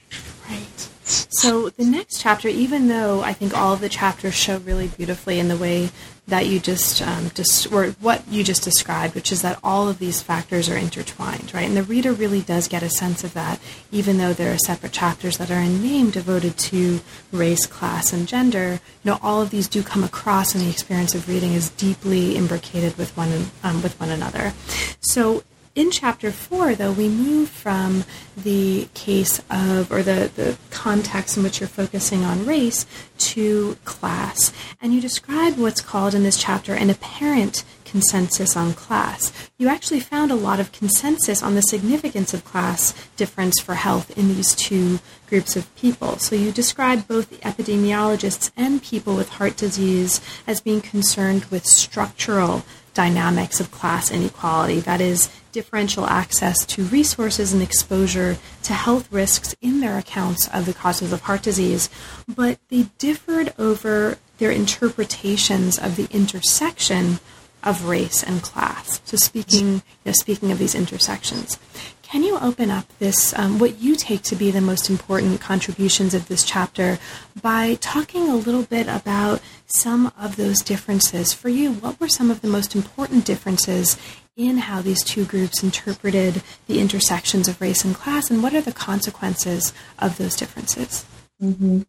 Right. 0.48 0.88
So 1.02 1.70
the 1.70 1.84
next 1.84 2.20
chapter, 2.20 2.46
even 2.46 2.86
though 2.86 3.20
I 3.20 3.32
think 3.32 3.56
all 3.56 3.72
of 3.72 3.80
the 3.80 3.88
chapters 3.88 4.34
show 4.34 4.58
really 4.58 4.86
beautifully 4.86 5.40
in 5.40 5.48
the 5.48 5.56
way 5.56 5.90
that 6.28 6.46
you 6.46 6.60
just 6.60 7.02
um, 7.02 7.32
just 7.34 7.72
or 7.72 7.86
what 8.00 8.22
you 8.28 8.44
just 8.44 8.62
described, 8.62 9.16
which 9.16 9.32
is 9.32 9.42
that 9.42 9.58
all 9.64 9.88
of 9.88 9.98
these 9.98 10.22
factors 10.22 10.68
are 10.68 10.76
intertwined, 10.76 11.52
right? 11.52 11.66
And 11.66 11.76
the 11.76 11.82
reader 11.82 12.12
really 12.12 12.42
does 12.42 12.68
get 12.68 12.84
a 12.84 12.88
sense 12.88 13.24
of 13.24 13.34
that, 13.34 13.58
even 13.90 14.18
though 14.18 14.32
there 14.32 14.54
are 14.54 14.58
separate 14.58 14.92
chapters 14.92 15.38
that 15.38 15.50
are 15.50 15.58
in 15.58 15.82
name 15.82 16.10
devoted 16.10 16.56
to 16.58 17.00
race, 17.32 17.66
class, 17.66 18.12
and 18.12 18.28
gender. 18.28 18.78
You 19.02 19.10
know, 19.10 19.18
all 19.20 19.42
of 19.42 19.50
these 19.50 19.66
do 19.66 19.82
come 19.82 20.04
across 20.04 20.54
in 20.54 20.60
the 20.60 20.70
experience 20.70 21.16
of 21.16 21.28
reading 21.28 21.56
as 21.56 21.70
deeply 21.70 22.36
imbricated 22.36 22.96
with 22.96 23.16
one 23.16 23.50
um, 23.64 23.82
with 23.82 23.98
one 23.98 24.10
another. 24.10 24.52
So 25.00 25.42
in 25.74 25.90
chapter 25.90 26.32
four, 26.32 26.74
though, 26.74 26.92
we 26.92 27.08
move 27.08 27.48
from 27.48 28.04
the 28.36 28.88
case 28.94 29.40
of, 29.50 29.92
or 29.92 30.02
the, 30.02 30.30
the 30.34 30.58
context 30.70 31.36
in 31.36 31.42
which 31.42 31.60
you're 31.60 31.68
focusing 31.68 32.24
on 32.24 32.44
race 32.46 32.86
to 33.18 33.76
class. 33.84 34.52
And 34.80 34.92
you 34.92 35.00
describe 35.00 35.56
what's 35.56 35.80
called 35.80 36.14
in 36.14 36.22
this 36.22 36.40
chapter 36.40 36.74
an 36.74 36.90
apparent 36.90 37.64
consensus 37.84 38.56
on 38.56 38.72
class. 38.72 39.32
You 39.58 39.68
actually 39.68 40.00
found 40.00 40.30
a 40.30 40.36
lot 40.36 40.60
of 40.60 40.70
consensus 40.70 41.42
on 41.42 41.56
the 41.56 41.62
significance 41.62 42.32
of 42.32 42.44
class 42.44 42.94
difference 43.16 43.60
for 43.60 43.74
health 43.74 44.16
in 44.16 44.28
these 44.28 44.54
two 44.54 45.00
groups 45.28 45.56
of 45.56 45.74
people. 45.74 46.18
So 46.18 46.36
you 46.36 46.52
describe 46.52 47.08
both 47.08 47.30
the 47.30 47.36
epidemiologists 47.38 48.52
and 48.56 48.82
people 48.82 49.16
with 49.16 49.28
heart 49.28 49.56
disease 49.56 50.20
as 50.46 50.60
being 50.60 50.80
concerned 50.80 51.46
with 51.46 51.66
structural 51.66 52.64
dynamics 52.94 53.60
of 53.60 53.70
class 53.70 54.10
inequality. 54.10 54.80
That 54.80 55.00
is, 55.00 55.28
differential 55.52 56.06
access 56.06 56.64
to 56.66 56.84
resources 56.84 57.52
and 57.52 57.62
exposure 57.62 58.36
to 58.62 58.72
health 58.72 59.10
risks 59.12 59.54
in 59.60 59.80
their 59.80 59.98
accounts 59.98 60.48
of 60.48 60.66
the 60.66 60.74
causes 60.74 61.12
of 61.12 61.22
heart 61.22 61.42
disease, 61.42 61.88
but 62.28 62.58
they 62.68 62.84
differed 62.98 63.52
over 63.58 64.18
their 64.38 64.50
interpretations 64.50 65.78
of 65.78 65.96
the 65.96 66.08
intersection 66.10 67.18
of 67.62 67.84
race 67.84 68.22
and 68.22 68.42
class. 68.42 69.00
So 69.04 69.16
speaking, 69.16 69.74
you 69.74 69.82
know, 70.06 70.12
speaking 70.12 70.50
of 70.50 70.58
these 70.58 70.74
intersections, 70.74 71.58
can 72.02 72.24
you 72.24 72.38
open 72.40 72.72
up 72.72 72.86
this, 72.98 73.32
um, 73.38 73.60
what 73.60 73.78
you 73.78 73.94
take 73.94 74.22
to 74.22 74.34
be 74.34 74.50
the 74.50 74.60
most 74.60 74.90
important 74.90 75.40
contributions 75.40 76.12
of 76.12 76.26
this 76.26 76.42
chapter 76.42 76.98
by 77.40 77.76
talking 77.80 78.28
a 78.28 78.34
little 78.34 78.64
bit 78.64 78.88
about 78.88 79.40
some 79.66 80.12
of 80.18 80.34
those 80.34 80.58
differences? 80.58 81.32
For 81.32 81.48
you, 81.48 81.72
what 81.72 82.00
were 82.00 82.08
some 82.08 82.28
of 82.28 82.40
the 82.40 82.48
most 82.48 82.74
important 82.74 83.24
differences 83.24 83.96
in 84.36 84.58
how 84.58 84.80
these 84.80 85.02
two 85.04 85.24
groups 85.24 85.62
interpreted 85.62 86.42
the 86.66 86.80
intersections 86.80 87.48
of 87.48 87.60
race 87.60 87.84
and 87.84 87.94
class, 87.94 88.30
and 88.30 88.42
what 88.42 88.54
are 88.54 88.60
the 88.60 88.72
consequences 88.72 89.72
of 89.98 90.18
those 90.18 90.36
differences? 90.36 91.04
Mm-hmm. 91.42 91.82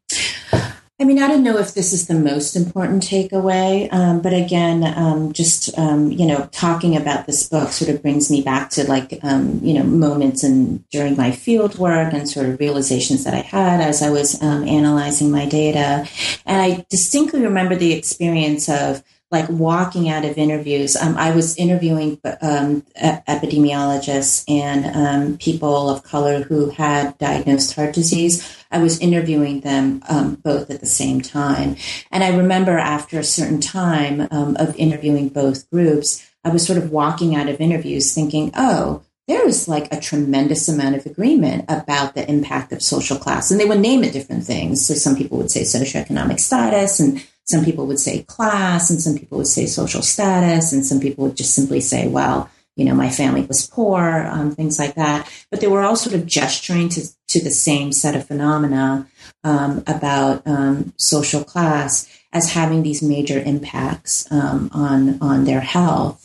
I 1.01 1.03
mean, 1.03 1.17
I 1.17 1.27
don't 1.27 1.41
know 1.41 1.57
if 1.57 1.73
this 1.73 1.93
is 1.93 2.05
the 2.05 2.13
most 2.13 2.55
important 2.55 3.01
takeaway, 3.01 3.91
um, 3.91 4.21
but 4.21 4.33
again, 4.33 4.83
um, 4.83 5.33
just 5.33 5.75
um, 5.75 6.11
you 6.11 6.27
know, 6.27 6.47
talking 6.51 6.95
about 6.95 7.25
this 7.25 7.49
book 7.49 7.69
sort 7.69 7.89
of 7.89 8.03
brings 8.03 8.29
me 8.29 8.43
back 8.43 8.69
to 8.71 8.87
like 8.87 9.19
um, 9.23 9.59
you 9.63 9.73
know 9.73 9.83
moments 9.83 10.43
and 10.43 10.87
during 10.89 11.17
my 11.17 11.31
field 11.31 11.79
work 11.79 12.13
and 12.13 12.29
sort 12.29 12.47
of 12.47 12.59
realizations 12.59 13.23
that 13.23 13.33
I 13.33 13.39
had 13.39 13.81
as 13.81 14.03
I 14.03 14.11
was 14.11 14.39
um, 14.43 14.67
analyzing 14.67 15.31
my 15.31 15.47
data, 15.47 16.07
and 16.45 16.61
I 16.61 16.85
distinctly 16.91 17.41
remember 17.41 17.75
the 17.75 17.93
experience 17.93 18.69
of 18.69 19.03
like 19.31 19.49
walking 19.49 20.09
out 20.09 20.25
of 20.25 20.37
interviews. 20.37 20.95
Um, 20.95 21.15
I 21.17 21.31
was 21.31 21.57
interviewing 21.57 22.19
um, 22.41 22.81
epidemiologists 23.01 24.43
and 24.49 24.85
um, 24.95 25.37
people 25.37 25.89
of 25.89 26.03
color 26.03 26.43
who 26.43 26.69
had 26.69 27.17
diagnosed 27.17 27.75
heart 27.75 27.93
disease. 27.93 28.57
I 28.71 28.79
was 28.79 28.99
interviewing 28.99 29.61
them 29.61 30.03
um, 30.09 30.35
both 30.35 30.69
at 30.69 30.81
the 30.81 30.85
same 30.85 31.21
time. 31.21 31.77
And 32.11 32.23
I 32.23 32.35
remember 32.35 32.77
after 32.77 33.19
a 33.19 33.23
certain 33.23 33.61
time 33.61 34.27
um, 34.31 34.57
of 34.57 34.75
interviewing 34.75 35.29
both 35.29 35.69
groups, 35.69 36.27
I 36.43 36.49
was 36.49 36.65
sort 36.65 36.77
of 36.77 36.91
walking 36.91 37.35
out 37.35 37.47
of 37.47 37.61
interviews 37.61 38.13
thinking, 38.13 38.51
oh, 38.55 39.03
there 39.27 39.45
was 39.45 39.67
like 39.67 39.93
a 39.93 39.99
tremendous 39.99 40.67
amount 40.67 40.95
of 40.95 41.05
agreement 41.05 41.65
about 41.69 42.15
the 42.15 42.29
impact 42.29 42.73
of 42.73 42.81
social 42.81 43.17
class. 43.17 43.49
And 43.49 43.59
they 43.59 43.65
would 43.65 43.79
name 43.79 44.03
it 44.03 44.11
different 44.11 44.43
things. 44.43 44.85
So 44.85 44.93
some 44.93 45.15
people 45.15 45.37
would 45.37 45.51
say 45.51 45.61
socioeconomic 45.61 46.39
status 46.39 46.99
and 46.99 47.25
some 47.51 47.65
people 47.65 47.85
would 47.87 47.99
say 47.99 48.23
class, 48.23 48.89
and 48.89 49.01
some 49.01 49.17
people 49.17 49.37
would 49.37 49.47
say 49.47 49.65
social 49.65 50.01
status, 50.01 50.73
and 50.73 50.85
some 50.85 50.99
people 50.99 51.25
would 51.25 51.37
just 51.37 51.53
simply 51.53 51.81
say, 51.81 52.07
well, 52.07 52.49
you 52.75 52.85
know, 52.85 52.95
my 52.95 53.09
family 53.09 53.41
was 53.41 53.67
poor, 53.67 54.25
um, 54.31 54.55
things 54.55 54.79
like 54.79 54.95
that. 54.95 55.29
But 55.51 55.61
they 55.61 55.67
were 55.67 55.81
all 55.81 55.95
sort 55.95 56.15
of 56.15 56.25
gesturing 56.25 56.89
to, 56.89 57.07
to 57.27 57.43
the 57.43 57.51
same 57.51 57.91
set 57.91 58.15
of 58.15 58.27
phenomena 58.27 59.07
um, 59.43 59.83
about 59.85 60.47
um, 60.47 60.93
social 60.97 61.43
class 61.43 62.07
as 62.33 62.53
having 62.53 62.81
these 62.81 63.03
major 63.03 63.39
impacts 63.39 64.31
um, 64.31 64.69
on 64.73 65.19
on 65.21 65.43
their 65.43 65.59
health. 65.59 66.19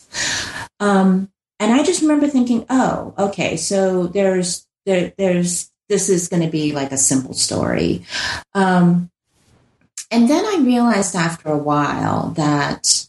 Um, 0.79 1.31
and 1.59 1.73
I 1.73 1.83
just 1.83 2.03
remember 2.03 2.29
thinking, 2.29 2.65
oh, 2.71 3.15
okay, 3.19 3.57
so 3.57 4.07
there's 4.07 4.67
there, 4.85 5.13
there's 5.19 5.71
this 5.89 6.09
is 6.09 6.29
going 6.29 6.43
to 6.43 6.51
be 6.51 6.73
like 6.73 6.93
a 6.93 6.99
simple 6.99 7.35
story. 7.35 8.05
Um, 8.55 9.11
and 10.11 10.29
then 10.29 10.45
I 10.45 10.63
realized 10.63 11.15
after 11.15 11.49
a 11.49 11.59
while 11.59 12.31
that, 12.31 13.09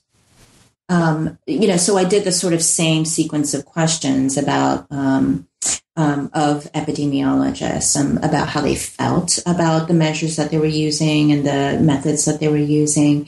um, 0.90 1.38
you 1.46 1.68
know, 1.68 1.78
so 1.78 1.98
I 1.98 2.04
did 2.06 2.24
the 2.24 2.32
sort 2.32 2.54
of 2.54 2.62
same 2.62 3.06
sequence 3.06 3.54
of 3.54 3.66
questions 3.66 4.38
about, 4.38 4.88
um, 4.92 5.48
um, 5.96 6.30
of 6.34 6.72
epidemiologists 6.74 8.00
um, 8.00 8.18
about 8.18 8.50
how 8.50 8.62
they 8.62 8.76
felt 8.76 9.40
about 9.48 9.88
the 9.88 9.94
measures 9.96 10.36
that 10.36 10.52
they 10.52 10.60
were 10.60 10.66
using 10.66 11.32
and 11.32 11.46
the 11.46 11.80
methods 11.82 12.26
that 12.26 12.40
they 12.40 12.48
were 12.48 12.58
using. 12.58 13.28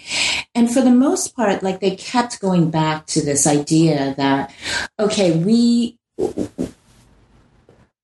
And 0.53 0.71
for 0.71 0.81
the 0.81 0.91
most 0.91 1.35
part, 1.35 1.63
like 1.63 1.79
they 1.79 1.95
kept 1.95 2.39
going 2.39 2.69
back 2.69 3.07
to 3.07 3.25
this 3.25 3.47
idea 3.47 4.13
that, 4.17 4.53
okay, 4.99 5.35
we, 5.35 5.97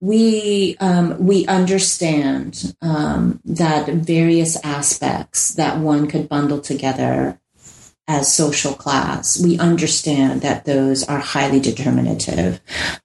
we 0.05 0.77
um, 0.79 1.17
we 1.25 1.47
understand 1.47 2.75
um, 2.83 3.41
that 3.43 3.87
various 3.89 4.55
aspects 4.63 5.55
that 5.55 5.79
one 5.79 6.07
could 6.07 6.29
bundle 6.29 6.61
together 6.61 7.39
as 8.07 8.33
social 8.33 8.73
class. 8.73 9.41
We 9.41 9.57
understand 9.57 10.43
that 10.43 10.65
those 10.65 11.03
are 11.05 11.17
highly 11.17 11.59
determinative 11.59 12.61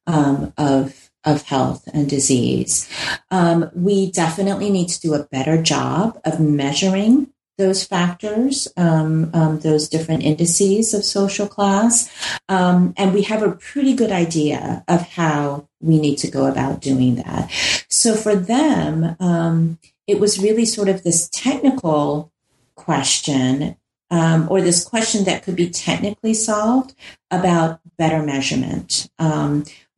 um, 0.06 0.52
of 0.58 1.10
of 1.24 1.42
health 1.42 1.88
and 1.94 2.08
disease. 2.08 2.86
Um, 3.30 3.70
we 3.74 4.10
definitely 4.10 4.70
need 4.70 4.88
to 4.88 5.00
do 5.00 5.14
a 5.14 5.24
better 5.24 5.62
job 5.62 6.20
of 6.26 6.38
measuring 6.38 7.32
those 7.60 7.84
factors, 7.84 8.66
um, 8.76 9.30
um, 9.34 9.60
those 9.60 9.88
different 9.88 10.22
indices 10.22 10.94
of 10.94 11.04
social 11.04 11.46
class. 11.46 12.10
Um, 12.48 12.94
and 12.96 13.12
we 13.12 13.22
have 13.22 13.42
a 13.42 13.52
pretty 13.52 13.94
good 13.94 14.10
idea 14.10 14.82
of 14.88 15.02
how 15.02 15.68
we 15.80 16.00
need 16.00 16.16
to 16.18 16.30
go 16.30 16.46
about 16.46 16.80
doing 16.80 17.16
that. 17.16 17.50
So 17.88 18.14
for 18.14 18.34
them, 18.34 19.14
um, 19.20 19.78
it 20.06 20.18
was 20.18 20.42
really 20.42 20.64
sort 20.64 20.88
of 20.88 21.02
this 21.02 21.28
technical 21.28 22.32
question 22.74 23.76
um, 24.10 24.48
or 24.50 24.60
this 24.60 24.82
question 24.82 25.24
that 25.24 25.42
could 25.44 25.54
be 25.54 25.70
technically 25.70 26.34
solved 26.34 26.94
about 27.30 27.80
better 27.96 28.22
measurement. 28.22 29.08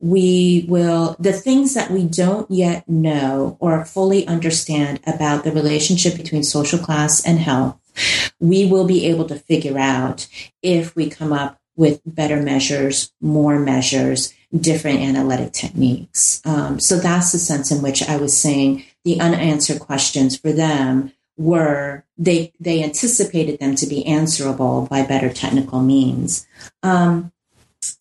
We 0.03 0.65
will, 0.67 1.15
the 1.17 1.31
things 1.31 1.75
that 1.75 1.89
we 1.89 2.03
don't 2.03 2.51
yet 2.51 2.89
know 2.89 3.55
or 3.61 3.85
fully 3.85 4.27
understand 4.27 4.99
about 5.07 5.45
the 5.45 5.53
relationship 5.53 6.17
between 6.17 6.43
social 6.43 6.77
class 6.77 7.25
and 7.25 7.39
health, 7.39 7.79
we 8.37 8.65
will 8.65 8.85
be 8.85 9.05
able 9.05 9.25
to 9.29 9.35
figure 9.35 9.79
out 9.79 10.27
if 10.61 10.93
we 10.93 11.09
come 11.09 11.31
up 11.31 11.57
with 11.77 12.01
better 12.05 12.41
measures, 12.41 13.13
more 13.21 13.57
measures, 13.57 14.33
different 14.59 14.99
analytic 14.99 15.53
techniques. 15.53 16.41
Um, 16.45 16.81
so 16.81 16.97
that's 16.97 17.31
the 17.31 17.39
sense 17.39 17.71
in 17.71 17.81
which 17.81 18.03
I 18.03 18.17
was 18.17 18.37
saying 18.37 18.83
the 19.05 19.19
unanswered 19.21 19.79
questions 19.79 20.37
for 20.37 20.51
them 20.51 21.13
were 21.37 22.03
they 22.17 22.53
they 22.59 22.83
anticipated 22.83 23.59
them 23.59 23.75
to 23.75 23.87
be 23.87 24.05
answerable 24.05 24.87
by 24.89 25.03
better 25.03 25.31
technical 25.33 25.81
means. 25.81 26.45
Um, 26.83 27.32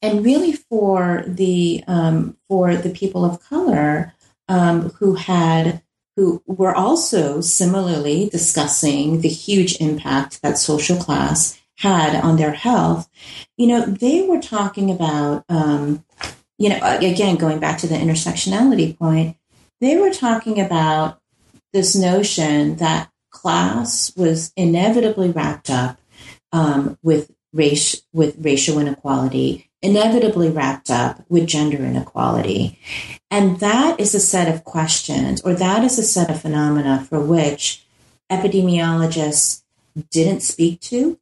and 0.01 0.25
really 0.25 0.53
for 0.53 1.25
the 1.27 1.83
um, 1.87 2.37
for 2.49 2.77
the 2.77 2.91
people 2.91 3.25
of 3.25 3.43
color 3.43 4.15
um, 4.49 4.91
who 4.91 5.15
had 5.15 5.83
who 6.17 6.43
were 6.47 6.75
also 6.75 7.41
similarly 7.41 8.29
discussing 8.29 9.21
the 9.21 9.29
huge 9.29 9.81
impact 9.81 10.43
that 10.43 10.59
social 10.59 10.97
class 10.97 11.59
had 11.79 12.15
on 12.23 12.37
their 12.37 12.53
health. 12.53 13.09
You 13.57 13.67
know, 13.69 13.87
they 13.87 14.23
were 14.23 14.41
talking 14.41 14.91
about, 14.91 15.45
um, 15.49 16.05
you 16.59 16.69
know, 16.69 16.79
again 16.83 17.37
going 17.37 17.61
back 17.61 17.79
to 17.79 17.87
the 17.87 17.95
intersectionality 17.95 18.97
point, 18.97 19.37
they 19.81 19.97
were 19.97 20.13
talking 20.13 20.61
about 20.61 21.19
this 21.73 21.97
notion 21.97 22.77
that 22.77 23.11
class 23.31 24.15
was 24.15 24.53
inevitably 24.57 25.31
wrapped 25.31 25.71
up 25.71 25.99
um, 26.53 26.99
with 27.03 27.31
race 27.53 28.03
with 28.13 28.37
racial 28.39 28.79
inequality 28.79 29.71
inevitably 29.83 30.49
wrapped 30.49 30.91
up 30.91 31.25
with 31.29 31.47
gender 31.47 31.79
inequality. 31.79 32.79
And 33.31 33.59
that 33.61 33.99
is 33.99 34.15
a 34.15 34.21
set 34.21 34.53
of 34.53 34.65
questions, 34.65 35.41
or 35.43 35.55
that 35.55 35.85
is 35.85 35.99
a 35.99 36.03
set 36.03 36.31
of 36.31 36.41
phenomena 36.41 37.05
for 37.09 37.21
which 37.21 37.85
epidemiologists 38.31 39.63
didn't 40.11 40.41
speak 40.41 40.81
to. 40.81 41.19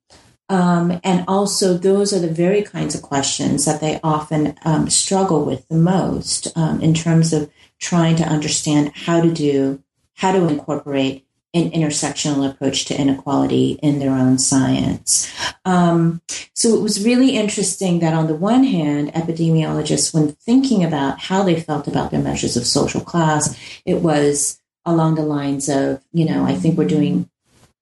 Um, 0.48 1.00
and 1.04 1.24
also, 1.28 1.74
those 1.74 2.12
are 2.12 2.18
the 2.18 2.28
very 2.28 2.62
kinds 2.62 2.94
of 2.94 3.02
questions 3.02 3.64
that 3.64 3.80
they 3.80 4.00
often 4.02 4.56
um, 4.64 4.90
struggle 4.90 5.44
with 5.44 5.66
the 5.68 5.76
most 5.76 6.48
um, 6.56 6.80
in 6.80 6.92
terms 6.92 7.32
of 7.32 7.48
trying 7.78 8.16
to 8.16 8.24
understand 8.24 8.90
how 8.94 9.20
to 9.20 9.32
do, 9.32 9.82
how 10.16 10.32
to 10.32 10.48
incorporate 10.48 11.24
an 11.52 11.70
intersectional 11.72 12.48
approach 12.48 12.84
to 12.84 13.00
inequality 13.00 13.78
in 13.82 13.98
their 13.98 14.12
own 14.12 14.38
science. 14.38 15.32
Um, 15.64 16.22
so 16.54 16.74
it 16.74 16.80
was 16.80 17.04
really 17.04 17.36
interesting 17.36 17.98
that, 18.00 18.14
on 18.14 18.28
the 18.28 18.36
one 18.36 18.64
hand, 18.64 19.12
epidemiologists, 19.12 20.14
when 20.14 20.32
thinking 20.32 20.84
about 20.84 21.18
how 21.20 21.42
they 21.42 21.60
felt 21.60 21.88
about 21.88 22.10
their 22.10 22.20
measures 22.20 22.56
of 22.56 22.66
social 22.66 23.00
class, 23.00 23.58
it 23.84 24.00
was 24.00 24.60
along 24.84 25.16
the 25.16 25.22
lines 25.22 25.68
of, 25.68 26.02
you 26.12 26.24
know, 26.24 26.44
I 26.44 26.54
think 26.54 26.78
we're 26.78 26.86
doing. 26.86 27.28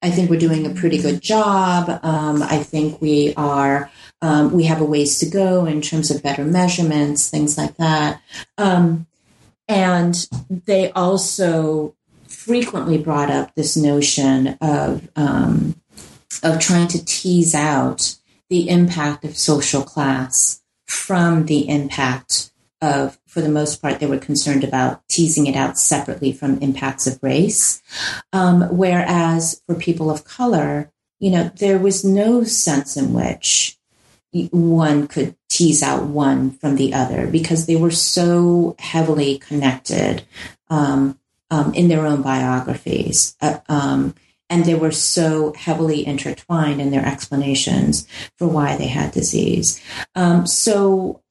I 0.01 0.11
think 0.11 0.31
we're 0.31 0.39
doing 0.39 0.64
a 0.64 0.75
pretty 0.75 0.99
good 0.99 1.21
job. 1.21 1.89
Um, 2.05 2.41
I 2.41 2.59
think 2.62 3.03
we 3.03 3.35
are, 3.35 3.91
um, 4.23 4.53
we 4.53 4.62
have 4.66 4.81
a 4.81 4.85
ways 4.85 5.19
to 5.19 5.29
go 5.29 5.66
in 5.66 5.83
terms 5.83 6.12
of 6.12 6.23
better 6.23 6.45
measurements, 6.45 7.29
things 7.29 7.59
like 7.59 7.77
that. 7.79 8.23
Um, 8.57 9.09
and 9.66 10.14
they 10.49 10.93
also 10.93 11.97
frequently 12.49 12.97
brought 12.97 13.31
up 13.31 13.55
this 13.55 13.77
notion 13.77 14.57
of 14.63 15.07
um, 15.15 15.79
of 16.43 16.59
trying 16.59 16.89
to 16.89 17.05
tease 17.05 17.55
out 17.55 18.17
the 18.49 18.71
impact 18.71 19.25
of 19.25 19.37
social 19.37 19.83
class 19.83 20.63
from 20.87 21.45
the 21.45 21.69
impact 21.69 22.51
of, 22.81 23.19
for 23.27 23.43
the 23.43 23.49
most 23.51 23.83
part, 23.83 24.01
they 24.01 24.07
were 24.07 24.19
concerned 24.19 24.65
about 24.65 25.07
teasing 25.09 25.47
it 25.47 25.57
out 25.57 25.79
separately 25.79 26.33
from 26.33 26.59
impacts 26.59 27.07
of 27.07 27.23
race. 27.23 27.83
Um, 28.33 28.63
whereas 28.77 29.61
for 29.67 29.75
people 29.75 30.11
of 30.11 30.25
color, 30.25 30.91
you 31.19 31.31
know, 31.31 31.51
there 31.57 31.79
was 31.79 32.05
no 32.05 32.45
sense 32.45 32.97
in 32.97 33.13
which 33.13 33.77
one 34.51 35.09
could 35.09 35.35
tease 35.51 35.83
out 35.83 36.05
one 36.05 36.53
from 36.53 36.77
the 36.77 36.95
other 36.95 37.27
because 37.27 37.67
they 37.67 37.77
were 37.77 37.91
so 37.91 38.77
heavily 38.79 39.39
connected. 39.39 40.25
Um, 40.71 41.18
um, 41.51 41.75
in 41.75 41.89
their 41.89 42.07
own 42.07 42.23
biographies. 42.23 43.37
Uh, 43.41 43.59
um, 43.69 44.15
and 44.51 44.65
they 44.65 44.75
were 44.75 44.91
so 44.91 45.53
heavily 45.55 46.07
intertwined 46.07 46.81
in 46.81 46.91
their 46.91 47.05
explanations 47.05 48.07
for 48.37 48.49
why 48.49 48.77
they 48.77 48.87
had 48.87 49.13
disease. 49.13 49.81
Um, 50.15 50.47
so 50.47 51.23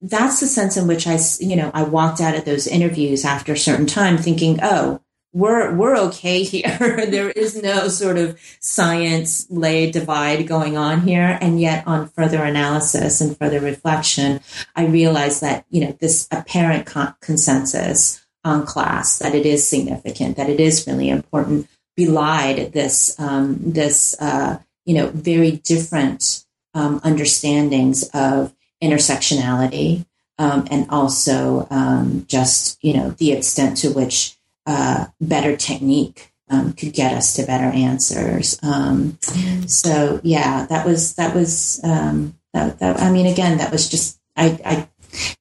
that's 0.00 0.40
the 0.40 0.46
sense 0.46 0.76
in 0.76 0.86
which 0.86 1.06
I, 1.06 1.18
you 1.38 1.56
know, 1.56 1.70
I 1.74 1.82
walked 1.82 2.20
out 2.20 2.34
of 2.34 2.44
those 2.44 2.66
interviews 2.66 3.24
after 3.24 3.52
a 3.52 3.58
certain 3.58 3.86
time 3.86 4.16
thinking, 4.16 4.58
oh, 4.62 5.00
we're 5.34 5.74
we're 5.74 5.96
okay 5.96 6.42
here. 6.42 7.06
there 7.08 7.30
is 7.30 7.60
no 7.60 7.88
sort 7.88 8.18
of 8.18 8.38
science 8.60 9.46
lay 9.50 9.90
divide 9.90 10.46
going 10.46 10.76
on 10.76 11.00
here, 11.02 11.38
and 11.40 11.60
yet 11.60 11.86
on 11.86 12.08
further 12.08 12.42
analysis 12.42 13.20
and 13.20 13.36
further 13.38 13.60
reflection, 13.60 14.40
I 14.76 14.86
realized 14.86 15.40
that 15.40 15.64
you 15.70 15.84
know 15.86 15.96
this 16.00 16.28
apparent 16.30 16.86
con- 16.86 17.14
consensus 17.20 18.21
on 18.44 18.66
class, 18.66 19.18
that 19.18 19.34
it 19.34 19.46
is 19.46 19.66
significant, 19.66 20.36
that 20.36 20.50
it 20.50 20.60
is 20.60 20.86
really 20.86 21.08
important, 21.08 21.68
belied 21.96 22.72
this 22.72 23.18
um, 23.20 23.58
this 23.60 24.16
uh, 24.20 24.58
you 24.84 24.94
know 24.94 25.08
very 25.08 25.52
different 25.52 26.44
um, 26.74 27.00
understandings 27.00 28.08
of 28.14 28.54
intersectionality 28.82 30.04
um, 30.38 30.66
and 30.70 30.88
also 30.90 31.66
um, 31.70 32.24
just 32.28 32.82
you 32.82 32.94
know 32.94 33.10
the 33.10 33.32
extent 33.32 33.76
to 33.76 33.90
which 33.90 34.36
uh, 34.66 35.06
better 35.20 35.56
technique 35.56 36.32
um, 36.48 36.72
could 36.72 36.92
get 36.92 37.12
us 37.12 37.34
to 37.34 37.46
better 37.46 37.66
answers. 37.66 38.58
Um, 38.62 39.18
so 39.66 40.20
yeah, 40.22 40.66
that 40.66 40.86
was 40.86 41.14
that 41.14 41.34
was 41.34 41.80
that, 41.82 42.78
that, 42.80 43.00
I 43.00 43.10
mean 43.10 43.26
again 43.26 43.58
that 43.58 43.70
was 43.70 43.88
just 43.88 44.18
I, 44.36 44.58
I 44.64 44.88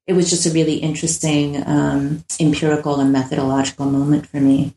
it 0.07 0.13
was 0.13 0.29
just 0.29 0.45
a 0.45 0.51
really 0.51 0.75
interesting 0.75 1.63
um, 1.65 2.23
empirical 2.39 2.99
and 2.99 3.11
methodological 3.11 3.85
moment 3.85 4.27
for 4.27 4.41
me. 4.41 4.73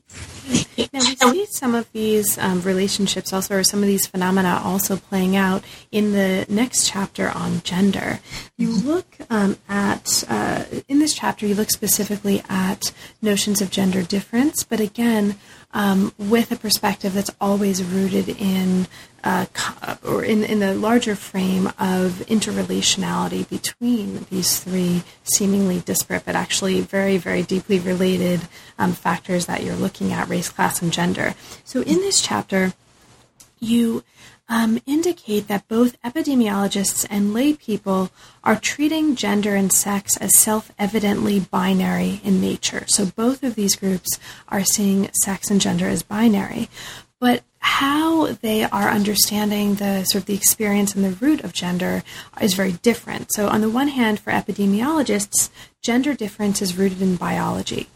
Now 0.92 1.00
we 1.00 1.16
see 1.16 1.46
some 1.46 1.74
of 1.74 1.90
these 1.92 2.36
um, 2.38 2.60
relationships 2.62 3.32
also, 3.32 3.56
or 3.56 3.64
some 3.64 3.80
of 3.80 3.86
these 3.86 4.06
phenomena 4.06 4.60
also 4.62 4.96
playing 4.96 5.36
out 5.36 5.64
in 5.90 6.12
the 6.12 6.46
next 6.48 6.88
chapter 6.88 7.30
on 7.30 7.62
gender. 7.62 8.20
You 8.58 8.70
look 8.70 9.16
um, 9.30 9.56
at 9.68 10.24
uh, 10.28 10.64
in 10.88 10.98
this 10.98 11.14
chapter, 11.14 11.46
you 11.46 11.54
look 11.54 11.70
specifically 11.70 12.42
at 12.48 12.92
notions 13.22 13.62
of 13.62 13.70
gender 13.70 14.02
difference, 14.02 14.64
but 14.64 14.80
again, 14.80 15.36
um, 15.72 16.12
with 16.18 16.52
a 16.52 16.56
perspective 16.56 17.14
that's 17.14 17.30
always 17.40 17.82
rooted 17.82 18.28
in 18.28 18.86
uh, 19.24 19.46
or 20.06 20.22
in, 20.22 20.44
in 20.44 20.60
the 20.60 20.74
larger 20.74 21.16
frame 21.16 21.66
of 21.78 22.22
interrelationality 22.28 23.48
between 23.48 24.26
these 24.30 24.60
three 24.60 25.02
seemingly 25.24 25.80
disparate 25.80 26.24
but 26.24 26.36
actually 26.36 26.80
very, 26.82 27.16
very 27.16 27.42
deeply 27.42 27.78
related 27.78 28.42
um, 28.78 28.92
factors 28.92 29.46
that 29.46 29.62
you're 29.62 29.74
looking 29.74 30.12
at 30.12 30.28
race, 30.28 30.50
class, 30.50 30.82
and 30.82 30.92
gender. 30.92 31.34
So 31.64 31.80
in 31.80 31.96
this 31.96 32.20
chapter, 32.20 32.74
you 33.58 34.04
um, 34.48 34.78
indicate 34.84 35.48
that 35.48 35.68
both 35.68 36.00
epidemiologists 36.02 37.06
and 37.08 37.32
lay 37.32 37.54
people 37.54 38.10
are 38.42 38.56
treating 38.56 39.16
gender 39.16 39.54
and 39.54 39.72
sex 39.72 40.16
as 40.18 40.38
self 40.38 40.70
evidently 40.78 41.40
binary 41.40 42.20
in 42.22 42.40
nature. 42.40 42.84
So 42.88 43.06
both 43.06 43.42
of 43.42 43.54
these 43.54 43.74
groups 43.74 44.18
are 44.48 44.64
seeing 44.64 45.10
sex 45.22 45.50
and 45.50 45.60
gender 45.60 45.88
as 45.88 46.02
binary. 46.02 46.68
But 47.20 47.42
how 47.58 48.26
they 48.26 48.64
are 48.64 48.90
understanding 48.90 49.76
the 49.76 50.04
sort 50.04 50.22
of 50.22 50.26
the 50.26 50.34
experience 50.34 50.94
and 50.94 51.04
the 51.04 51.10
root 51.10 51.42
of 51.42 51.52
gender 51.52 52.02
is 52.40 52.54
very 52.54 52.72
different. 52.72 53.32
So 53.32 53.48
on 53.48 53.62
the 53.62 53.70
one 53.70 53.88
hand, 53.88 54.20
for 54.20 54.32
epidemiologists, 54.32 55.50
gender 55.82 56.14
difference 56.14 56.60
is 56.60 56.76
rooted 56.76 57.00
in 57.00 57.16
biology. 57.16 57.88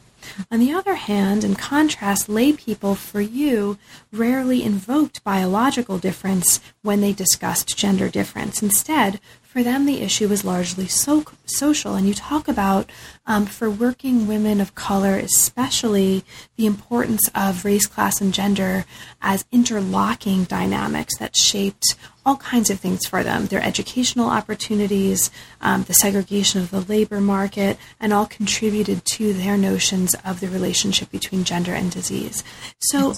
On 0.51 0.61
the 0.61 0.73
other 0.73 0.95
hand, 0.95 1.45
in 1.45 1.55
contrast, 1.55 2.29
lay 2.29 2.53
people 2.53 2.95
for 2.95 3.21
you 3.21 3.79
rarely 4.13 4.63
invoked 4.63 5.25
biological 5.25 5.99
difference 5.99 6.61
when 6.83 7.01
they 7.01 7.13
discussed 7.13 7.77
gender 7.77 8.09
difference. 8.09 8.63
Instead, 8.63 9.21
for 9.49 9.63
them, 9.63 9.87
the 9.87 10.03
issue 10.03 10.31
is 10.31 10.45
largely 10.45 10.87
so- 10.87 11.25
social. 11.47 11.95
And 11.95 12.07
you 12.07 12.13
talk 12.13 12.49
about, 12.49 12.91
um, 13.27 13.47
for 13.47 13.71
working 13.71 14.27
women 14.27 14.61
of 14.61 14.75
color, 14.75 15.17
especially 15.17 16.23
the 16.57 16.67
importance 16.67 17.31
of 17.35 17.65
race, 17.65 17.87
class, 17.87 18.21
and 18.21 18.35
gender 18.35 18.85
as 19.23 19.47
interlocking 19.51 20.45
dynamics 20.45 21.17
that 21.17 21.35
shaped 21.35 21.97
all 22.27 22.37
kinds 22.37 22.69
of 22.69 22.79
things 22.79 23.07
for 23.07 23.23
them 23.23 23.47
their 23.47 23.63
educational 23.63 24.29
opportunities, 24.29 25.31
um, 25.63 25.85
the 25.85 25.95
segregation 25.95 26.61
of 26.61 26.71
the 26.71 26.83
labor 26.83 27.19
market, 27.19 27.79
and 27.99 28.13
all 28.13 28.27
contributed 28.27 29.03
to 29.07 29.33
their 29.33 29.57
notions 29.57 30.15
of 30.27 30.41
the 30.41 30.49
relationship 30.49 31.11
between 31.11 31.43
gender 31.43 31.73
and 31.73 31.91
disease. 31.91 32.45
So, 32.81 33.17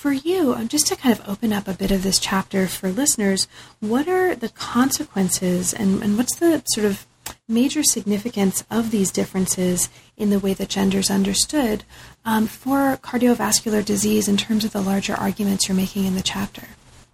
for 0.00 0.12
you, 0.12 0.54
um, 0.54 0.66
just 0.66 0.86
to 0.86 0.96
kind 0.96 1.16
of 1.16 1.28
open 1.28 1.52
up 1.52 1.68
a 1.68 1.74
bit 1.74 1.90
of 1.90 2.02
this 2.02 2.18
chapter 2.18 2.66
for 2.66 2.88
listeners, 2.88 3.46
what 3.80 4.08
are 4.08 4.34
the 4.34 4.48
consequences 4.48 5.74
and, 5.74 6.02
and 6.02 6.16
what's 6.16 6.36
the 6.36 6.62
sort 6.72 6.86
of 6.86 7.06
major 7.46 7.82
significance 7.82 8.64
of 8.70 8.92
these 8.92 9.12
differences 9.12 9.90
in 10.16 10.30
the 10.30 10.38
way 10.38 10.54
that 10.54 10.70
gender 10.70 10.98
is 10.98 11.10
understood 11.10 11.84
um, 12.24 12.46
for 12.46 12.96
cardiovascular 13.02 13.84
disease 13.84 14.26
in 14.26 14.38
terms 14.38 14.64
of 14.64 14.72
the 14.72 14.80
larger 14.80 15.12
arguments 15.12 15.68
you're 15.68 15.76
making 15.76 16.06
in 16.06 16.14
the 16.14 16.22
chapter? 16.22 16.68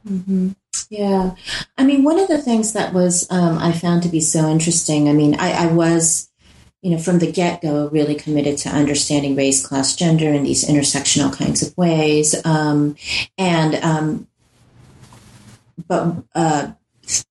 Mm-hmm. 0.09 0.51
Yeah. 0.89 1.35
I 1.77 1.83
mean, 1.83 2.05
one 2.05 2.21
of 2.21 2.29
the 2.29 2.39
things 2.39 2.73
that 2.75 2.95
was 2.95 3.27
um, 3.33 3.59
I 3.59 3.73
found 3.73 4.05
to 4.05 4.09
be 4.09 4.21
so 4.21 4.49
interesting, 4.49 5.09
I 5.09 5.13
mean, 5.13 5.35
I, 5.41 5.65
I 5.65 5.67
was 5.73 6.26
you 6.87 6.93
know, 6.93 6.99
from 6.99 7.19
the 7.19 7.33
get 7.33 7.63
go, 7.63 7.89
really 7.89 8.15
committed 8.15 8.57
to 8.59 8.69
understanding 8.69 9.35
race, 9.35 9.67
class, 9.67 9.97
gender 9.97 10.33
in 10.33 10.45
these 10.45 10.65
intersectional 10.65 11.37
kinds 11.37 11.61
of 11.61 11.77
ways. 11.77 12.33
Um, 12.47 12.95
and, 13.37 13.75
um, 13.83 14.29
but 15.89 16.15
uh, 16.37 16.71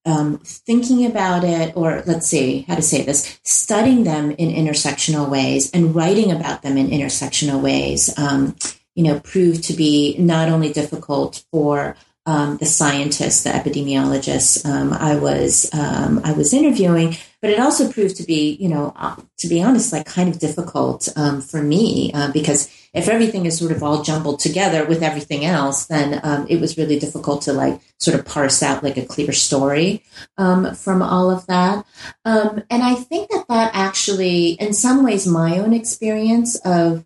um, 0.06 0.40
thinking 0.40 1.06
about 1.06 1.46
it, 1.46 1.72
or 1.78 2.04
let's 2.06 2.28
see 2.28 2.66
how 2.68 2.76
to 2.76 2.82
say 2.82 3.04
this, 3.04 3.40
studying 3.44 4.04
them 4.04 4.32
in 4.32 4.50
intersectional 4.50 5.30
ways 5.30 5.72
and 5.72 5.96
writing 5.96 6.34
about 6.34 6.62
them 6.62 6.76
in 6.78 6.90
intersectional 6.90 7.62
ways, 7.62 8.14
um, 8.20 8.58
you 8.94 9.04
know, 9.06 9.22
proved 9.22 9.64
to 9.64 9.74
be 9.74 10.18
not 10.18 10.50
only 10.50 10.74
difficult 10.74 11.46
for 11.50 11.96
um, 12.26 12.58
the 12.58 12.66
scientists, 12.66 13.44
the 13.44 13.52
epidemiologists 13.52 14.66
um, 14.66 14.92
I 14.92 15.16
was 15.16 15.70
I 15.74 16.34
was 16.34 16.54
interviewing, 16.54 17.16
but 17.46 17.54
it 17.54 17.60
also 17.60 17.92
proved 17.92 18.16
to 18.16 18.24
be, 18.24 18.58
you 18.60 18.68
know, 18.68 18.92
uh, 18.96 19.16
to 19.38 19.48
be 19.48 19.62
honest, 19.62 19.94
like 19.94 20.08
kind 20.08 20.30
of 20.30 20.40
difficult 20.40 21.08
um, 21.16 21.42
for 21.42 21.62
me 21.62 22.12
uh, 22.12 22.32
because 22.32 22.68
if 22.92 23.08
everything 23.08 23.46
is 23.46 23.60
sort 23.60 23.72
of 23.72 23.84
all 23.84 24.02
jumbled 24.02 24.40
together 24.40 24.84
with 24.84 25.04
everything 25.04 25.46
else, 25.46 25.86
then 25.86 26.20
um, 26.24 26.48
it 26.50 26.60
was 26.60 26.76
really 26.76 26.98
difficult 26.98 27.44
to 27.44 27.54
like 27.54 27.80
sort 28.00 28.20
of 28.20 28.26
parse 28.26 28.64
out 28.64 28.84
like 28.84 28.98
a 28.98 29.06
clear 29.06 29.32
story 29.32 30.02
um, 30.40 30.74
from 30.74 31.04
all 31.04 31.30
of 31.30 31.46
that. 31.46 31.86
and 32.26 32.64
I 32.72 32.96
think 32.96 33.30
that 33.30 33.46
that 33.48 33.70
actually, 33.76 34.54
in 34.54 34.74
some 34.74 35.04
ways, 35.04 35.28
my 35.28 35.60
own 35.60 35.72
experience 35.72 36.56
of 36.66 37.06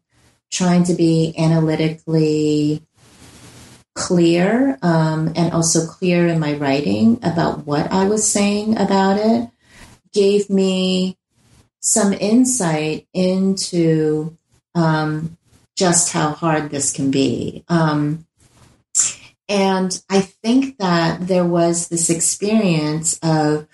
trying 0.50 0.86
to 0.86 0.94
be 0.94 1.34
analytically 1.38 2.82
clear 3.94 4.80
um, 4.84 5.34
and 5.36 5.52
also 5.52 5.86
clear 5.86 6.28
in 6.28 6.40
my 6.40 6.54
writing 6.54 7.20
about 7.24 7.66
what 7.66 7.92
I 7.92 8.06
was 8.06 8.26
saying 8.26 8.78
about 8.78 9.18
it 9.18 9.50
gave 10.14 10.50
me 10.50 11.18
some 11.80 12.14
insight 12.14 13.08
into 13.14 14.38
um, 14.76 15.38
just 15.76 16.12
how 16.12 16.32
hard 16.32 16.70
this 16.70 16.92
can 16.92 17.12
be. 17.12 17.64
Um, 17.68 18.26
and 19.48 20.00
I 20.10 20.22
think 20.22 20.78
that 20.78 21.28
there 21.28 21.46
was 21.46 21.88
this 21.88 22.12
experience 22.12 23.18
of, 23.24 23.68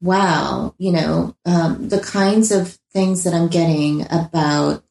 wow, 0.00 0.74
you 0.78 0.92
know, 0.92 1.36
um, 1.44 1.90
the 1.90 2.00
kinds 2.00 2.50
of 2.50 2.78
things 2.92 3.24
that 3.24 3.34
I'm 3.34 3.48
getting 3.48 4.06
about 4.10 4.82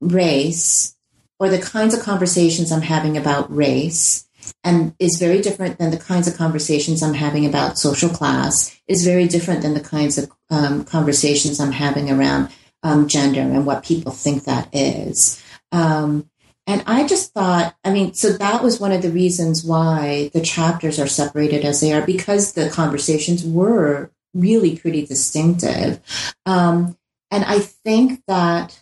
race 0.00 0.94
or 1.38 1.48
the 1.48 1.60
kinds 1.60 1.94
of 1.94 2.02
conversations 2.02 2.70
I'm 2.70 2.82
having 2.82 3.16
about 3.16 3.54
race 3.54 4.28
and 4.62 4.94
is 4.98 5.18
very 5.18 5.40
different 5.40 5.78
than 5.78 5.90
the 5.90 5.96
kinds 5.96 6.28
of 6.28 6.36
conversations 6.36 7.02
I'm 7.02 7.14
having 7.14 7.46
about 7.46 7.78
social 7.78 8.10
class, 8.10 8.78
is 8.86 9.04
very 9.04 9.26
different 9.26 9.62
than 9.62 9.74
the 9.74 9.80
kinds 9.80 10.18
of 10.18 10.30
um, 10.50 10.84
conversations 10.84 11.60
I'm 11.60 11.72
having 11.72 12.10
around 12.10 12.50
um, 12.82 13.08
gender 13.08 13.40
and 13.40 13.66
what 13.66 13.84
people 13.84 14.12
think 14.12 14.44
that 14.44 14.68
is. 14.72 15.42
Um, 15.72 16.28
and 16.66 16.82
I 16.86 17.06
just 17.06 17.32
thought, 17.32 17.74
I 17.84 17.90
mean, 17.90 18.14
so 18.14 18.32
that 18.32 18.62
was 18.62 18.78
one 18.78 18.92
of 18.92 19.02
the 19.02 19.10
reasons 19.10 19.64
why 19.64 20.30
the 20.34 20.40
chapters 20.40 21.00
are 21.00 21.06
separated 21.06 21.64
as 21.64 21.80
they 21.80 21.92
are, 21.92 22.04
because 22.04 22.52
the 22.52 22.70
conversations 22.70 23.44
were 23.44 24.10
really 24.34 24.76
pretty 24.76 25.04
distinctive. 25.06 26.00
Um, 26.46 26.96
and 27.30 27.44
I 27.44 27.60
think 27.60 28.22
that 28.28 28.80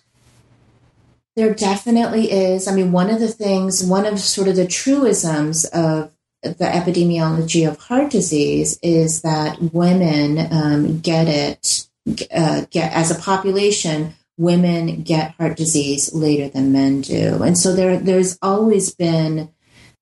there 1.38 1.54
definitely 1.54 2.32
is. 2.32 2.66
I 2.66 2.74
mean, 2.74 2.90
one 2.90 3.10
of 3.10 3.20
the 3.20 3.28
things, 3.28 3.84
one 3.84 4.04
of 4.04 4.18
sort 4.18 4.48
of 4.48 4.56
the 4.56 4.66
truisms 4.66 5.64
of 5.66 6.10
the 6.42 6.64
epidemiology 6.64 7.68
of 7.68 7.78
heart 7.78 8.10
disease 8.10 8.76
is 8.82 9.22
that 9.22 9.56
women 9.72 10.52
um, 10.52 10.98
get 10.98 11.28
it, 11.28 11.86
uh, 12.34 12.64
get 12.72 12.92
as 12.92 13.12
a 13.12 13.20
population, 13.20 14.14
women 14.36 15.02
get 15.02 15.36
heart 15.36 15.56
disease 15.56 16.12
later 16.12 16.48
than 16.48 16.72
men 16.72 17.02
do, 17.02 17.40
and 17.44 17.56
so 17.56 17.72
there 17.72 17.98
there's 17.98 18.36
always 18.42 18.92
been 18.92 19.48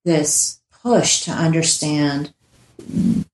this 0.06 0.58
push 0.82 1.20
to 1.22 1.32
understand 1.32 2.32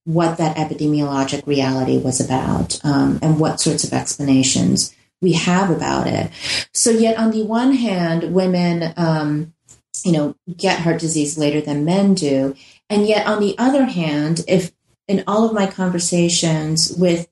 what 0.03 0.37
that 0.39 0.57
epidemiologic 0.57 1.47
reality 1.47 1.97
was 1.97 2.19
about 2.19 2.83
um, 2.83 3.19
and 3.21 3.39
what 3.39 3.61
sorts 3.61 3.85
of 3.85 3.93
explanations 3.93 4.93
we 5.23 5.31
have 5.33 5.71
about 5.71 6.05
it. 6.05 6.29
So 6.73 6.91
yet 6.91 7.17
on 7.17 7.31
the 7.31 7.43
one 7.43 7.73
hand, 7.73 8.33
women, 8.33 8.93
um, 8.97 9.53
you 10.03 10.11
know, 10.11 10.35
get 10.55 10.81
heart 10.81 10.99
disease 10.99 11.37
later 11.37 11.61
than 11.61 11.85
men 11.85 12.13
do. 12.13 12.55
And 12.89 13.07
yet 13.07 13.25
on 13.25 13.39
the 13.39 13.55
other 13.57 13.85
hand, 13.85 14.41
if 14.47 14.71
in 15.07 15.23
all 15.25 15.45
of 15.45 15.53
my 15.53 15.65
conversations 15.65 16.93
with, 16.95 17.29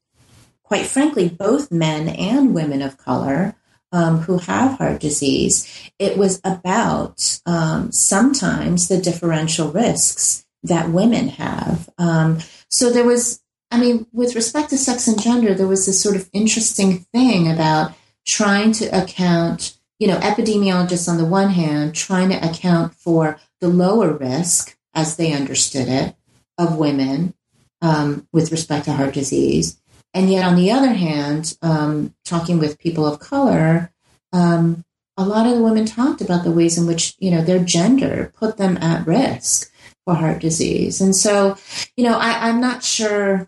quite 0.63 0.85
frankly, 0.85 1.27
both 1.29 1.71
men 1.71 2.07
and 2.07 2.55
women 2.55 2.81
of 2.81 2.97
color, 2.97 3.55
um, 3.91 4.19
who 4.19 4.37
have 4.37 4.77
heart 4.77 5.01
disease, 5.01 5.91
it 5.99 6.17
was 6.17 6.39
about 6.45 7.41
um, 7.45 7.91
sometimes 7.91 8.87
the 8.87 9.01
differential 9.01 9.69
risks 9.69 10.45
that 10.63 10.89
women 10.89 11.27
have. 11.27 11.89
Um, 11.97 12.39
so 12.69 12.89
there 12.89 13.03
was 13.05 13.41
I 13.71 13.79
mean, 13.79 14.05
with 14.11 14.35
respect 14.35 14.69
to 14.69 14.77
sex 14.77 15.07
and 15.07 15.21
gender, 15.21 15.53
there 15.53 15.67
was 15.67 15.85
this 15.85 16.01
sort 16.01 16.17
of 16.17 16.29
interesting 16.33 16.99
thing 17.13 17.49
about 17.49 17.93
trying 18.27 18.73
to 18.73 18.85
account, 18.87 19.77
you 19.97 20.07
know, 20.07 20.17
epidemiologists 20.17 21.07
on 21.07 21.17
the 21.17 21.25
one 21.25 21.49
hand, 21.49 21.95
trying 21.95 22.29
to 22.29 22.49
account 22.49 22.93
for 22.93 23.39
the 23.61 23.69
lower 23.69 24.13
risk, 24.13 24.77
as 24.93 25.15
they 25.15 25.31
understood 25.31 25.87
it, 25.87 26.15
of 26.57 26.77
women 26.77 27.33
um, 27.81 28.27
with 28.33 28.51
respect 28.51 28.85
to 28.85 28.93
heart 28.93 29.13
disease. 29.13 29.79
And 30.13 30.29
yet, 30.29 30.43
on 30.43 30.55
the 30.55 30.71
other 30.71 30.93
hand, 30.93 31.57
um, 31.61 32.13
talking 32.25 32.59
with 32.59 32.77
people 32.77 33.05
of 33.05 33.19
color, 33.19 33.93
um, 34.33 34.83
a 35.15 35.23
lot 35.25 35.47
of 35.47 35.55
the 35.55 35.63
women 35.63 35.85
talked 35.85 36.19
about 36.19 36.43
the 36.43 36.51
ways 36.51 36.77
in 36.77 36.85
which, 36.85 37.15
you 37.19 37.31
know, 37.31 37.41
their 37.41 37.63
gender 37.63 38.33
put 38.35 38.57
them 38.57 38.77
at 38.77 39.07
risk 39.07 39.71
for 40.03 40.15
heart 40.15 40.41
disease. 40.41 40.99
And 40.99 41.15
so, 41.15 41.57
you 41.95 42.03
know, 42.03 42.17
I, 42.17 42.49
I'm 42.49 42.59
not 42.59 42.83
sure 42.83 43.47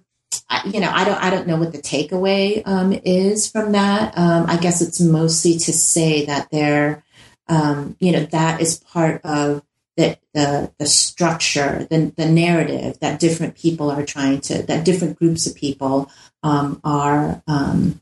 you 0.66 0.80
know, 0.80 0.89
I 0.91 1.04
don't, 1.04 1.24
I 1.24 1.30
don't 1.30 1.47
know 1.47 1.58
what 1.58 1.72
the 1.72 1.80
takeaway 1.80 2.62
um, 2.66 2.93
is 3.06 3.49
from 3.49 3.72
that. 3.74 4.18
Um, 4.18 4.45
I 4.47 4.58
guess 4.58 4.82
it's 4.82 4.99
mostly 4.99 5.54
to 5.58 5.74
say 5.74 6.26
that 6.26 6.49
there, 6.51 7.04
um, 7.47 7.95
you 7.99 8.12
know, 8.12 8.26
that 8.26 8.62
is 8.62 8.80
part 8.80 9.22
of 9.24 9.64
the 9.97 10.18
the, 10.34 10.72
the 10.80 10.86
structure, 10.86 11.86
the, 11.89 12.12
the 12.18 12.26
narrative 12.26 12.99
that 12.99 13.20
different 13.20 13.56
people 13.56 13.91
are 13.91 14.06
trying 14.06 14.41
to, 14.41 14.64
that 14.64 14.86
different 14.86 15.20
groups 15.20 15.45
of 15.45 15.56
people 15.56 16.12
um, 16.41 16.80
are. 16.84 17.43
Um, 17.47 18.01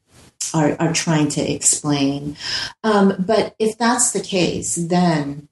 are, 0.54 0.76
are 0.82 0.92
trying 0.92 1.30
to 1.30 1.42
explain. 1.42 2.36
Um, 2.84 3.14
but 3.26 3.56
if 3.58 3.78
that's 3.78 4.12
the 4.12 4.20
case, 4.20 4.76
then 4.76 5.48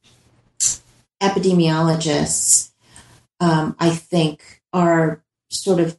epidemiologists, 1.21 2.71
I 3.39 3.91
think, 3.91 4.61
are 4.73 5.23
sort 5.49 5.79
of 5.79 5.97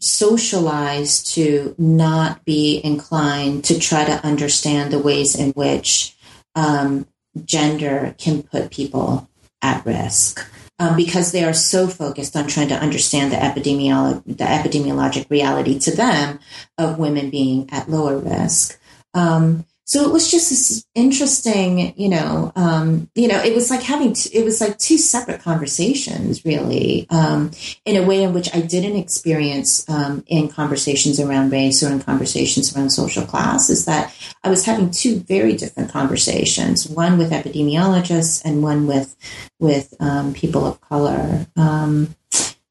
socialized 0.00 1.34
to 1.34 1.74
not 1.78 2.44
be 2.44 2.80
inclined 2.84 3.64
to 3.64 3.78
try 3.78 4.04
to 4.04 4.24
understand 4.24 4.92
the 4.92 4.98
ways 4.98 5.34
in 5.34 5.50
which 5.52 6.16
um, 6.54 7.06
gender 7.44 8.14
can 8.18 8.42
put 8.42 8.70
people 8.70 9.28
at 9.62 9.84
risk. 9.84 10.46
Um, 10.78 10.94
because 10.94 11.32
they 11.32 11.42
are 11.42 11.54
so 11.54 11.88
focused 11.88 12.36
on 12.36 12.48
trying 12.48 12.68
to 12.68 12.74
understand 12.74 13.32
the, 13.32 13.36
the 13.36 14.44
epidemiologic 14.44 15.30
reality 15.30 15.78
to 15.78 15.96
them 15.96 16.38
of 16.76 16.98
women 16.98 17.30
being 17.30 17.70
at 17.72 17.88
lower 17.88 18.18
risk. 18.18 18.78
Um, 19.14 19.64
so 19.88 20.04
it 20.04 20.12
was 20.12 20.28
just 20.28 20.50
this 20.50 20.84
interesting, 20.96 21.94
you 21.96 22.08
know, 22.08 22.50
um, 22.56 23.08
you 23.14 23.28
know, 23.28 23.40
it 23.40 23.54
was 23.54 23.70
like 23.70 23.82
having, 23.82 24.14
t- 24.14 24.36
it 24.36 24.44
was 24.44 24.60
like 24.60 24.78
two 24.78 24.98
separate 24.98 25.42
conversations, 25.42 26.44
really, 26.44 27.06
um, 27.08 27.52
in 27.84 27.94
a 27.94 28.04
way 28.04 28.24
in 28.24 28.34
which 28.34 28.52
I 28.52 28.62
didn't 28.62 28.96
experience 28.96 29.88
um, 29.88 30.24
in 30.26 30.48
conversations 30.48 31.20
around 31.20 31.52
race 31.52 31.84
or 31.84 31.92
in 31.92 32.00
conversations 32.00 32.76
around 32.76 32.90
social 32.90 33.24
class. 33.24 33.70
Is 33.70 33.84
that 33.84 34.12
I 34.42 34.50
was 34.50 34.64
having 34.64 34.90
two 34.90 35.20
very 35.20 35.52
different 35.52 35.92
conversations, 35.92 36.88
one 36.88 37.16
with 37.16 37.30
epidemiologists 37.30 38.44
and 38.44 38.64
one 38.64 38.88
with 38.88 39.16
with 39.60 39.94
um, 40.00 40.34
people 40.34 40.66
of 40.66 40.80
color. 40.80 41.46
Um, 41.56 42.16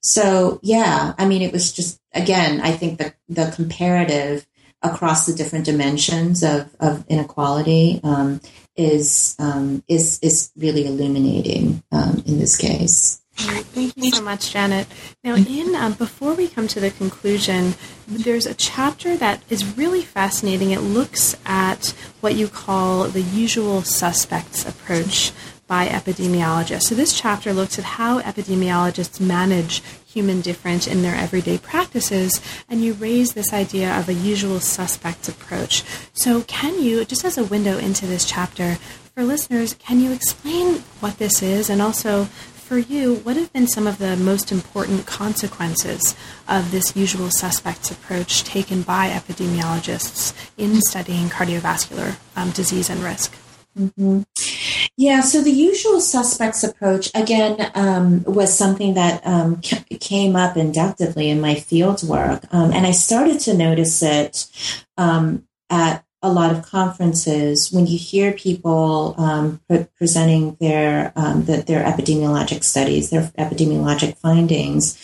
so 0.02 0.60
yeah, 0.64 1.14
I 1.18 1.26
mean, 1.26 1.42
it 1.42 1.54
was 1.54 1.72
just 1.72 1.98
again, 2.14 2.60
I 2.60 2.74
think 2.74 3.00
the 3.00 3.14
the 3.30 3.54
comparative 3.56 4.46
across 4.86 5.26
the 5.26 5.34
different 5.34 5.66
dimensions 5.66 6.44
of, 6.44 6.70
of 6.80 7.06
inequality 7.08 8.00
um, 8.04 8.40
is 8.76 9.36
um, 9.40 9.84
is 9.88 10.20
is 10.22 10.52
really 10.58 10.86
illuminating 10.86 11.84
um, 11.92 12.24
in 12.26 12.40
this 12.40 12.58
case. 12.58 13.22
Thank 13.38 13.98
you 13.98 14.12
so 14.12 14.22
much, 14.22 14.54
Janet. 14.54 14.88
Now, 15.22 15.36
in 15.36 15.76
um, 15.76 15.94
before 15.94 16.34
we 16.36 16.48
come 16.48 16.70
to 16.70 16.80
the 16.80 16.90
conclusion, 16.90 17.74
there's 18.08 18.46
a 18.46 18.54
chapter 18.54 19.18
that 19.18 19.44
is 19.50 19.78
really 19.78 20.02
fascinating. 20.02 20.72
It 20.72 20.80
looks 20.80 21.36
at 21.46 21.88
what 22.22 22.36
you 22.36 22.48
call 22.48 23.10
the 23.10 23.22
usual 23.22 23.82
suspects 23.82 24.66
approach 24.66 25.34
by 25.68 25.88
epidemiologists. 25.88 26.84
So 26.84 26.96
this 26.96 27.20
chapter 27.20 27.54
looks 27.54 27.80
at 27.80 27.86
how 27.86 28.22
epidemiologists 28.22 29.20
manage 29.20 29.82
human 30.06 30.40
difference 30.42 30.88
in 30.88 31.02
their 31.02 31.16
everyday 31.16 31.58
practices, 31.58 32.42
and 32.70 32.82
you 32.82 32.94
raise 32.94 33.34
this 33.34 33.52
idea 33.52 33.98
of 34.00 34.08
a 34.08 34.14
usual 34.14 34.62
suspects 34.62 35.28
approach. 35.28 35.84
So, 36.14 36.42
can 36.44 36.82
you, 36.82 37.04
just 37.04 37.26
as 37.26 37.38
a 37.38 37.44
window 37.44 37.78
into 37.78 38.08
this 38.08 38.24
chapter, 38.24 38.76
for 39.14 39.24
listeners, 39.24 39.74
can 39.74 40.00
you 40.00 40.14
explain 40.14 40.84
what 41.02 41.18
this 41.18 41.44
is 41.44 41.70
and 41.70 41.82
also 41.82 42.26
for 42.66 42.80
you, 42.80 43.16
what 43.18 43.36
have 43.36 43.54
been 43.54 43.68
some 43.68 43.86
of 43.86 44.00
the 44.00 44.18
most 44.18 44.52
important 44.52 45.06
consequences 45.06 46.16
of 46.48 46.72
this 46.72 46.96
usual 46.96 47.30
suspects 47.30 47.92
approach 47.92 48.44
taken 48.44 48.82
by 48.82 49.10
epidemiologists 49.10 50.34
in 50.58 50.82
studying 50.82 51.28
cardiovascular 51.28 52.18
um, 52.36 52.50
disease 52.52 52.90
and 52.90 53.04
risk? 53.04 53.36
Mm-hmm. 53.78 54.22
Yeah, 54.98 55.22
so 55.22 55.42
the 55.42 55.52
usual 55.52 56.00
suspects 56.00 56.64
approach, 56.64 57.12
again, 57.14 57.70
um, 57.76 58.24
was 58.24 58.58
something 58.58 58.94
that 58.94 59.26
um, 59.28 59.62
c- 59.62 59.84
came 60.00 60.38
up 60.38 60.56
inductively 60.56 61.30
in 61.30 61.42
my 61.42 61.56
field 61.56 62.02
work. 62.08 62.44
Um, 62.52 62.72
and 62.72 62.88
I 62.88 62.92
started 62.92 63.42
to 63.42 63.54
notice 63.54 64.02
it 64.02 64.48
um, 64.98 65.46
at 65.70 66.06
a 66.22 66.32
lot 66.32 66.56
of 66.56 66.66
conferences 66.66 67.74
when 67.74 67.88
you 67.88 67.98
hear 67.98 68.32
people 68.32 69.16
um, 69.18 69.60
pre- 69.68 69.86
presenting 69.98 70.56
their, 70.62 71.12
um, 71.18 71.44
the, 71.44 71.58
their 71.58 71.84
epidemiologic 71.84 72.64
studies, 72.64 73.10
their 73.10 73.24
epidemiologic 73.38 74.18
findings. 74.18 74.98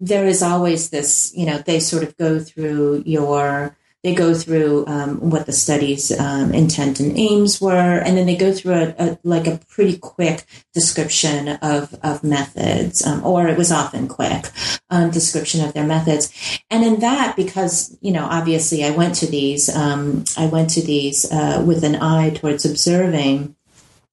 there 0.00 0.26
is 0.26 0.42
always 0.42 0.88
this, 0.88 1.34
you 1.36 1.44
know, 1.44 1.58
they 1.58 1.80
sort 1.80 2.02
of 2.02 2.16
go 2.16 2.40
through 2.40 3.02
your 3.04 3.76
they 4.02 4.14
go 4.14 4.32
through 4.34 4.86
um, 4.86 5.30
what 5.30 5.46
the 5.46 5.52
study's 5.52 6.10
um, 6.18 6.52
intent 6.52 7.00
and 7.00 7.18
aims 7.18 7.60
were, 7.60 7.98
and 7.98 8.16
then 8.16 8.26
they 8.26 8.36
go 8.36 8.52
through 8.52 8.74
a, 8.74 8.94
a 8.98 9.18
like 9.24 9.46
a 9.46 9.60
pretty 9.68 9.98
quick 9.98 10.44
description 10.72 11.48
of 11.62 11.94
of 12.02 12.24
methods, 12.24 13.06
um, 13.06 13.24
or 13.24 13.48
it 13.48 13.58
was 13.58 13.70
often 13.70 14.08
quick 14.08 14.46
um, 14.88 15.10
description 15.10 15.64
of 15.64 15.74
their 15.74 15.86
methods. 15.86 16.32
And 16.70 16.84
in 16.84 17.00
that, 17.00 17.36
because 17.36 17.96
you 18.00 18.12
know, 18.12 18.24
obviously, 18.24 18.84
I 18.84 18.90
went 18.90 19.16
to 19.16 19.26
these, 19.26 19.74
um, 19.74 20.24
I 20.36 20.46
went 20.46 20.70
to 20.70 20.82
these 20.82 21.30
uh, 21.30 21.62
with 21.66 21.84
an 21.84 21.96
eye 21.96 22.30
towards 22.30 22.64
observing 22.64 23.54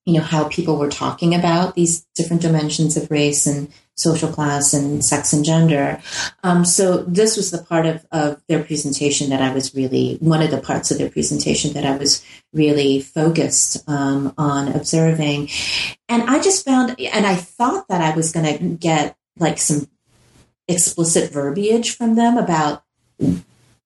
you 0.05 0.13
know 0.13 0.21
how 0.21 0.47
people 0.47 0.77
were 0.77 0.89
talking 0.89 1.35
about 1.35 1.75
these 1.75 2.05
different 2.15 2.41
dimensions 2.41 2.95
of 2.95 3.11
race 3.11 3.45
and 3.45 3.67
social 3.97 4.31
class 4.31 4.73
and 4.73 5.03
sex 5.03 5.33
and 5.33 5.43
gender. 5.43 5.99
Um, 6.43 6.63
so 6.63 7.03
this 7.03 7.35
was 7.35 7.51
the 7.51 7.57
part 7.57 7.85
of, 7.85 8.05
of 8.11 8.41
their 8.47 8.63
presentation 8.63 9.31
that 9.31 9.41
I 9.41 9.53
was 9.53 9.73
really 9.75 10.17
one 10.19 10.41
of 10.41 10.51
the 10.51 10.61
parts 10.61 10.91
of 10.91 10.99
their 10.99 11.09
presentation 11.09 11.73
that 11.73 11.85
I 11.85 11.97
was 11.97 12.23
really 12.53 13.01
focused 13.01 13.83
um, 13.89 14.33
on 14.37 14.69
observing, 14.69 15.49
and 16.07 16.23
I 16.23 16.41
just 16.41 16.63
found 16.63 16.99
and 16.99 17.25
I 17.25 17.35
thought 17.35 17.87
that 17.89 18.01
I 18.01 18.15
was 18.15 18.31
going 18.31 18.57
to 18.57 18.63
get 18.63 19.17
like 19.39 19.57
some 19.57 19.89
explicit 20.67 21.31
verbiage 21.31 21.95
from 21.95 22.15
them 22.15 22.37
about 22.37 22.83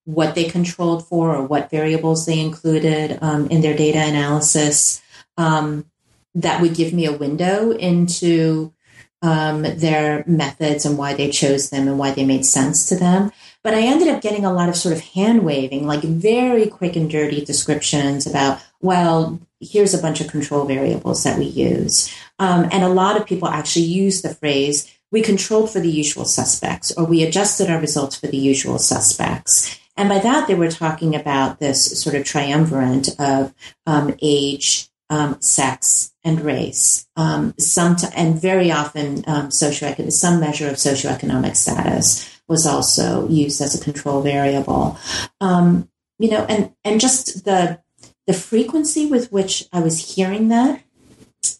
what 0.05 0.35
they 0.35 0.45
controlled 0.45 1.07
for 1.07 1.35
or 1.35 1.43
what 1.43 1.69
variables 1.69 2.25
they 2.25 2.39
included 2.39 3.17
um, 3.21 3.47
in 3.47 3.61
their 3.61 3.75
data 3.75 3.99
analysis. 3.99 5.01
Um, 5.37 5.85
that 6.33 6.61
would 6.61 6.75
give 6.75 6.93
me 6.93 7.05
a 7.05 7.17
window 7.17 7.71
into 7.71 8.73
um, 9.21 9.61
their 9.61 10.23
methods 10.25 10.85
and 10.85 10.97
why 10.97 11.13
they 11.13 11.29
chose 11.29 11.69
them 11.69 11.87
and 11.87 11.99
why 11.99 12.11
they 12.11 12.25
made 12.25 12.45
sense 12.45 12.85
to 12.89 12.95
them. 12.95 13.31
But 13.63 13.75
I 13.75 13.81
ended 13.81 14.07
up 14.07 14.21
getting 14.21 14.43
a 14.43 14.53
lot 14.53 14.69
of 14.69 14.75
sort 14.75 14.95
of 14.95 15.01
hand 15.01 15.43
waving, 15.43 15.85
like 15.85 16.01
very 16.01 16.67
quick 16.67 16.95
and 16.95 17.09
dirty 17.09 17.45
descriptions 17.45 18.25
about, 18.25 18.59
well, 18.81 19.39
here's 19.59 19.93
a 19.93 20.01
bunch 20.01 20.19
of 20.19 20.27
control 20.27 20.65
variables 20.65 21.23
that 21.23 21.37
we 21.37 21.45
use. 21.45 22.11
Um, 22.39 22.67
and 22.71 22.83
a 22.83 22.89
lot 22.89 23.17
of 23.17 23.27
people 23.27 23.47
actually 23.47 23.85
use 23.85 24.23
the 24.23 24.33
phrase, 24.33 24.91
we 25.11 25.21
controlled 25.21 25.69
for 25.69 25.79
the 25.79 25.91
usual 25.91 26.25
suspects, 26.25 26.91
or 26.97 27.05
we 27.05 27.21
adjusted 27.21 27.69
our 27.69 27.79
results 27.79 28.15
for 28.15 28.27
the 28.27 28.37
usual 28.37 28.79
suspects. 28.79 29.77
And 29.95 30.09
by 30.09 30.19
that, 30.19 30.47
they 30.47 30.55
were 30.55 30.71
talking 30.71 31.15
about 31.15 31.59
this 31.59 32.01
sort 32.01 32.15
of 32.15 32.23
triumvirate 32.23 33.09
of 33.19 33.53
um, 33.85 34.15
age, 34.21 34.89
um, 35.11 35.39
sex 35.41 36.13
and 36.23 36.39
race, 36.39 37.05
um, 37.17 37.53
some 37.59 37.97
t- 37.97 38.07
and 38.15 38.41
very 38.41 38.71
often 38.71 39.25
um, 39.27 39.51
some 39.51 40.39
measure 40.39 40.69
of 40.69 40.75
socioeconomic 40.75 41.57
status 41.57 42.27
was 42.47 42.65
also 42.65 43.27
used 43.27 43.61
as 43.61 43.75
a 43.75 43.83
control 43.83 44.21
variable. 44.21 44.97
Um, 45.41 45.89
you 46.17 46.29
know, 46.29 46.45
and 46.47 46.73
and 46.85 47.01
just 47.01 47.43
the 47.43 47.81
the 48.25 48.33
frequency 48.33 49.05
with 49.05 49.31
which 49.33 49.67
I 49.73 49.81
was 49.81 50.15
hearing 50.15 50.47
that 50.47 50.81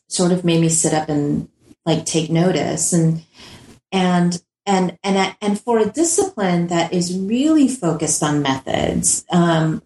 sort 0.08 0.32
of 0.32 0.45
made 0.45 0.62
me 0.62 0.70
sit 0.70 0.93
up 0.93 1.10
and 1.10 1.49
like 1.86 2.06
take 2.06 2.30
notice 2.30 2.93
and 2.93 3.22
and 3.91 4.41
and 4.66 4.97
and 5.04 5.36
and 5.41 5.60
for 5.60 5.78
a 5.78 5.89
discipline 5.89 6.68
that 6.68 6.93
is 6.93 7.18
really 7.18 7.68
focused 7.68 8.24
on 8.24 8.41
methods 8.41 9.26
um, 9.30 9.82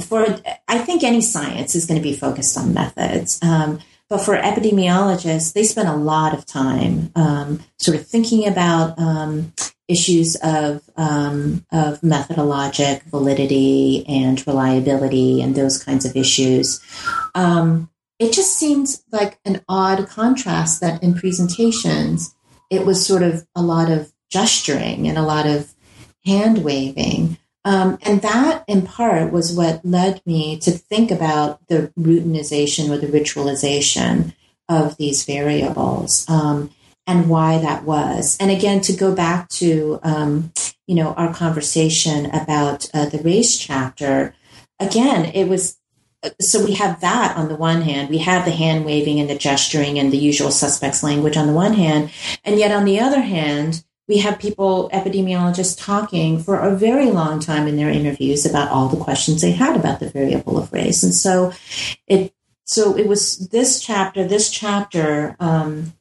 for 0.00 0.40
I 0.68 0.78
think 0.78 1.02
any 1.02 1.20
science 1.20 1.74
is 1.74 1.86
going 1.86 2.00
to 2.00 2.08
be 2.08 2.16
focused 2.16 2.56
on 2.56 2.74
methods. 2.74 3.38
Um, 3.42 3.80
but 4.08 4.18
for 4.18 4.36
epidemiologists, 4.36 5.52
they 5.52 5.64
spend 5.64 5.88
a 5.88 5.96
lot 5.96 6.32
of 6.32 6.46
time 6.46 7.12
um, 7.14 7.60
sort 7.78 7.98
of 7.98 8.06
thinking 8.06 8.46
about 8.46 8.98
um, 8.98 9.52
issues 9.86 10.36
of 10.36 10.82
um, 10.96 11.66
of 11.72 12.00
methodologic 12.00 13.02
validity 13.04 14.06
and 14.08 14.46
reliability 14.46 15.42
and 15.42 15.54
those 15.54 15.82
kinds 15.82 16.04
of 16.04 16.16
issues. 16.16 16.80
Um, 17.34 17.90
it 18.18 18.32
just 18.32 18.56
seems 18.56 19.02
like 19.12 19.38
an 19.44 19.62
odd 19.68 20.08
contrast 20.08 20.80
that 20.80 21.02
in 21.02 21.14
presentations 21.14 22.34
it 22.70 22.84
was 22.84 23.04
sort 23.04 23.22
of 23.22 23.46
a 23.54 23.62
lot 23.62 23.90
of 23.90 24.12
gesturing 24.30 25.08
and 25.08 25.16
a 25.16 25.22
lot 25.22 25.46
of 25.46 25.74
hand 26.24 26.62
waving 26.64 27.38
um, 27.64 27.98
and 28.02 28.22
that, 28.22 28.64
in 28.66 28.82
part, 28.82 29.32
was 29.32 29.54
what 29.54 29.84
led 29.84 30.22
me 30.24 30.58
to 30.60 30.70
think 30.70 31.10
about 31.10 31.66
the 31.68 31.92
routinization 31.98 32.88
or 32.88 32.98
the 32.98 33.06
ritualization 33.08 34.34
of 34.68 34.96
these 34.96 35.24
variables 35.24 36.28
um, 36.28 36.70
and 37.06 37.28
why 37.28 37.58
that 37.58 37.84
was. 37.84 38.36
And 38.38 38.50
again, 38.50 38.80
to 38.82 38.92
go 38.92 39.14
back 39.14 39.48
to 39.50 39.98
um, 40.02 40.52
you 40.86 40.94
know 40.94 41.14
our 41.14 41.34
conversation 41.34 42.26
about 42.26 42.88
uh, 42.94 43.06
the 43.06 43.18
race 43.18 43.58
chapter, 43.58 44.34
again, 44.78 45.26
it 45.34 45.48
was. 45.48 45.76
So 46.40 46.64
we 46.64 46.74
have 46.74 47.00
that 47.00 47.36
on 47.36 47.48
the 47.48 47.54
one 47.54 47.82
hand, 47.82 48.10
we 48.10 48.18
have 48.18 48.44
the 48.44 48.50
hand 48.50 48.84
waving 48.84 49.20
and 49.20 49.30
the 49.30 49.38
gesturing 49.38 50.00
and 50.00 50.12
the 50.12 50.18
usual 50.18 50.50
suspects 50.50 51.04
language 51.04 51.36
on 51.36 51.46
the 51.46 51.52
one 51.52 51.74
hand, 51.74 52.10
and 52.44 52.58
yet 52.58 52.72
on 52.72 52.84
the 52.84 52.98
other 52.98 53.20
hand, 53.20 53.84
we 54.08 54.18
have 54.18 54.38
people, 54.38 54.88
epidemiologists, 54.92 55.78
talking 55.78 56.42
for 56.42 56.58
a 56.58 56.74
very 56.74 57.10
long 57.10 57.38
time 57.40 57.68
in 57.68 57.76
their 57.76 57.90
interviews 57.90 58.46
about 58.46 58.70
all 58.70 58.88
the 58.88 59.02
questions 59.02 59.42
they 59.42 59.52
had 59.52 59.76
about 59.76 60.00
the 60.00 60.08
variable 60.08 60.58
of 60.58 60.72
race. 60.72 61.02
And 61.02 61.14
so 61.14 61.52
it, 62.06 62.32
so 62.64 62.96
it 62.96 63.06
was 63.06 63.48
this 63.48 63.80
chapter, 63.80 64.26
this 64.26 64.50
chapter, 64.50 65.36
um, 65.38 65.92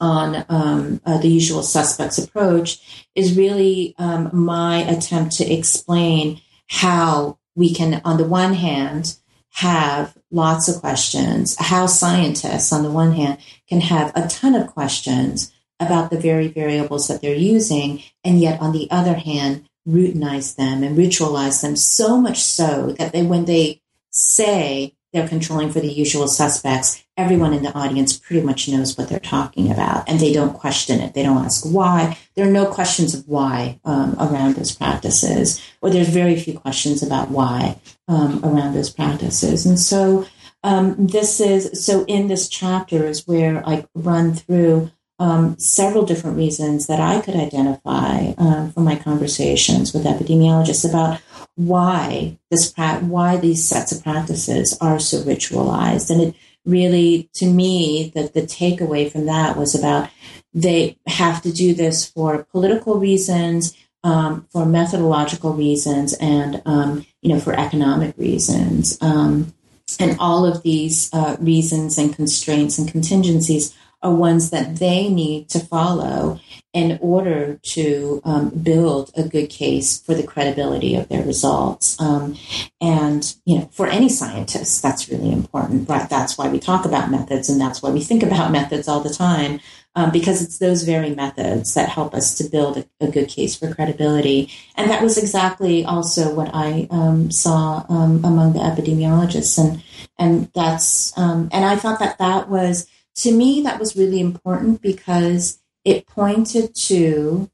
on 0.00 0.44
um, 0.48 1.00
uh, 1.04 1.18
the 1.18 1.28
usual 1.28 1.62
suspects 1.62 2.16
approach 2.16 3.06
is 3.14 3.36
really 3.36 3.94
um, 3.98 4.30
my 4.32 4.78
attempt 4.78 5.36
to 5.36 5.44
explain 5.44 6.40
how 6.68 7.38
we 7.54 7.74
can, 7.74 8.00
on 8.04 8.16
the 8.16 8.24
one 8.24 8.54
hand, 8.54 9.16
have 9.50 10.16
lots 10.30 10.68
of 10.68 10.80
questions, 10.80 11.54
how 11.58 11.86
scientists, 11.86 12.72
on 12.72 12.82
the 12.82 12.90
one 12.90 13.12
hand, 13.12 13.38
can 13.68 13.80
have 13.80 14.10
a 14.16 14.26
ton 14.26 14.54
of 14.54 14.66
questions 14.68 15.52
about 15.80 16.10
the 16.10 16.18
very 16.18 16.48
variables 16.48 17.08
that 17.08 17.20
they're 17.20 17.34
using, 17.34 18.02
and 18.22 18.40
yet 18.40 18.60
on 18.60 18.72
the 18.72 18.88
other 18.90 19.14
hand, 19.14 19.68
routinize 19.86 20.56
them 20.56 20.82
and 20.82 20.96
ritualize 20.96 21.60
them 21.60 21.76
so 21.76 22.20
much 22.20 22.40
so 22.40 22.92
that 22.98 23.12
they, 23.12 23.22
when 23.22 23.44
they 23.44 23.82
say 24.10 24.94
they're 25.12 25.28
controlling 25.28 25.70
for 25.70 25.80
the 25.80 25.92
usual 25.92 26.26
suspects, 26.26 27.04
everyone 27.16 27.52
in 27.52 27.62
the 27.62 27.72
audience 27.72 28.18
pretty 28.18 28.44
much 28.44 28.68
knows 28.68 28.98
what 28.98 29.08
they're 29.08 29.20
talking 29.20 29.70
about, 29.70 30.08
and 30.08 30.18
they 30.18 30.32
don't 30.32 30.54
question 30.54 31.00
it. 31.00 31.14
They 31.14 31.22
don't 31.22 31.44
ask 31.44 31.64
why. 31.64 32.18
There 32.34 32.46
are 32.48 32.50
no 32.50 32.66
questions 32.66 33.14
of 33.14 33.28
why 33.28 33.78
um, 33.84 34.16
around 34.18 34.56
those 34.56 34.74
practices, 34.74 35.62
or 35.80 35.90
there's 35.90 36.08
very 36.08 36.36
few 36.36 36.58
questions 36.58 37.02
about 37.02 37.30
why 37.30 37.78
um, 38.08 38.44
around 38.44 38.74
those 38.74 38.90
practices, 38.90 39.66
and 39.66 39.78
so. 39.78 40.26
Um, 40.66 41.08
this 41.08 41.40
is 41.40 41.84
so 41.84 42.06
in 42.06 42.28
this 42.28 42.48
chapter 42.48 43.04
is 43.04 43.26
where 43.26 43.62
I 43.68 43.86
run 43.94 44.32
through 44.32 44.90
um, 45.18 45.58
several 45.58 46.04
different 46.04 46.36
reasons 46.36 46.86
that 46.86 47.00
I 47.00 47.20
could 47.20 47.36
identify 47.36 48.32
uh, 48.36 48.68
from 48.70 48.84
my 48.84 48.96
conversations 48.96 49.92
with 49.92 50.04
epidemiologists 50.04 50.88
about 50.88 51.20
why 51.54 52.38
this 52.50 52.72
pra- 52.72 53.00
why 53.00 53.36
these 53.36 53.64
sets 53.64 53.92
of 53.92 54.02
practices 54.02 54.76
are 54.80 54.98
so 54.98 55.18
ritualized, 55.22 56.10
and 56.10 56.20
it 56.20 56.34
really, 56.64 57.30
to 57.34 57.46
me, 57.46 58.10
that 58.14 58.34
the 58.34 58.42
takeaway 58.42 59.10
from 59.10 59.26
that 59.26 59.56
was 59.56 59.74
about 59.74 60.10
they 60.52 60.98
have 61.06 61.42
to 61.42 61.52
do 61.52 61.74
this 61.74 62.08
for 62.08 62.44
political 62.44 62.98
reasons, 62.98 63.76
um, 64.04 64.46
for 64.50 64.64
methodological 64.66 65.52
reasons, 65.52 66.14
and 66.14 66.60
um, 66.66 67.06
you 67.22 67.32
know 67.32 67.40
for 67.40 67.54
economic 67.54 68.16
reasons. 68.18 68.98
Um, 69.00 69.54
and 70.00 70.16
all 70.18 70.46
of 70.46 70.62
these 70.62 71.12
uh, 71.12 71.36
reasons 71.38 71.98
and 71.98 72.14
constraints 72.14 72.78
and 72.78 72.90
contingencies 72.90 73.74
are 74.04 74.14
ones 74.14 74.50
that 74.50 74.76
they 74.76 75.08
need 75.08 75.48
to 75.48 75.58
follow 75.58 76.38
in 76.74 76.98
order 77.00 77.58
to 77.62 78.20
um, 78.24 78.50
build 78.50 79.10
a 79.16 79.22
good 79.22 79.48
case 79.48 80.00
for 80.00 80.14
the 80.14 80.26
credibility 80.26 80.96
of 80.96 81.08
their 81.08 81.22
results. 81.22 81.98
Um, 82.00 82.36
and, 82.80 83.34
you 83.46 83.58
know, 83.58 83.70
for 83.72 83.86
any 83.86 84.08
scientist, 84.08 84.82
that's 84.82 85.08
really 85.08 85.32
important. 85.32 85.88
Right? 85.88 86.10
That's 86.10 86.36
why 86.36 86.48
we 86.48 86.58
talk 86.58 86.84
about 86.84 87.10
methods 87.10 87.48
and 87.48 87.60
that's 87.60 87.80
why 87.80 87.90
we 87.90 88.02
think 88.02 88.22
about 88.22 88.52
methods 88.52 88.88
all 88.88 89.00
the 89.00 89.14
time. 89.14 89.60
Um, 89.96 90.10
because 90.10 90.42
it's 90.42 90.58
those 90.58 90.82
very 90.82 91.14
methods 91.14 91.74
that 91.74 91.88
help 91.88 92.14
us 92.14 92.34
to 92.38 92.50
build 92.50 92.78
a, 92.78 92.84
a, 93.00 93.08
good 93.08 93.28
case 93.28 93.54
for 93.54 93.72
credibility. 93.72 94.50
And 94.76 94.90
that 94.90 95.04
was 95.04 95.16
exactly 95.16 95.84
also 95.84 96.34
what 96.34 96.50
I 96.52 96.88
um, 96.90 97.30
saw 97.30 97.86
um, 97.88 98.24
among 98.24 98.54
the 98.54 98.58
epidemiologists. 98.58 99.56
And, 99.56 99.84
and 100.18 100.50
that's, 100.52 101.16
um, 101.16 101.48
and 101.52 101.64
I 101.64 101.76
thought 101.76 102.00
that 102.00 102.18
that 102.18 102.48
was, 102.48 102.88
to 103.16 103.32
me, 103.32 103.62
that 103.62 103.78
was 103.78 103.96
really 103.96 104.20
important 104.20 104.82
because 104.82 105.60
it 105.84 106.06
pointed 106.06 106.74
to 106.74 107.50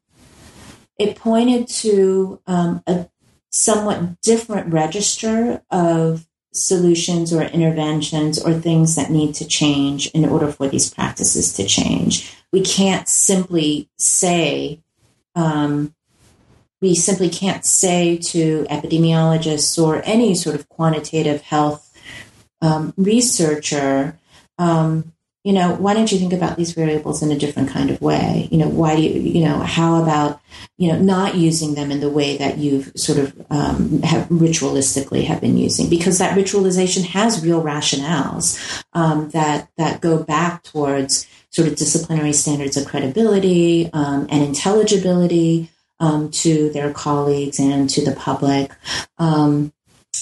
it 0.99 1.17
pointed 1.17 1.67
to 1.67 2.41
um, 2.47 2.83
a 2.87 3.09
somewhat 3.49 4.21
different 4.21 4.71
register 4.71 5.63
of 5.71 6.27
solutions 6.53 7.33
or 7.33 7.43
interventions 7.43 8.39
or 8.39 8.53
things 8.53 8.97
that 8.97 9.11
need 9.11 9.35
to 9.35 9.47
change 9.47 10.09
in 10.09 10.27
order 10.27 10.53
for 10.53 10.69
these 10.69 10.93
practices 10.93 11.53
to 11.55 11.65
change. 11.65 12.37
We 12.53 12.61
can't 12.61 13.09
simply 13.09 13.89
say, 13.99 14.83
um, 15.35 15.95
we 16.83 16.95
simply 16.95 17.31
can't 17.31 17.65
say 17.65 18.19
to 18.19 18.67
epidemiologists 18.69 19.83
or 19.83 20.03
any 20.05 20.35
sort 20.35 20.55
of 20.55 20.69
quantitative 20.69 21.41
health 21.43 21.87
um, 22.61 22.93
researcher, 22.97 24.19
um, 24.59 25.13
you 25.43 25.55
know, 25.55 25.75
why 25.75 25.95
don't 25.95 26.13
you 26.13 26.19
think 26.19 26.35
about 26.35 26.59
these 26.59 26.73
variables 26.73 27.23
in 27.23 27.33
a 27.33 27.39
different 27.39 27.71
kind 27.71 27.91
of 27.91 28.03
way? 28.03 28.47
You 28.51 28.59
know, 28.59 28.69
why 28.69 28.97
do 28.97 29.03
you, 29.03 29.21
you 29.21 29.45
know, 29.45 29.61
how 29.61 30.03
about, 30.03 30.41
you 30.77 30.93
know, 30.93 30.99
not 30.99 31.35
using 31.35 31.75
them 31.75 31.91
in 31.91 32.01
the 32.01 32.11
way 32.11 32.37
that 32.37 32.59
you've 32.59 32.93
sort 32.95 33.19
of 33.19 33.47
um, 33.51 34.03
have 34.03 34.29
ritualistically 34.29 35.25
have 35.25 35.41
been 35.41 35.57
using? 35.57 35.89
Because 35.89 36.19
that 36.19 36.37
ritualization 36.37 37.05
has 37.07 37.43
real 37.43 37.63
rationales 37.63 38.85
um, 38.93 39.31
that 39.31 39.71
that 39.79 40.03
go 40.03 40.23
back 40.23 40.63
towards 40.63 41.27
sort 41.49 41.69
of 41.69 41.77
disciplinary 41.77 42.35
standards 42.35 42.77
of 42.77 42.87
credibility 42.87 43.91
um, 43.95 44.27
and 44.31 44.45
intelligibility 44.45 45.71
um, 46.01 46.31
to 46.31 46.71
their 46.71 46.93
colleagues 46.93 47.59
and 47.59 47.89
to 47.91 48.05
the 48.05 48.13
public. 48.13 48.73
Um, 49.19 49.73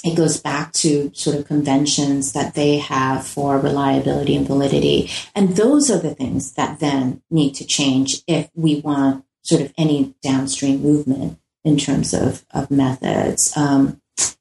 it 0.05 0.16
goes 0.16 0.39
back 0.39 0.72
to 0.72 1.11
sort 1.14 1.36
of 1.36 1.47
conventions 1.47 2.32
that 2.32 2.55
they 2.55 2.78
have 2.78 3.26
for 3.26 3.59
reliability 3.59 4.36
and 4.36 4.47
validity. 4.47 5.11
And 5.34 5.57
those 5.57 5.91
are 5.91 5.99
the 5.99 6.14
things 6.14 6.53
that 6.53 6.78
then 6.78 7.22
need 7.30 7.55
to 7.55 7.66
change 7.66 8.22
if 8.26 8.51
we 8.55 8.80
want 8.80 9.24
sort 9.43 9.62
of 9.62 9.72
any 9.78 10.14
downstream 10.22 10.82
movement 10.82 11.39
in 11.64 11.78
terms 11.78 12.14
of, 12.14 12.45
of 12.53 12.70
methods. 12.70 13.57
Um, 13.57 14.01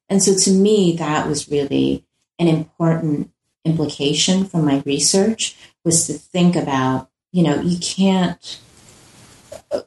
and 0.10 0.22
so 0.22 0.36
to 0.36 0.52
me, 0.52 0.96
that 0.98 1.28
was 1.28 1.50
really 1.50 2.06
an 2.40 2.48
important 2.48 3.32
implication 3.66 4.46
from 4.46 4.66
my 4.66 4.84
research 4.86 5.58
was 5.84 6.08
to 6.08 6.14
think 6.14 6.56
about, 6.56 7.10
you 7.32 7.44
know, 7.44 7.60
you 7.62 7.78
can't 7.80 8.60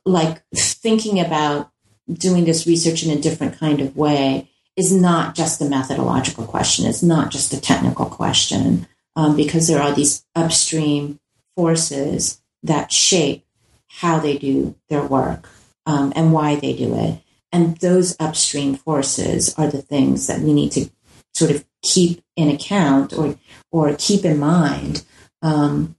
like 0.05 0.43
thinking 0.55 1.21
about 1.21 1.71
doing 2.11 2.45
this 2.45 2.67
research 2.67 3.03
in 3.05 3.17
a 3.17 3.21
different 3.21 3.59
kind 3.59 3.81
of 3.81 3.97
way 3.97 4.50
is 4.77 4.93
not 4.93 5.35
just 5.35 5.61
a 5.61 5.69
methodological 5.69 6.47
question. 6.47 6.87
It's 6.87 7.03
not 7.03 7.31
just 7.31 7.53
a 7.53 7.61
technical 7.61 8.07
question 8.07 8.87
um, 9.17 9.37
because 9.37 9.69
there 9.69 9.83
are 9.83 9.93
these 9.93 10.25
upstream 10.35 11.19
forces 11.57 12.41
that 12.63 12.93
shape 12.93 13.45
how 13.89 14.19
they 14.19 14.39
do 14.39 14.75
their 14.89 15.03
work 15.03 15.49
um, 15.87 16.13
and 16.15 16.33
why 16.33 16.57
they 16.57 16.73
do 16.73 16.95
it. 16.97 17.21
And 17.53 17.77
those 17.79 18.17
upstream 18.21 18.77
forces 18.77 19.53
are 19.59 19.67
the 19.67 19.83
things 19.83 20.29
that 20.29 20.41
we 20.41 20.53
need 20.53 20.73
to 20.73 20.89
sort 21.35 21.51
of 21.51 21.65
keep 21.83 22.23
in 22.37 22.49
account 22.49 23.13
or 23.13 23.39
or 23.71 23.95
keep 23.99 24.25
in 24.25 24.39
mind 24.39 25.05
um, 25.43 25.97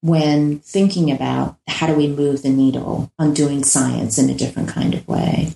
when 0.00 0.60
thinking 0.60 1.10
about 1.10 1.56
how 1.68 1.86
do 1.86 1.94
we 1.94 2.08
move 2.08 2.42
the 2.42 2.50
needle 2.50 3.12
on 3.18 3.34
doing 3.34 3.64
science 3.64 4.18
in 4.18 4.30
a 4.30 4.34
different 4.34 4.68
kind 4.68 4.94
of 4.94 5.06
way. 5.06 5.54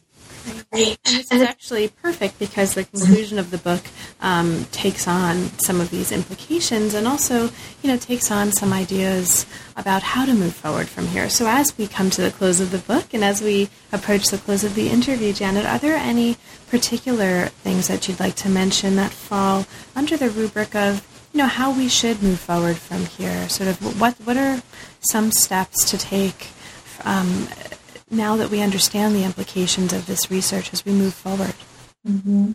And 0.71 0.99
this 1.05 1.33
is 1.33 1.41
actually 1.41 1.89
perfect 1.89 2.39
because 2.39 2.75
the 2.75 2.85
conclusion 2.85 3.39
of 3.39 3.51
the 3.51 3.57
book 3.57 3.83
um, 4.21 4.67
takes 4.71 5.09
on 5.09 5.37
some 5.59 5.81
of 5.81 5.91
these 5.91 6.13
implications 6.13 6.93
and 6.93 7.07
also, 7.07 7.45
you 7.83 7.89
know, 7.89 7.97
takes 7.97 8.31
on 8.31 8.53
some 8.53 8.73
ideas 8.73 9.47
about 9.77 10.03
how 10.03 10.27
to 10.27 10.35
move 10.35 10.55
forward 10.55 10.87
from 10.87 11.07
here. 11.07 11.31
So 11.31 11.47
as 11.47 11.77
we 11.79 11.87
come 11.87 12.11
to 12.11 12.21
the 12.21 12.31
close 12.31 12.61
of 12.61 12.71
the 12.71 12.79
book 12.79 13.15
and 13.15 13.25
as 13.25 13.41
we 13.41 13.71
approach 13.93 14.27
the 14.27 14.37
close 14.37 14.63
of 14.63 14.75
the 14.75 14.91
interview, 14.91 15.33
Janet, 15.33 15.65
are 15.65 15.79
there 15.79 15.97
any 15.97 16.37
particular 16.69 17.47
things 17.47 17.89
that 17.89 18.07
you'd 18.07 18.21
like 18.21 18.35
to 18.37 18.51
mention 18.51 18.97
that 18.97 19.11
fall 19.11 19.65
under 19.97 20.19
the 20.19 20.29
rubric 20.29 20.75
of, 20.75 21.07
you 21.33 21.39
know, 21.39 21.47
how 21.47 21.73
we 21.73 21.89
should 21.89 22.23
move 22.23 22.41
forward 22.41 22.77
from 22.77 23.07
here? 23.07 23.49
Sort 23.49 23.71
of 23.71 24.01
what 24.01 24.17
what 24.25 24.37
are 24.37 24.63
some 25.01 25.33
steps 25.33 25.89
to 25.91 25.97
take 25.97 26.49
um, 27.05 27.49
now 28.11 28.37
that 28.37 28.51
we 28.51 28.61
understand 28.61 29.15
the 29.15 29.25
implications 29.25 29.93
of 29.93 30.07
this 30.07 30.31
research 30.31 30.73
as 30.73 30.85
we 30.85 30.93
move 30.93 31.15
forward? 31.15 31.55
Mm-hmm. 32.07 32.53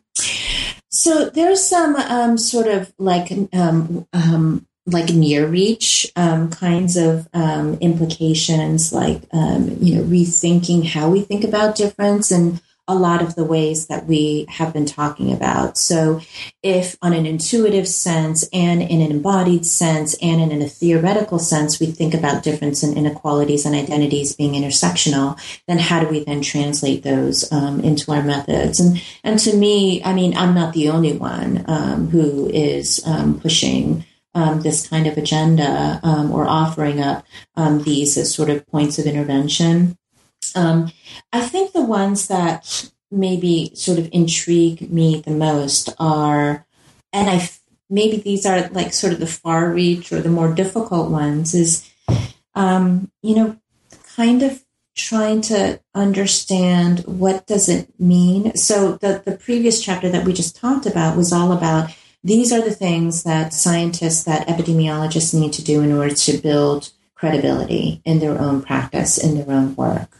So 0.89 1.29
there's 1.29 1.61
some 1.61 1.95
um, 1.95 2.37
sort 2.37 2.67
of 2.67 2.93
like 2.97 3.31
um, 3.51 4.07
um, 4.13 4.67
like 4.85 5.09
near 5.09 5.47
reach 5.47 6.11
um, 6.15 6.49
kinds 6.49 6.97
of 6.97 7.27
um, 7.33 7.75
implications, 7.75 8.93
like 8.93 9.21
um, 9.31 9.77
you 9.81 9.95
know 9.95 10.03
rethinking 10.03 10.85
how 10.85 11.09
we 11.09 11.21
think 11.21 11.43
about 11.43 11.75
difference 11.75 12.31
and 12.31 12.61
a 12.87 12.95
lot 12.95 13.21
of 13.21 13.35
the 13.35 13.45
ways 13.45 13.87
that 13.87 14.05
we 14.05 14.45
have 14.49 14.73
been 14.73 14.85
talking 14.85 15.31
about. 15.31 15.77
So, 15.77 16.19
if 16.61 16.97
on 17.01 17.13
an 17.13 17.25
intuitive 17.25 17.87
sense 17.87 18.47
and 18.51 18.81
in 18.81 19.01
an 19.01 19.11
embodied 19.11 19.65
sense 19.65 20.15
and 20.21 20.51
in 20.51 20.61
a 20.61 20.67
theoretical 20.67 21.39
sense, 21.39 21.79
we 21.79 21.87
think 21.87 22.13
about 22.13 22.43
difference 22.43 22.83
and 22.83 22.97
inequalities 22.97 23.65
and 23.65 23.73
identities 23.73 24.35
being 24.35 24.53
intersectional, 24.53 25.39
then 25.67 25.79
how 25.79 26.01
do 26.01 26.07
we 26.07 26.25
then 26.25 26.41
translate 26.41 27.03
those 27.03 27.49
um, 27.53 27.79
into 27.79 28.11
our 28.11 28.23
methods? 28.23 28.79
And 28.79 29.01
and 29.23 29.39
to 29.39 29.55
me, 29.55 30.03
I 30.03 30.13
mean, 30.13 30.35
I'm 30.35 30.53
not 30.53 30.73
the 30.73 30.89
only 30.89 31.13
one 31.13 31.63
um, 31.67 32.09
who 32.09 32.49
is 32.49 33.01
um, 33.05 33.39
pushing. 33.39 34.05
Um, 34.35 34.61
this 34.61 34.87
kind 34.87 35.05
of 35.05 35.15
agenda 35.15 35.99
um, 36.01 36.31
or 36.31 36.47
offering 36.47 36.99
up 36.99 37.23
um, 37.55 37.83
these 37.83 38.17
as 38.17 38.33
sort 38.33 38.49
of 38.49 38.65
points 38.65 38.97
of 38.97 39.05
intervention. 39.05 39.95
Um, 40.55 40.91
I 41.31 41.41
think 41.41 41.71
the 41.71 41.85
ones 41.85 42.27
that 42.27 42.89
maybe 43.11 43.71
sort 43.75 43.99
of 43.99 44.09
intrigue 44.11 44.91
me 44.91 45.21
the 45.21 45.31
most 45.31 45.89
are, 45.99 46.65
and 47.11 47.29
I 47.29 47.49
maybe 47.89 48.17
these 48.17 48.45
are 48.45 48.69
like 48.69 48.93
sort 48.93 49.13
of 49.13 49.19
the 49.19 49.27
far 49.27 49.71
reach 49.71 50.11
or 50.11 50.21
the 50.21 50.29
more 50.29 50.53
difficult 50.53 51.11
ones, 51.11 51.53
is 51.53 51.89
um, 52.55 53.11
you 53.21 53.35
know, 53.35 53.57
kind 54.15 54.43
of 54.43 54.63
trying 54.95 55.41
to 55.41 55.79
understand 55.95 56.99
what 57.05 57.47
does 57.47 57.67
it 57.67 57.87
mean. 57.99 58.55
So 58.55 58.97
the 58.97 59.21
the 59.25 59.37
previous 59.37 59.81
chapter 59.81 60.09
that 60.09 60.25
we 60.25 60.33
just 60.33 60.55
talked 60.55 60.85
about 60.85 61.17
was 61.17 61.33
all 61.33 61.51
about 61.51 61.91
these 62.23 62.53
are 62.53 62.61
the 62.61 62.73
things 62.73 63.23
that 63.23 63.53
scientists, 63.53 64.23
that 64.23 64.47
epidemiologists 64.47 65.37
need 65.37 65.53
to 65.53 65.63
do 65.63 65.81
in 65.81 65.91
order 65.91 66.15
to 66.15 66.37
build 66.37 66.91
credibility 67.15 68.01
in 68.05 68.19
their 68.19 68.39
own 68.39 68.61
practice, 68.61 69.17
in 69.17 69.35
their 69.35 69.55
own 69.55 69.75
work. 69.75 70.17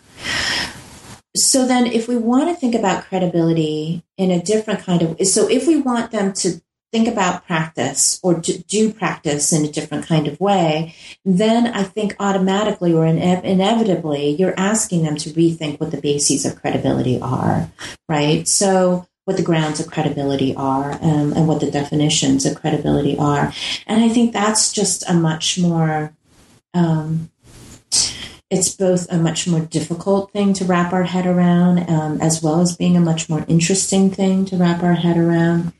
So 1.36 1.66
then, 1.66 1.88
if 1.88 2.08
we 2.08 2.16
want 2.16 2.50
to 2.50 2.56
think 2.56 2.76
about 2.76 3.06
credibility 3.06 4.04
in 4.18 4.30
a 4.30 4.42
different 4.42 4.82
kind 4.82 5.02
of, 5.02 5.26
so 5.26 5.50
if 5.50 5.68
we 5.68 5.82
want 5.82 6.12
them 6.12 6.32
to 6.34 6.62
think 6.94 7.08
about 7.08 7.46
practice 7.48 8.20
or 8.22 8.36
do 8.40 8.94
practice 8.94 9.52
in 9.52 9.66
a 9.66 9.72
different 9.72 10.06
kind 10.06 10.28
of 10.28 10.40
way, 10.40 10.94
then 11.26 11.66
I 11.66 11.82
think 11.84 12.16
automatically 12.20 12.94
or 12.94 13.08
ine- 13.08 13.18
inevitably 13.44 14.30
you're 14.30 14.54
asking 14.58 15.04
them 15.04 15.18
to 15.18 15.32
rethink 15.32 15.80
what 15.80 15.90
the 15.90 16.00
bases 16.00 16.46
of 16.46 16.62
credibility 16.62 17.20
are, 17.20 17.72
right? 18.08 18.48
So 18.48 19.08
what 19.26 19.38
the 19.38 19.44
grounds 19.44 19.80
of 19.80 19.88
credibility 19.90 20.54
are 20.56 20.92
um, 21.02 21.34
and 21.34 21.48
what 21.48 21.62
the 21.62 21.72
definitions 21.72 22.46
of 22.46 22.60
credibility 22.60 23.18
are. 23.18 23.52
And 23.88 24.04
I 24.04 24.10
think 24.10 24.32
that's 24.32 24.72
just 24.72 25.10
a 25.10 25.14
much 25.16 25.58
more 25.58 26.14
um, 26.76 27.32
it's 28.54 28.70
both 28.76 29.12
a 29.12 29.18
much 29.18 29.48
more 29.48 29.62
difficult 29.62 30.32
thing 30.32 30.54
to 30.54 30.66
wrap 30.66 30.94
our 30.94 31.04
head 31.04 31.26
around, 31.26 31.90
um, 31.90 32.22
as 32.22 32.42
well 32.42 32.62
as 32.62 32.78
being 32.78 32.96
a 32.96 33.02
much 33.02 33.28
more 33.28 33.44
interesting 33.48 34.12
thing 34.12 34.46
to 34.46 34.58
wrap 34.58 34.84
our 34.84 34.94
head 34.94 35.18
around. 35.18 35.74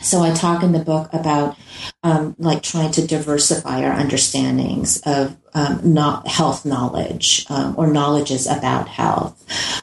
so 0.00 0.22
I 0.22 0.32
talk 0.32 0.62
in 0.62 0.72
the 0.72 0.84
book 0.84 1.08
about 1.12 1.56
um, 2.02 2.36
like 2.38 2.62
trying 2.62 2.92
to 2.92 3.06
diversify 3.06 3.82
our 3.82 3.92
understandings 3.92 5.00
of 5.06 5.36
um, 5.58 5.80
not 5.82 6.28
health 6.28 6.64
knowledge 6.64 7.44
um, 7.50 7.74
or 7.76 7.86
knowledges 7.88 8.46
about 8.46 8.86
health, 8.88 9.34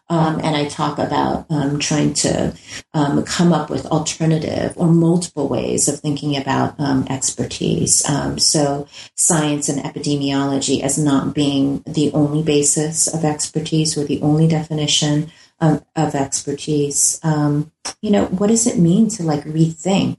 um, 0.10 0.40
and 0.42 0.56
I 0.56 0.66
talk 0.66 0.98
about 0.98 1.46
um, 1.50 1.80
trying 1.80 2.14
to 2.26 2.56
um, 2.94 3.24
come 3.24 3.52
up 3.52 3.70
with 3.70 3.86
alternative 3.88 4.74
or 4.78 4.88
multiple 4.88 5.48
ways 5.48 5.88
of 5.88 6.00
thinking 6.00 6.38
about 6.38 6.80
expertise. 7.10 8.06
so 8.38 8.88
science 9.16 9.70
and 9.70 9.84
epidemiology 9.84 10.82
as 10.82 10.98
not 10.98 11.34
being 11.34 11.84
the 11.86 12.12
only 12.14 12.44
basis 12.44 13.08
of 13.14 13.26
expertise 13.26 13.98
or 13.98 14.06
the 14.06 14.22
only 14.22 14.48
definition 14.48 15.32
of, 15.60 15.84
of 15.96 16.16
expertise. 16.16 17.20
Um, 17.24 17.72
you 18.02 18.12
know, 18.12 18.26
what 18.26 18.48
does 18.48 18.68
it 18.68 18.78
mean 18.78 19.10
to 19.10 19.24
like 19.24 19.44
rethink 19.44 20.18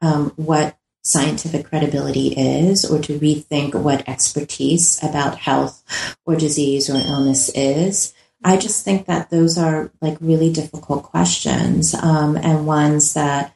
um, 0.00 0.32
what 0.36 0.77
scientific 1.08 1.66
credibility 1.66 2.28
is, 2.28 2.84
or 2.84 2.98
to 3.00 3.18
rethink 3.18 3.74
what 3.74 4.08
expertise 4.08 5.02
about 5.02 5.38
health 5.38 5.82
or 6.26 6.36
disease 6.36 6.90
or 6.90 6.96
illness 6.96 7.50
is? 7.54 8.14
I 8.44 8.56
just 8.56 8.84
think 8.84 9.06
that 9.06 9.30
those 9.30 9.58
are 9.58 9.90
like 10.00 10.16
really 10.20 10.52
difficult 10.52 11.02
questions 11.04 11.94
um, 11.94 12.36
and 12.36 12.66
ones 12.66 13.14
that, 13.14 13.54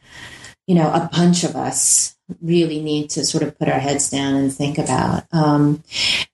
you 0.66 0.74
know, 0.74 0.88
a 0.88 1.08
bunch 1.12 1.44
of 1.44 1.54
us 1.54 2.16
really 2.40 2.82
need 2.82 3.10
to 3.10 3.24
sort 3.24 3.44
of 3.44 3.58
put 3.58 3.68
our 3.68 3.78
heads 3.78 4.10
down 4.10 4.34
and 4.34 4.52
think 4.52 4.78
about. 4.78 5.24
Um, 5.30 5.84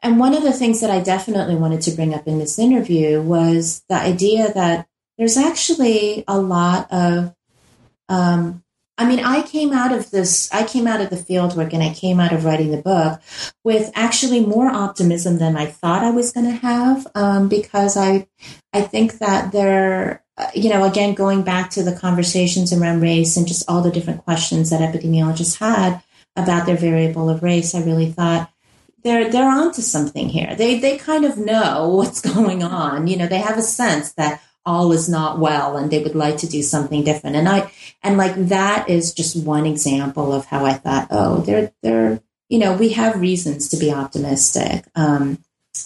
and 0.02 0.20
one 0.20 0.34
of 0.34 0.42
the 0.42 0.52
things 0.52 0.80
that 0.80 0.90
I 0.90 1.00
definitely 1.00 1.56
wanted 1.56 1.82
to 1.82 1.90
bring 1.90 2.14
up 2.14 2.26
in 2.26 2.38
this 2.38 2.58
interview 2.58 3.20
was 3.20 3.82
the 3.88 3.96
idea 3.96 4.52
that 4.52 4.86
there's 5.18 5.36
actually 5.36 6.24
a 6.28 6.38
lot 6.38 6.90
of, 6.92 7.34
um, 8.08 8.62
I 8.98 9.06
mean, 9.06 9.20
I 9.20 9.42
came 9.42 9.72
out 9.72 9.92
of 9.92 10.10
this, 10.10 10.52
I 10.52 10.64
came 10.64 10.88
out 10.88 11.00
of 11.00 11.08
the 11.08 11.16
field 11.16 11.56
work 11.56 11.72
and 11.72 11.84
I 11.84 11.94
came 11.94 12.18
out 12.18 12.32
of 12.32 12.44
writing 12.44 12.72
the 12.72 12.82
book 12.82 13.20
with 13.62 13.92
actually 13.94 14.44
more 14.44 14.66
optimism 14.66 15.38
than 15.38 15.56
I 15.56 15.66
thought 15.66 16.02
I 16.02 16.10
was 16.10 16.32
going 16.32 16.46
to 16.46 16.66
have, 16.66 17.06
um, 17.14 17.48
because 17.48 17.96
I, 17.96 18.26
I 18.72 18.82
think 18.82 19.18
that 19.18 19.52
there, 19.52 20.24
uh, 20.36 20.48
you 20.52 20.68
know, 20.68 20.82
again, 20.82 21.14
going 21.14 21.42
back 21.42 21.70
to 21.70 21.84
the 21.84 21.94
conversations 21.94 22.72
around 22.72 23.00
race 23.00 23.36
and 23.36 23.46
just 23.46 23.70
all 23.70 23.82
the 23.82 23.92
different 23.92 24.24
questions 24.24 24.70
that 24.70 24.80
epidemiologists 24.80 25.58
had 25.58 26.02
about 26.34 26.66
their 26.66 26.76
variable 26.76 27.30
of 27.30 27.44
race, 27.44 27.76
I 27.76 27.82
really 27.82 28.10
thought 28.10 28.50
they're 29.04 29.30
they're 29.30 29.48
onto 29.48 29.80
something 29.80 30.28
here. 30.28 30.56
They 30.56 30.80
they 30.80 30.98
kind 30.98 31.24
of 31.24 31.38
know 31.38 31.88
what's 31.94 32.20
going 32.20 32.64
on. 32.64 33.06
You 33.06 33.16
know, 33.16 33.26
they 33.28 33.38
have 33.38 33.58
a 33.58 33.62
sense 33.62 34.12
that 34.14 34.42
all 34.68 34.92
is 34.92 35.08
not 35.08 35.38
well 35.38 35.76
and 35.76 35.90
they 35.90 36.02
would 36.02 36.14
like 36.14 36.36
to 36.38 36.46
do 36.46 36.62
something 36.62 37.02
different. 37.02 37.36
And 37.36 37.48
I 37.48 37.72
and 38.02 38.16
like 38.16 38.36
that 38.48 38.88
is 38.88 39.14
just 39.14 39.42
one 39.44 39.66
example 39.66 40.32
of 40.32 40.44
how 40.44 40.64
I 40.64 40.74
thought, 40.74 41.08
oh, 41.10 41.38
they're 41.38 41.72
they're 41.82 42.20
you 42.48 42.58
know, 42.58 42.76
we 42.76 42.90
have 42.90 43.20
reasons 43.20 43.68
to 43.70 43.76
be 43.76 43.92
optimistic. 43.92 44.84
Um, 44.94 45.38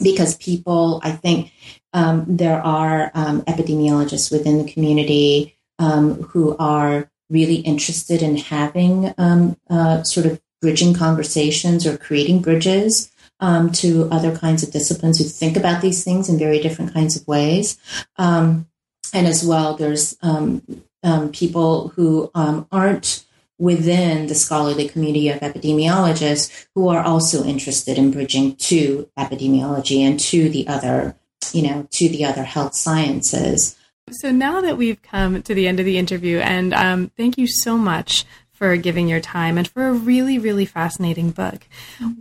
because 0.03 0.37
people, 0.37 1.01
I 1.03 1.13
think 1.13 1.53
um, 1.93 2.25
there 2.27 2.61
are 2.63 3.11
um, 3.15 3.43
epidemiologists 3.43 4.31
within 4.33 4.65
the 4.65 4.73
community 4.73 5.59
um, 5.79 6.23
who 6.23 6.57
are 6.59 7.11
really 7.29 7.57
interested 7.57 8.23
in 8.23 8.37
having 8.37 9.13
um, 9.19 9.57
uh, 9.69 10.03
sort 10.03 10.27
of 10.27 10.41
bridging 10.61 10.95
conversations 10.95 11.87
or 11.87 11.99
creating 11.99 12.41
bridges 12.41 13.11
um, 13.41 13.73
to 13.73 14.09
other 14.11 14.35
kinds 14.37 14.63
of 14.63 14.71
disciplines 14.71 15.19
who 15.19 15.25
think 15.25 15.57
about 15.57 15.83
these 15.83 16.05
things 16.05 16.29
in 16.29 16.39
very 16.39 16.61
different 16.61 16.95
kinds 16.95 17.17
of 17.17 17.27
ways. 17.27 17.77
Um, 18.17 18.69
and 19.13 19.27
as 19.27 19.45
well, 19.45 19.77
there's 19.77 20.17
um, 20.23 20.63
um, 21.03 21.31
people 21.31 21.89
who 21.89 22.31
um, 22.35 22.67
aren't 22.73 23.25
within 23.59 24.27
the 24.27 24.35
scholarly 24.35 24.89
community 24.89 25.29
of 25.29 25.41
epidemiologists 25.41 26.67
who 26.75 26.89
are 26.89 27.03
also 27.03 27.45
interested 27.45 27.97
in 27.99 28.11
bridging 28.11 28.57
to 28.57 29.09
epidemiology 29.19 30.01
and 30.01 30.19
to 30.19 30.49
the 30.49 30.67
other, 30.67 31.15
you 31.53 31.63
know, 31.63 31.87
to 31.91 32.09
the 32.09 32.25
other 32.25 32.43
health 32.43 32.75
sciences. 32.75 33.77
So 34.11 34.33
now 34.33 34.61
that 34.63 34.77
we've 34.77 35.01
come 35.01 35.43
to 35.43 35.55
the 35.55 35.69
end 35.69 35.79
of 35.79 35.87
the 35.87 35.97
interview, 35.97 36.39
and 36.39 36.75
um, 36.75 37.13
thank 37.17 37.39
you 37.39 37.47
so 37.47 37.79
much 37.79 38.25
for 38.63 38.77
giving 38.77 39.09
your 39.09 39.19
time 39.19 39.59
and 39.59 39.67
for 39.67 39.89
a 39.89 39.93
really, 39.93 40.39
really 40.39 40.65
fascinating 40.65 41.33
book. 41.33 41.67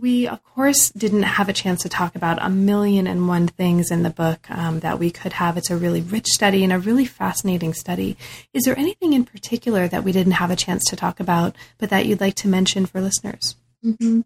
We, 0.00 0.26
of 0.26 0.42
course, 0.42 0.90
didn't 0.90 1.22
have 1.22 1.48
a 1.48 1.52
chance 1.52 1.82
to 1.82 1.88
talk 1.88 2.16
about 2.16 2.44
a 2.44 2.50
million 2.50 3.06
and 3.06 3.28
one 3.28 3.46
things 3.46 3.92
in 3.92 4.02
the 4.02 4.10
book 4.10 4.50
um, 4.50 4.80
that 4.80 4.98
we 4.98 5.12
could 5.12 5.34
have. 5.34 5.56
It's 5.56 5.70
a 5.70 5.76
really 5.76 6.00
rich 6.00 6.26
study 6.26 6.64
and 6.64 6.72
a 6.72 6.80
really 6.80 7.04
fascinating 7.04 7.74
study. 7.74 8.16
Is 8.52 8.64
there 8.64 8.76
anything 8.76 9.12
in 9.12 9.24
particular 9.24 9.86
that 9.86 10.02
we 10.02 10.10
didn't 10.10 10.32
have 10.32 10.50
a 10.50 10.56
chance 10.56 10.82
to 10.86 10.96
talk 10.96 11.20
about, 11.20 11.54
but 11.78 11.90
that 11.90 12.06
you'd 12.06 12.20
like 12.20 12.34
to 12.34 12.48
mention 12.48 12.86
for 12.86 13.00
listeners? 13.00 13.54
Mm-hmm. 13.84 14.20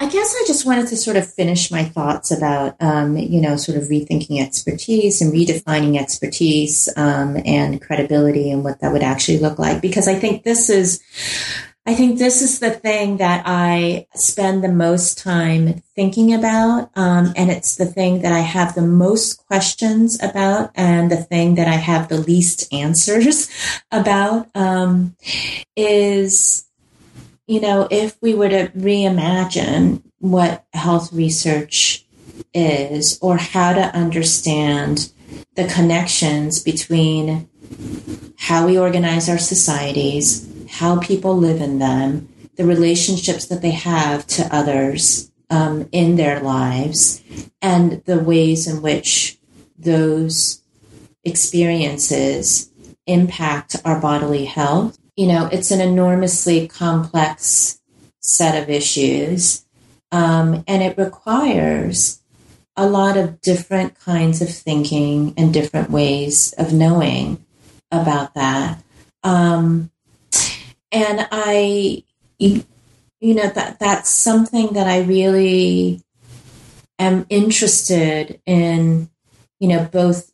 I 0.00 0.08
guess 0.08 0.34
I 0.34 0.44
just 0.46 0.64
wanted 0.64 0.88
to 0.88 0.96
sort 0.96 1.18
of 1.18 1.30
finish 1.30 1.70
my 1.70 1.84
thoughts 1.84 2.30
about, 2.30 2.76
um, 2.80 3.16
you 3.16 3.42
know, 3.42 3.56
sort 3.56 3.76
of 3.76 3.84
rethinking 3.84 4.40
expertise 4.40 5.20
and 5.20 5.32
redefining 5.32 6.00
expertise 6.00 6.88
um, 6.96 7.36
and 7.44 7.82
credibility 7.82 8.50
and 8.50 8.64
what 8.64 8.80
that 8.80 8.92
would 8.92 9.02
actually 9.02 9.38
look 9.38 9.58
like. 9.58 9.82
Because 9.82 10.08
I 10.08 10.14
think 10.14 10.44
this 10.44 10.70
is, 10.70 11.02
I 11.84 11.94
think 11.94 12.18
this 12.18 12.40
is 12.40 12.60
the 12.60 12.70
thing 12.70 13.18
that 13.18 13.42
I 13.44 14.06
spend 14.14 14.64
the 14.64 14.72
most 14.72 15.18
time 15.18 15.82
thinking 15.94 16.32
about. 16.32 16.90
Um, 16.96 17.34
and 17.36 17.50
it's 17.50 17.76
the 17.76 17.84
thing 17.84 18.22
that 18.22 18.32
I 18.32 18.40
have 18.40 18.74
the 18.74 18.80
most 18.80 19.46
questions 19.46 20.22
about 20.22 20.70
and 20.74 21.10
the 21.10 21.22
thing 21.22 21.56
that 21.56 21.68
I 21.68 21.76
have 21.76 22.08
the 22.08 22.16
least 22.20 22.72
answers 22.72 23.50
about 23.92 24.48
um, 24.54 25.16
is 25.76 26.64
you 27.52 27.60
know, 27.60 27.86
if 27.90 28.16
we 28.22 28.32
were 28.32 28.48
to 28.48 28.68
reimagine 28.68 30.02
what 30.20 30.64
health 30.72 31.12
research 31.12 32.02
is 32.54 33.18
or 33.20 33.36
how 33.36 33.74
to 33.74 33.94
understand 33.94 35.12
the 35.54 35.66
connections 35.66 36.62
between 36.62 37.46
how 38.38 38.66
we 38.66 38.78
organize 38.78 39.28
our 39.28 39.36
societies, 39.36 40.48
how 40.70 40.98
people 41.00 41.36
live 41.36 41.60
in 41.60 41.78
them, 41.78 42.26
the 42.56 42.64
relationships 42.64 43.44
that 43.48 43.60
they 43.60 43.72
have 43.72 44.26
to 44.28 44.48
others 44.54 45.30
um, 45.50 45.86
in 45.92 46.16
their 46.16 46.40
lives, 46.40 47.22
and 47.60 48.02
the 48.06 48.18
ways 48.18 48.66
in 48.66 48.80
which 48.80 49.38
those 49.78 50.62
experiences 51.22 52.70
impact 53.06 53.76
our 53.84 54.00
bodily 54.00 54.46
health 54.46 54.96
you 55.16 55.26
know, 55.26 55.46
it's 55.46 55.70
an 55.70 55.80
enormously 55.80 56.68
complex 56.68 57.80
set 58.20 58.62
of 58.62 58.70
issues, 58.70 59.64
um, 60.10 60.64
and 60.66 60.82
it 60.82 60.96
requires 60.96 62.22
a 62.76 62.88
lot 62.88 63.16
of 63.16 63.40
different 63.40 63.98
kinds 63.98 64.40
of 64.40 64.48
thinking 64.48 65.34
and 65.36 65.52
different 65.52 65.90
ways 65.90 66.54
of 66.56 66.72
knowing 66.72 67.44
about 67.90 68.34
that. 68.34 68.82
Um, 69.22 69.90
and 70.90 71.28
I, 71.30 72.04
you, 72.38 72.64
know, 73.20 73.48
that 73.48 73.78
that's 73.78 74.10
something 74.10 74.68
that 74.72 74.86
I 74.86 75.02
really 75.02 76.00
am 76.98 77.26
interested 77.28 78.40
in, 78.46 79.10
you 79.60 79.68
know, 79.68 79.84
both 79.84 80.32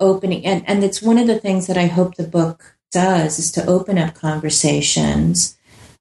opening 0.00 0.46
and, 0.46 0.62
and 0.68 0.84
it's 0.84 1.02
one 1.02 1.18
of 1.18 1.26
the 1.26 1.40
things 1.40 1.66
that 1.66 1.76
I 1.76 1.86
hope 1.86 2.14
the 2.14 2.26
book 2.26 2.77
does 2.90 3.38
is 3.38 3.50
to 3.52 3.66
open 3.66 3.98
up 3.98 4.14
conversations 4.14 5.58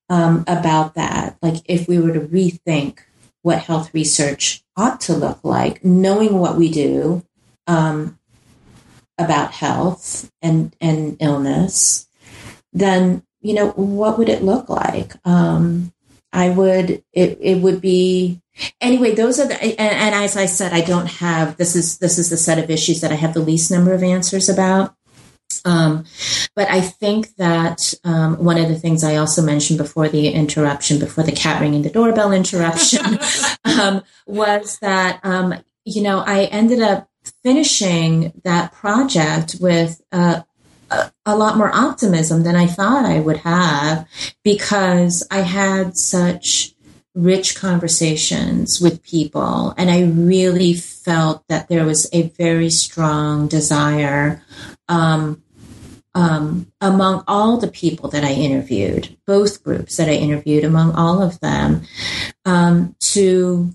um, 0.09 0.43
about 0.47 0.95
that. 0.95 1.37
Like 1.41 1.61
if 1.65 1.87
we 1.87 1.99
were 1.99 2.13
to 2.13 2.21
rethink 2.21 2.99
what 3.41 3.59
health 3.59 3.93
research 3.93 4.63
ought 4.75 4.99
to 5.01 5.13
look 5.13 5.39
like, 5.43 5.83
knowing 5.83 6.37
what 6.37 6.57
we 6.57 6.69
do 6.69 7.23
um, 7.65 8.19
about 9.17 9.51
health 9.51 10.31
and, 10.41 10.75
and 10.81 11.17
illness, 11.19 12.07
then, 12.73 13.23
you 13.41 13.53
know, 13.53 13.71
what 13.71 14.17
would 14.17 14.29
it 14.29 14.43
look 14.43 14.69
like? 14.69 15.13
Um, 15.25 15.93
I 16.33 16.49
would, 16.49 17.03
it, 17.13 17.37
it 17.41 17.61
would 17.61 17.79
be, 17.79 18.41
anyway, 18.81 19.15
those 19.15 19.39
are 19.39 19.47
the, 19.47 19.63
and, 19.63 19.79
and 19.79 20.15
as 20.15 20.35
I 20.35 20.45
said, 20.45 20.73
I 20.73 20.81
don't 20.81 21.07
have, 21.07 21.57
this 21.57 21.75
is, 21.75 21.99
this 21.99 22.19
is 22.19 22.29
the 22.29 22.37
set 22.37 22.59
of 22.59 22.69
issues 22.69 23.01
that 23.01 23.11
I 23.11 23.15
have 23.15 23.33
the 23.33 23.39
least 23.39 23.71
number 23.71 23.93
of 23.93 24.03
answers 24.03 24.49
about. 24.49 24.93
Um, 25.65 26.05
but 26.55 26.69
I 26.69 26.81
think 26.81 27.35
that 27.35 27.93
um, 28.03 28.43
one 28.43 28.57
of 28.57 28.69
the 28.69 28.79
things 28.79 29.03
I 29.03 29.17
also 29.17 29.41
mentioned 29.41 29.77
before 29.77 30.07
the 30.07 30.29
interruption, 30.29 30.99
before 30.99 31.23
the 31.23 31.31
cat 31.31 31.61
ringing 31.61 31.81
the 31.81 31.89
doorbell 31.89 32.31
interruption, 32.31 33.19
um, 33.65 34.03
was 34.25 34.79
that, 34.79 35.19
um, 35.23 35.55
you 35.85 36.01
know, 36.01 36.19
I 36.19 36.45
ended 36.45 36.81
up 36.81 37.09
finishing 37.43 38.33
that 38.43 38.71
project 38.73 39.57
with 39.59 40.01
uh, 40.11 40.41
a, 40.89 41.11
a 41.25 41.35
lot 41.35 41.57
more 41.57 41.73
optimism 41.73 42.43
than 42.43 42.55
I 42.55 42.67
thought 42.67 43.05
I 43.05 43.19
would 43.19 43.37
have 43.37 44.07
because 44.43 45.27
I 45.29 45.39
had 45.39 45.97
such 45.97 46.73
rich 47.13 47.55
conversations 47.55 48.79
with 48.79 49.01
people 49.01 49.73
and 49.77 49.89
I 49.89 50.03
really 50.03 50.75
felt 50.75 51.43
that 51.49 51.67
there 51.67 51.83
was 51.83 52.07
a 52.13 52.29
very 52.29 52.69
strong 52.69 53.47
desire 53.47 54.43
um, 54.87 55.43
um, 56.15 56.71
among 56.81 57.23
all 57.27 57.57
the 57.57 57.67
people 57.67 58.09
that 58.09 58.23
I 58.23 58.31
interviewed, 58.31 59.15
both 59.27 59.63
groups 59.63 59.97
that 59.97 60.09
I 60.09 60.13
interviewed, 60.13 60.63
among 60.63 60.93
all 60.93 61.21
of 61.21 61.39
them, 61.41 61.83
um, 62.43 62.95
to 63.11 63.71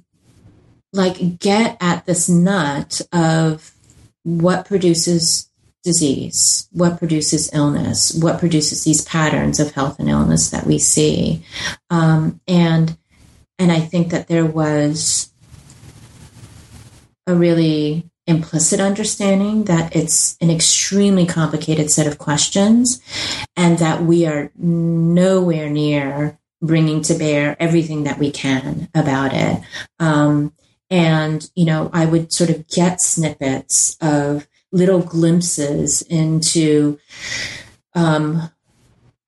like 0.93 1.39
get 1.39 1.77
at 1.81 2.05
this 2.05 2.29
nut 2.29 3.01
of 3.13 3.73
what 4.25 4.67
produces 4.67 5.49
disease, 5.85 6.69
what 6.73 6.99
produces 6.99 7.53
illness, 7.53 8.15
what 8.15 8.39
produces 8.39 8.85
these 8.85 9.05
patterns 9.05 9.61
of 9.61 9.73
health 9.73 9.99
and 9.99 10.09
illness 10.09 10.51
that 10.51 10.67
we 10.67 10.79
see, 10.79 11.45
um, 11.91 12.41
and 12.49 12.97
and 13.59 13.71
I 13.71 13.79
think 13.79 14.11
that 14.11 14.27
there 14.27 14.47
was 14.47 15.31
a 17.27 17.35
really 17.35 18.11
implicit 18.27 18.81
understanding 18.81 19.65
that 19.65 19.95
it's 19.97 20.37
an 20.41 20.51
extremely 20.51 21.27
complicated 21.27 21.91
set 21.91 22.07
of 22.07 22.19
questions 22.19 23.03
and 23.57 23.79
that 23.79 24.03
we 24.03 24.27
are 24.27 24.51
nowhere 24.57 25.69
near 25.69 26.39
bringing 26.61 27.03
to 27.03 27.15
bear 27.15 27.57
everything 27.59 28.05
that 28.05 28.19
we 28.19 28.31
can 28.31 28.89
about 28.95 29.33
it. 29.35 29.61
Um, 29.99 30.53
and, 30.89 31.51
you 31.57 31.65
know, 31.65 31.91
I 31.93 32.07
would 32.07 32.33
sort 32.33 32.51
of 32.51 32.69
get 32.69 33.01
snippets 33.01 33.97
of 34.01 34.47
little 34.71 35.01
glimpses 35.01 36.03
into 36.03 36.99
um, 37.95 38.51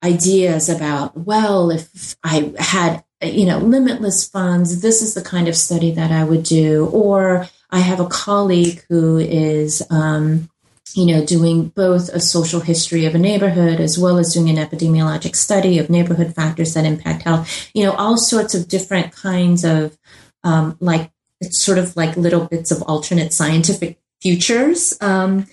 ideas 0.03 0.69
about, 0.69 1.17
well, 1.17 1.71
if 1.71 2.15
I 2.23 2.53
had, 2.57 3.03
you 3.21 3.45
know, 3.45 3.57
limitless 3.57 4.27
funds, 4.27 4.81
this 4.81 5.01
is 5.01 5.15
the 5.15 5.23
kind 5.23 5.47
of 5.47 5.55
study 5.55 5.91
that 5.91 6.11
I 6.11 6.23
would 6.23 6.43
do. 6.43 6.87
Or 6.87 7.47
I 7.75 7.79
have 7.79 7.99
a 7.99 8.07
colleague 8.07 8.85
who 8.87 9.17
is, 9.17 9.85
um, 9.89 10.49
you 10.93 11.05
know, 11.07 11.25
doing 11.25 11.67
both 11.67 12.07
a 12.07 12.21
social 12.21 12.61
history 12.61 13.05
of 13.05 13.15
a 13.15 13.19
neighborhood 13.19 13.81
as 13.81 13.99
well 13.99 14.17
as 14.17 14.33
doing 14.33 14.49
an 14.49 14.65
epidemiologic 14.65 15.35
study 15.35 15.77
of 15.77 15.89
neighborhood 15.89 16.33
factors 16.33 16.73
that 16.73 16.85
impact 16.85 17.23
health. 17.23 17.69
You 17.73 17.83
know, 17.83 17.91
all 17.91 18.17
sorts 18.17 18.55
of 18.55 18.69
different 18.69 19.11
kinds 19.11 19.65
of 19.65 19.97
um, 20.45 20.77
like 20.79 21.11
it's 21.41 21.61
sort 21.61 21.77
of 21.77 21.97
like 21.97 22.15
little 22.15 22.45
bits 22.45 22.71
of 22.71 22.81
alternate 22.83 23.33
scientific 23.33 23.99
futures 24.21 24.97
um, 25.01 25.45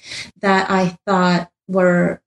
that 0.43 0.70
I 0.70 0.97
thought 1.05 1.51
were. 1.66 2.23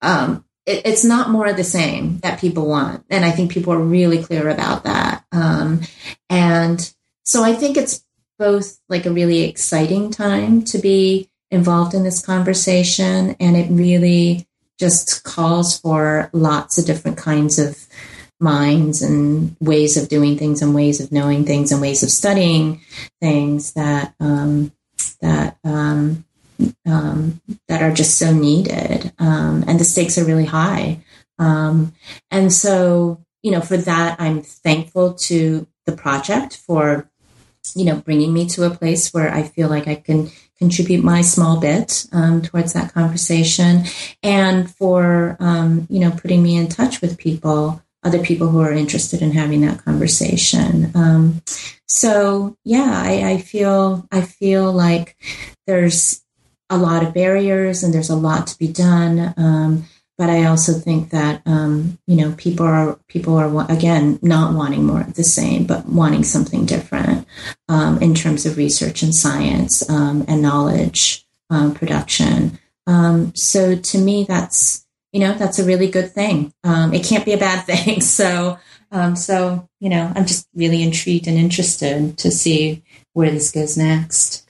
Um, 0.00 0.46
it, 0.64 0.86
it's 0.86 1.04
not 1.04 1.28
more 1.28 1.46
of 1.46 1.58
the 1.58 1.64
same 1.64 2.20
that 2.20 2.40
people 2.40 2.66
want, 2.66 3.04
and 3.10 3.22
I 3.22 3.32
think 3.32 3.52
people 3.52 3.74
are 3.74 3.78
really 3.78 4.22
clear 4.22 4.48
about 4.48 4.84
that. 4.84 5.26
Um, 5.30 5.82
and 6.30 6.90
so 7.24 7.44
I 7.44 7.52
think 7.52 7.76
it's 7.76 8.05
both 8.38 8.78
like 8.88 9.06
a 9.06 9.12
really 9.12 9.42
exciting 9.42 10.10
time 10.10 10.62
to 10.62 10.78
be 10.78 11.28
involved 11.50 11.94
in 11.94 12.04
this 12.04 12.24
conversation 12.24 13.36
and 13.38 13.56
it 13.56 13.70
really 13.70 14.46
just 14.78 15.24
calls 15.24 15.78
for 15.78 16.28
lots 16.32 16.76
of 16.76 16.84
different 16.84 17.16
kinds 17.16 17.58
of 17.58 17.86
minds 18.38 19.00
and 19.00 19.56
ways 19.60 19.96
of 19.96 20.08
doing 20.08 20.36
things 20.36 20.60
and 20.60 20.74
ways 20.74 21.00
of 21.00 21.10
knowing 21.10 21.44
things 21.44 21.72
and 21.72 21.80
ways 21.80 22.02
of 22.02 22.10
studying 22.10 22.80
things 23.20 23.72
that 23.72 24.14
um, 24.20 24.70
that 25.22 25.56
um, 25.64 26.24
um, 26.84 27.40
that 27.68 27.82
are 27.82 27.92
just 27.92 28.18
so 28.18 28.32
needed. 28.32 29.12
Um, 29.18 29.64
and 29.66 29.80
the 29.80 29.84
stakes 29.84 30.18
are 30.18 30.24
really 30.24 30.44
high. 30.44 31.02
Um, 31.38 31.94
and 32.30 32.52
so 32.52 33.24
you 33.46 33.52
know 33.52 33.60
for 33.60 33.76
that 33.76 34.16
i'm 34.18 34.42
thankful 34.42 35.14
to 35.14 35.68
the 35.86 35.92
project 35.92 36.56
for 36.56 37.08
you 37.74 37.84
know, 37.84 37.96
bringing 37.96 38.32
me 38.32 38.46
to 38.50 38.64
a 38.64 38.74
place 38.74 39.12
where 39.12 39.32
I 39.32 39.42
feel 39.42 39.68
like 39.68 39.88
I 39.88 39.96
can 39.96 40.30
contribute 40.58 41.04
my 41.04 41.20
small 41.20 41.60
bit 41.60 42.06
um, 42.12 42.42
towards 42.42 42.72
that 42.72 42.92
conversation, 42.92 43.84
and 44.22 44.70
for 44.70 45.36
um, 45.40 45.86
you 45.90 46.00
know, 46.00 46.10
putting 46.10 46.42
me 46.42 46.56
in 46.56 46.68
touch 46.68 47.00
with 47.00 47.18
people, 47.18 47.82
other 48.02 48.22
people 48.22 48.48
who 48.48 48.60
are 48.60 48.72
interested 48.72 49.22
in 49.22 49.32
having 49.32 49.62
that 49.62 49.84
conversation. 49.84 50.92
Um, 50.94 51.42
so 51.86 52.56
yeah, 52.64 53.02
I, 53.04 53.30
I 53.32 53.38
feel 53.38 54.06
I 54.12 54.20
feel 54.20 54.72
like 54.72 55.16
there's 55.66 56.22
a 56.68 56.76
lot 56.76 57.02
of 57.02 57.14
barriers 57.14 57.82
and 57.82 57.94
there's 57.94 58.10
a 58.10 58.16
lot 58.16 58.48
to 58.48 58.58
be 58.58 58.68
done. 58.68 59.34
Um, 59.36 59.84
but 60.18 60.30
I 60.30 60.44
also 60.44 60.72
think 60.72 61.10
that 61.10 61.42
um, 61.46 61.98
you 62.06 62.16
know 62.16 62.32
people 62.32 62.66
are 62.66 62.98
people 63.08 63.36
are 63.36 63.70
again 63.70 64.18
not 64.22 64.54
wanting 64.54 64.84
more 64.84 65.02
of 65.02 65.14
the 65.14 65.24
same, 65.24 65.64
but 65.64 65.86
wanting 65.86 66.24
something 66.24 66.64
different 66.64 67.26
um, 67.68 68.00
in 68.00 68.14
terms 68.14 68.46
of 68.46 68.56
research 68.56 69.02
and 69.02 69.14
science 69.14 69.88
um, 69.90 70.24
and 70.26 70.42
knowledge 70.42 71.26
um, 71.50 71.74
production. 71.74 72.58
Um, 72.86 73.34
so 73.34 73.76
to 73.76 73.98
me, 73.98 74.24
that's 74.24 74.86
you 75.12 75.20
know 75.20 75.34
that's 75.34 75.58
a 75.58 75.64
really 75.64 75.88
good 75.88 76.12
thing. 76.12 76.52
Um, 76.64 76.94
it 76.94 77.04
can't 77.04 77.24
be 77.24 77.32
a 77.32 77.38
bad 77.38 77.60
thing. 77.66 78.00
So 78.00 78.58
so 79.14 79.68
you 79.80 79.90
know 79.90 80.10
I'm 80.14 80.24
just 80.24 80.48
really 80.54 80.82
intrigued 80.82 81.26
and 81.26 81.36
interested 81.36 82.16
to 82.18 82.30
see 82.30 82.82
where 83.12 83.30
this 83.30 83.52
goes 83.52 83.76
next. 83.76 84.45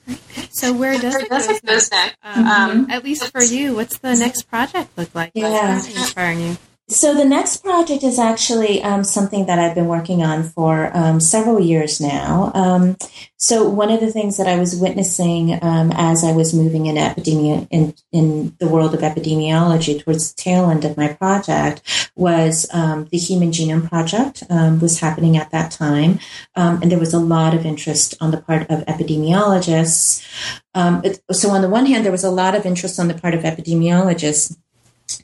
So 0.51 0.73
where 0.73 0.99
does 0.99 1.15
it, 1.17 1.29
does 1.29 1.49
it 1.49 1.65
go 1.67 1.79
next? 1.79 2.17
Um, 2.23 2.45
mm-hmm. 2.45 2.91
At 2.91 3.05
least 3.05 3.31
for 3.31 3.43
you, 3.43 3.75
what's 3.75 3.99
the 3.99 4.15
next 4.15 4.43
project 4.45 4.97
look 4.97 5.15
like? 5.15 5.33
Yeah. 5.35 5.75
What's 5.75 5.89
inspiring 5.89 6.41
you? 6.41 6.57
So 6.89 7.15
the 7.15 7.25
next 7.25 7.65
project 7.65 8.05
is 8.05 8.17
actually 8.17 8.81
um, 8.81 9.03
something 9.03 9.47
that 9.47 9.59
I've 9.59 9.75
been 9.75 9.89
working 9.89 10.23
on 10.23 10.45
for 10.45 10.97
um, 10.97 11.19
several 11.19 11.59
years 11.59 12.01
now. 12.01 12.53
Um, 12.55 12.97
so 13.39 13.69
one 13.69 13.91
of 13.91 13.99
the 13.99 14.13
things 14.13 14.37
that 14.37 14.47
I 14.47 14.57
was 14.57 14.77
witnessing 14.77 15.59
um, 15.65 15.91
as 15.97 16.23
I 16.23 16.31
was 16.31 16.55
moving 16.55 16.87
in 16.87 16.95
epidemi- 16.95 17.67
in, 17.73 17.93
in 18.13 18.57
the 18.61 18.69
world 18.69 18.95
of 18.95 19.01
epidemiology 19.01 20.01
towards 20.01 20.33
the 20.33 20.41
tail 20.41 20.71
end 20.71 20.85
of 20.85 20.97
my 20.97 21.13
project 21.13 21.83
was 22.15 22.69
um, 22.73 23.07
the 23.11 23.19
Human 23.19 23.51
Genome 23.51 23.89
Project 23.89 24.45
um, 24.49 24.79
was 24.79 25.01
happening 25.01 25.37
at 25.37 25.51
that 25.51 25.73
time, 25.73 26.21
and 26.55 26.91
there 26.91 27.01
was 27.01 27.13
a 27.13 27.19
lot 27.19 27.53
of 27.53 27.67
interest 27.67 28.15
on 28.21 28.31
the 28.31 28.41
part 28.41 28.63
of 28.71 28.87
epidemiologists. 28.87 30.25
It, 30.77 31.21
so 31.33 31.51
on 31.51 31.63
the 31.63 31.69
one 31.69 31.87
hand, 31.87 32.05
there 32.05 32.13
was 32.13 32.25
a 32.25 32.31
lot 32.31 32.55
of 32.55 32.65
interest 32.65 33.01
on 33.01 33.09
the 33.09 33.15
part 33.15 33.35
of 33.35 33.43
epidemiologists 33.43 34.57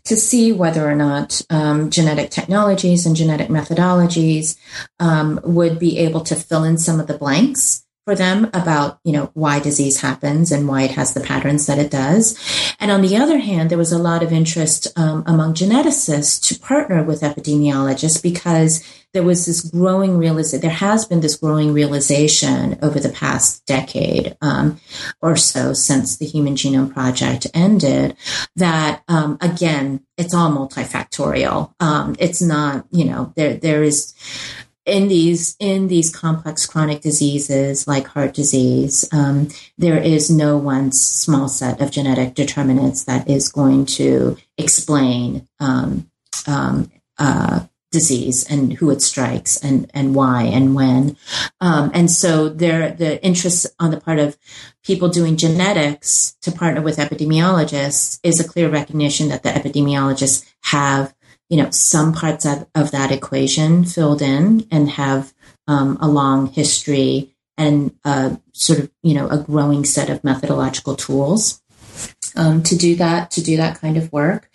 to 0.05 0.17
see 0.17 0.53
whether 0.53 0.89
or 0.89 0.95
not 0.95 1.41
um, 1.51 1.91
genetic 1.91 2.31
technologies 2.31 3.07
and 3.07 3.15
genetic 3.15 3.49
methodologies 3.49 4.57
um, 4.99 5.41
would 5.45 5.79
be 5.79 5.99
able 5.99 6.23
to 6.23 6.35
fill 6.35 6.65
in 6.65 6.79
some 6.79 6.99
of 6.99 7.07
the 7.07 7.19
blanks 7.19 7.82
for 8.05 8.15
them 8.15 8.51
about 8.53 8.99
you 9.05 9.13
know 9.13 9.31
why 9.35 9.61
disease 9.61 10.01
happens 10.01 10.51
and 10.51 10.67
why 10.69 10.83
it 10.83 10.93
has 10.93 11.15
the 11.15 11.21
patterns 11.21 11.67
that 11.67 11.79
it 11.79 11.91
does. 11.91 12.39
And 12.81 12.91
on 12.91 13.03
the 13.03 13.17
other 13.17 13.39
hand 13.39 13.71
there 13.71 13.79
was 13.79 13.93
a 13.93 13.99
lot 13.99 14.23
of 14.23 14.33
interest 14.33 14.89
um, 14.97 15.23
among 15.27 15.55
geneticists 15.55 16.47
to 16.49 16.59
partner 16.59 17.03
with 17.03 17.23
epidemiologists 17.23 18.23
because 18.23 18.85
there 19.13 19.23
was 19.23 19.45
this 19.45 19.61
growing 19.61 20.17
realization 20.17 20.63
there 20.63 20.71
has 20.71 21.05
been 21.05 21.21
this 21.21 21.37
growing 21.37 21.73
realization 21.73 22.79
over 22.83 22.99
the 22.99 23.11
past 23.11 23.65
decade 23.67 24.37
um, 24.41 24.81
or 25.21 25.37
so 25.37 25.73
since 25.73 26.17
the 26.17 26.27
human 26.27 26.55
genome 26.55 26.93
project 26.93 27.47
ended 27.55 28.17
that 28.57 29.03
um, 29.09 29.39
again 29.41 30.05
it's 30.17 30.35
all 30.35 30.51
multifactorial. 30.51 31.75
Um, 31.81 32.17
it's 32.19 32.43
not 32.43 32.87
you 32.91 33.05
know 33.05 33.33
there 33.37 33.55
there 33.55 33.83
is 33.83 34.15
in 34.85 35.09
these 35.09 35.57
in 35.61 35.89
these 35.89 36.15
complex 36.15 36.67
chronic 36.67 37.01
diseases 37.01 37.87
like 37.87 38.07
heart 38.09 38.35
disease, 38.35 39.09
um, 39.13 39.49
there 39.79 39.99
is 39.99 40.31
no 40.31 40.57
one 40.57 40.91
small 40.93 41.49
set 41.49 41.81
of 41.81 41.91
genetic 41.91 42.35
determinants 42.35 43.05
that 43.05 43.29
is 43.29 43.49
going 43.49 43.87
to 43.87 44.37
explain 44.59 45.49
um, 45.61 46.11
um, 46.47 46.91
uh, 47.19 47.61
disease 47.93 48.45
and 48.51 48.73
who 48.73 48.91
it 48.91 49.03
strikes 49.03 49.57
and 49.63 49.89
and 49.95 50.17
why 50.17 50.45
and 50.45 50.75
when. 50.75 51.17
Um, 51.61 51.93
and 51.95 52.11
so 52.11 52.49
there 52.49 52.91
the 52.91 53.25
interest 53.25 53.67
on 53.79 53.93
the 53.93 54.01
part 54.01 54.19
of 54.19 54.37
people 54.83 55.09
doing 55.09 55.37
genetics 55.37 56.33
to 56.43 56.51
partner 56.51 56.83
with 56.83 56.97
epidemiologists 56.97 58.19
is 58.25 58.41
a 58.41 58.49
clear 58.49 58.69
recognition 58.69 59.29
that 59.29 59.45
the 59.45 59.51
epidemiologists 59.51 60.45
have 60.63 61.15
you 61.53 61.59
know, 61.59 61.69
some 61.71 62.15
parts 62.15 62.47
of, 62.47 62.67
of 62.75 62.93
that 62.93 63.13
equation 63.13 63.85
filled 63.85 64.23
in 64.23 64.67
and 64.71 64.89
have 64.89 65.35
um, 65.69 65.99
a 66.01 66.09
long 66.09 66.47
history 66.47 67.35
and 67.59 67.95
uh, 68.07 68.35
sort 68.55 68.79
of, 68.79 68.91
you 69.03 69.13
know, 69.13 69.29
a 69.29 69.37
growing 69.37 69.85
set 69.85 70.09
of 70.09 70.25
methodological 70.25 70.97
tools 70.97 71.61
um, 72.37 72.63
to 72.63 72.75
do 72.75 72.97
that, 72.97 73.31
to 73.33 73.43
do 73.43 73.59
that 73.59 73.79
kind 73.79 73.99
of 73.99 74.11
work. 74.11 74.49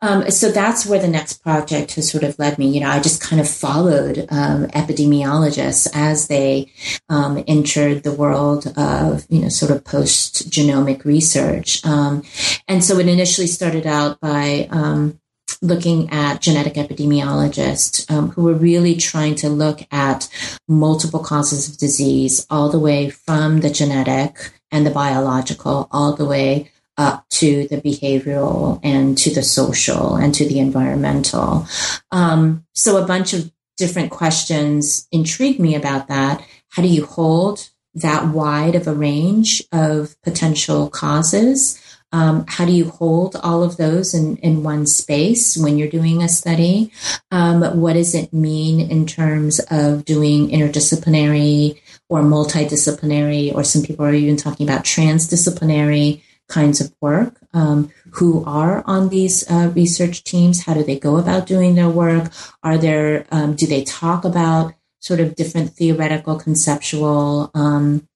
Um, 0.00 0.30
so 0.30 0.52
that's 0.52 0.86
where 0.86 1.00
the 1.00 1.08
next 1.08 1.42
project 1.42 1.96
has 1.96 2.08
sort 2.08 2.22
of 2.22 2.38
led 2.38 2.56
me. 2.56 2.68
You 2.68 2.82
know, 2.82 2.88
I 2.88 3.00
just 3.00 3.20
kind 3.20 3.40
of 3.40 3.50
followed 3.50 4.18
um, 4.30 4.68
epidemiologists 4.68 5.88
as 5.92 6.28
they 6.28 6.70
um, 7.08 7.42
entered 7.48 8.04
the 8.04 8.12
world 8.12 8.72
of, 8.76 9.26
you 9.28 9.40
know, 9.40 9.48
sort 9.48 9.72
of 9.72 9.82
post 9.82 10.48
genomic 10.50 11.04
research. 11.04 11.84
Um, 11.84 12.22
and 12.68 12.84
so 12.84 13.00
it 13.00 13.08
initially 13.08 13.48
started 13.48 13.88
out 13.88 14.20
by, 14.20 14.68
um, 14.70 15.18
looking 15.64 16.10
at 16.10 16.42
genetic 16.42 16.74
epidemiologists 16.74 18.08
um, 18.10 18.30
who 18.30 18.44
were 18.44 18.54
really 18.54 18.94
trying 18.94 19.34
to 19.34 19.48
look 19.48 19.80
at 19.90 20.28
multiple 20.68 21.20
causes 21.20 21.68
of 21.68 21.78
disease, 21.78 22.46
all 22.50 22.68
the 22.68 22.78
way 22.78 23.08
from 23.08 23.60
the 23.60 23.70
genetic 23.70 24.52
and 24.70 24.86
the 24.86 24.90
biological, 24.90 25.88
all 25.90 26.14
the 26.14 26.26
way 26.26 26.70
up 26.96 27.26
to 27.28 27.66
the 27.68 27.80
behavioral 27.80 28.78
and 28.84 29.16
to 29.18 29.34
the 29.34 29.42
social 29.42 30.14
and 30.14 30.34
to 30.34 30.46
the 30.46 30.60
environmental. 30.60 31.66
Um, 32.12 32.66
so 32.74 33.02
a 33.02 33.06
bunch 33.06 33.32
of 33.32 33.50
different 33.76 34.10
questions 34.10 35.08
intrigue 35.10 35.58
me 35.58 35.74
about 35.74 36.08
that. 36.08 36.44
How 36.68 36.82
do 36.82 36.88
you 36.88 37.06
hold 37.06 37.70
that 37.94 38.28
wide 38.28 38.74
of 38.74 38.86
a 38.86 38.94
range 38.94 39.62
of 39.72 40.20
potential 40.22 40.90
causes? 40.90 41.80
Um, 42.14 42.44
how 42.46 42.64
do 42.64 42.70
you 42.70 42.90
hold 42.90 43.34
all 43.34 43.64
of 43.64 43.76
those 43.76 44.14
in, 44.14 44.36
in 44.36 44.62
one 44.62 44.86
space 44.86 45.56
when 45.56 45.76
you're 45.76 45.88
doing 45.88 46.22
a 46.22 46.28
study? 46.28 46.92
Um, 47.32 47.80
what 47.80 47.94
does 47.94 48.14
it 48.14 48.32
mean 48.32 48.88
in 48.88 49.04
terms 49.04 49.60
of 49.68 50.04
doing 50.04 50.48
interdisciplinary 50.48 51.80
or 52.08 52.20
multidisciplinary, 52.22 53.52
or 53.52 53.64
some 53.64 53.82
people 53.82 54.06
are 54.06 54.14
even 54.14 54.36
talking 54.36 54.64
about 54.64 54.84
transdisciplinary 54.84 56.22
kinds 56.48 56.80
of 56.80 56.94
work? 57.00 57.36
Um, 57.52 57.90
who 58.12 58.44
are 58.44 58.84
on 58.86 59.08
these 59.08 59.50
uh, 59.50 59.72
research 59.74 60.22
teams? 60.22 60.62
How 60.66 60.74
do 60.74 60.84
they 60.84 60.98
go 61.00 61.16
about 61.16 61.48
doing 61.48 61.74
their 61.74 61.88
work? 61.88 62.30
Are 62.62 62.78
there, 62.78 63.26
um, 63.32 63.56
do 63.56 63.66
they 63.66 63.82
talk 63.82 64.24
about 64.24 64.72
sort 65.00 65.18
of 65.18 65.34
different 65.34 65.70
theoretical, 65.70 66.36
conceptual, 66.36 67.50
um, 67.54 68.06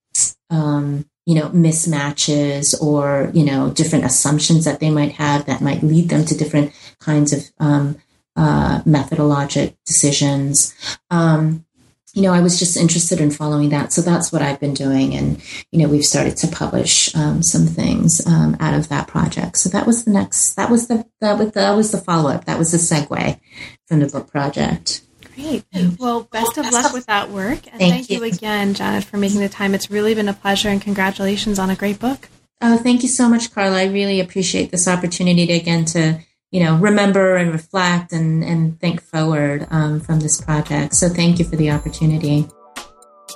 um, 0.51 1.05
you 1.29 1.35
know, 1.35 1.51
mismatches 1.51 2.75
or, 2.81 3.31
you 3.35 3.45
know, 3.45 3.69
different 3.69 4.07
assumptions 4.07 4.65
that 4.65 4.81
they 4.81 4.89
might 4.89 5.13
have 5.13 5.45
that 5.45 5.61
might 5.61 5.83
lead 5.83 6.09
them 6.09 6.25
to 6.25 6.35
different 6.35 6.73
kinds 7.01 7.35
of 7.35 7.45
um, 7.59 7.99
uh, 8.35 8.81
methodologic 8.85 9.77
decisions. 9.85 10.75
Um, 11.11 11.67
you 12.15 12.23
know, 12.23 12.33
I 12.33 12.41
was 12.41 12.59
just 12.59 12.79
interested 12.79 13.21
in 13.21 13.31
following 13.31 13.69
that. 13.69 13.93
So 13.93 14.01
that's 14.01 14.33
what 14.33 14.41
I've 14.41 14.59
been 14.59 14.73
doing. 14.73 15.15
And, 15.15 15.43
you 15.71 15.79
know, 15.81 15.89
we've 15.91 16.03
started 16.03 16.39
to 16.39 16.49
publish 16.49 17.15
um, 17.15 17.43
some 17.43 17.67
things 17.67 18.27
um, 18.27 18.57
out 18.59 18.73
of 18.73 18.89
that 18.89 19.07
project. 19.07 19.59
So 19.59 19.69
that 19.69 19.87
was 19.87 20.07
the 20.07 20.13
next, 20.13 20.55
that 20.55 20.71
was 20.71 20.89
the, 20.89 21.05
that 21.21 21.37
was 21.37 21.53
the, 21.53 21.61
that 21.61 21.77
was 21.77 21.93
the 21.93 21.99
follow 21.99 22.31
up. 22.31 22.47
That 22.47 22.59
was 22.59 22.73
the 22.73 22.79
segue 22.79 23.39
from 23.87 24.01
the 24.01 24.07
book 24.07 24.31
project. 24.31 25.03
Great. 25.39 25.65
Well, 25.99 26.23
best 26.25 26.59
of 26.59 26.71
luck 26.73 26.93
with 26.93 27.07
that 27.07 27.31
work. 27.31 27.67
And 27.69 27.79
thank, 27.79 27.95
thank 27.95 28.11
you. 28.11 28.19
you. 28.19 28.25
again, 28.25 28.75
Janet, 28.75 29.05
for 29.05 29.19
making 29.19 29.41
the 29.41 29.49
time. 29.49 29.75
It's 29.75 29.91
really 29.91 30.15
been 30.15 30.29
a 30.29 30.35
pleasure 30.35 30.69
and 30.69 30.83
congratulations 30.83 31.59
on 31.59 31.71
a 31.71 31.77
great 31.77 31.99
book. 31.99 32.29
Oh, 32.61 32.77
thank 32.77 33.03
you 33.03 33.09
so 33.09 33.29
much, 33.29 33.53
Carla. 33.55 33.79
I 33.79 33.85
really 33.87 34.21
appreciate 34.21 34.71
this 34.71 34.89
opportunity 34.89 35.47
to 35.47 35.53
again 35.53 35.85
to, 35.87 36.19
you 36.51 36.65
know, 36.65 36.77
remember 36.77 37.37
and 37.37 37.53
reflect 37.53 38.13
and, 38.13 38.43
and 38.43 38.81
think 38.81 39.01
forward 39.01 39.67
um, 39.71 40.01
from 40.01 40.21
this 40.21 40.41
project. 40.41 40.95
So 40.95 41.09
thank 41.09 41.39
you 41.39 41.45
for 41.45 41.55
the 41.55 41.71
opportunity. 41.71 42.49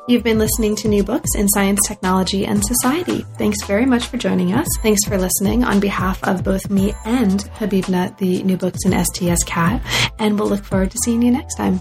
You've 0.09 0.24
been 0.24 0.39
listening 0.39 0.74
to 0.77 0.89
New 0.89 1.05
Books 1.05 1.37
in 1.37 1.49
Science, 1.49 1.87
Technology, 1.87 2.45
and 2.45 2.65
Society. 2.65 3.24
Thanks 3.39 3.62
very 3.65 3.87
much 3.87 4.07
for 4.07 4.16
joining 4.16 4.53
us. 4.53 4.66
Thanks 4.83 5.05
for 5.05 5.16
listening 5.16 5.62
on 5.62 5.79
behalf 5.79 6.23
of 6.24 6.43
both 6.43 6.69
me 6.70 6.93
and 7.05 7.41
Habibna, 7.55 8.16
the 8.19 8.43
New 8.43 8.57
Books 8.57 8.85
in 8.85 8.93
STS 9.05 9.45
cat, 9.45 9.81
and 10.19 10.37
we'll 10.37 10.49
look 10.49 10.65
forward 10.65 10.91
to 10.91 10.99
seeing 11.05 11.23
you 11.23 11.31
next 11.31 11.55
time. 11.55 11.81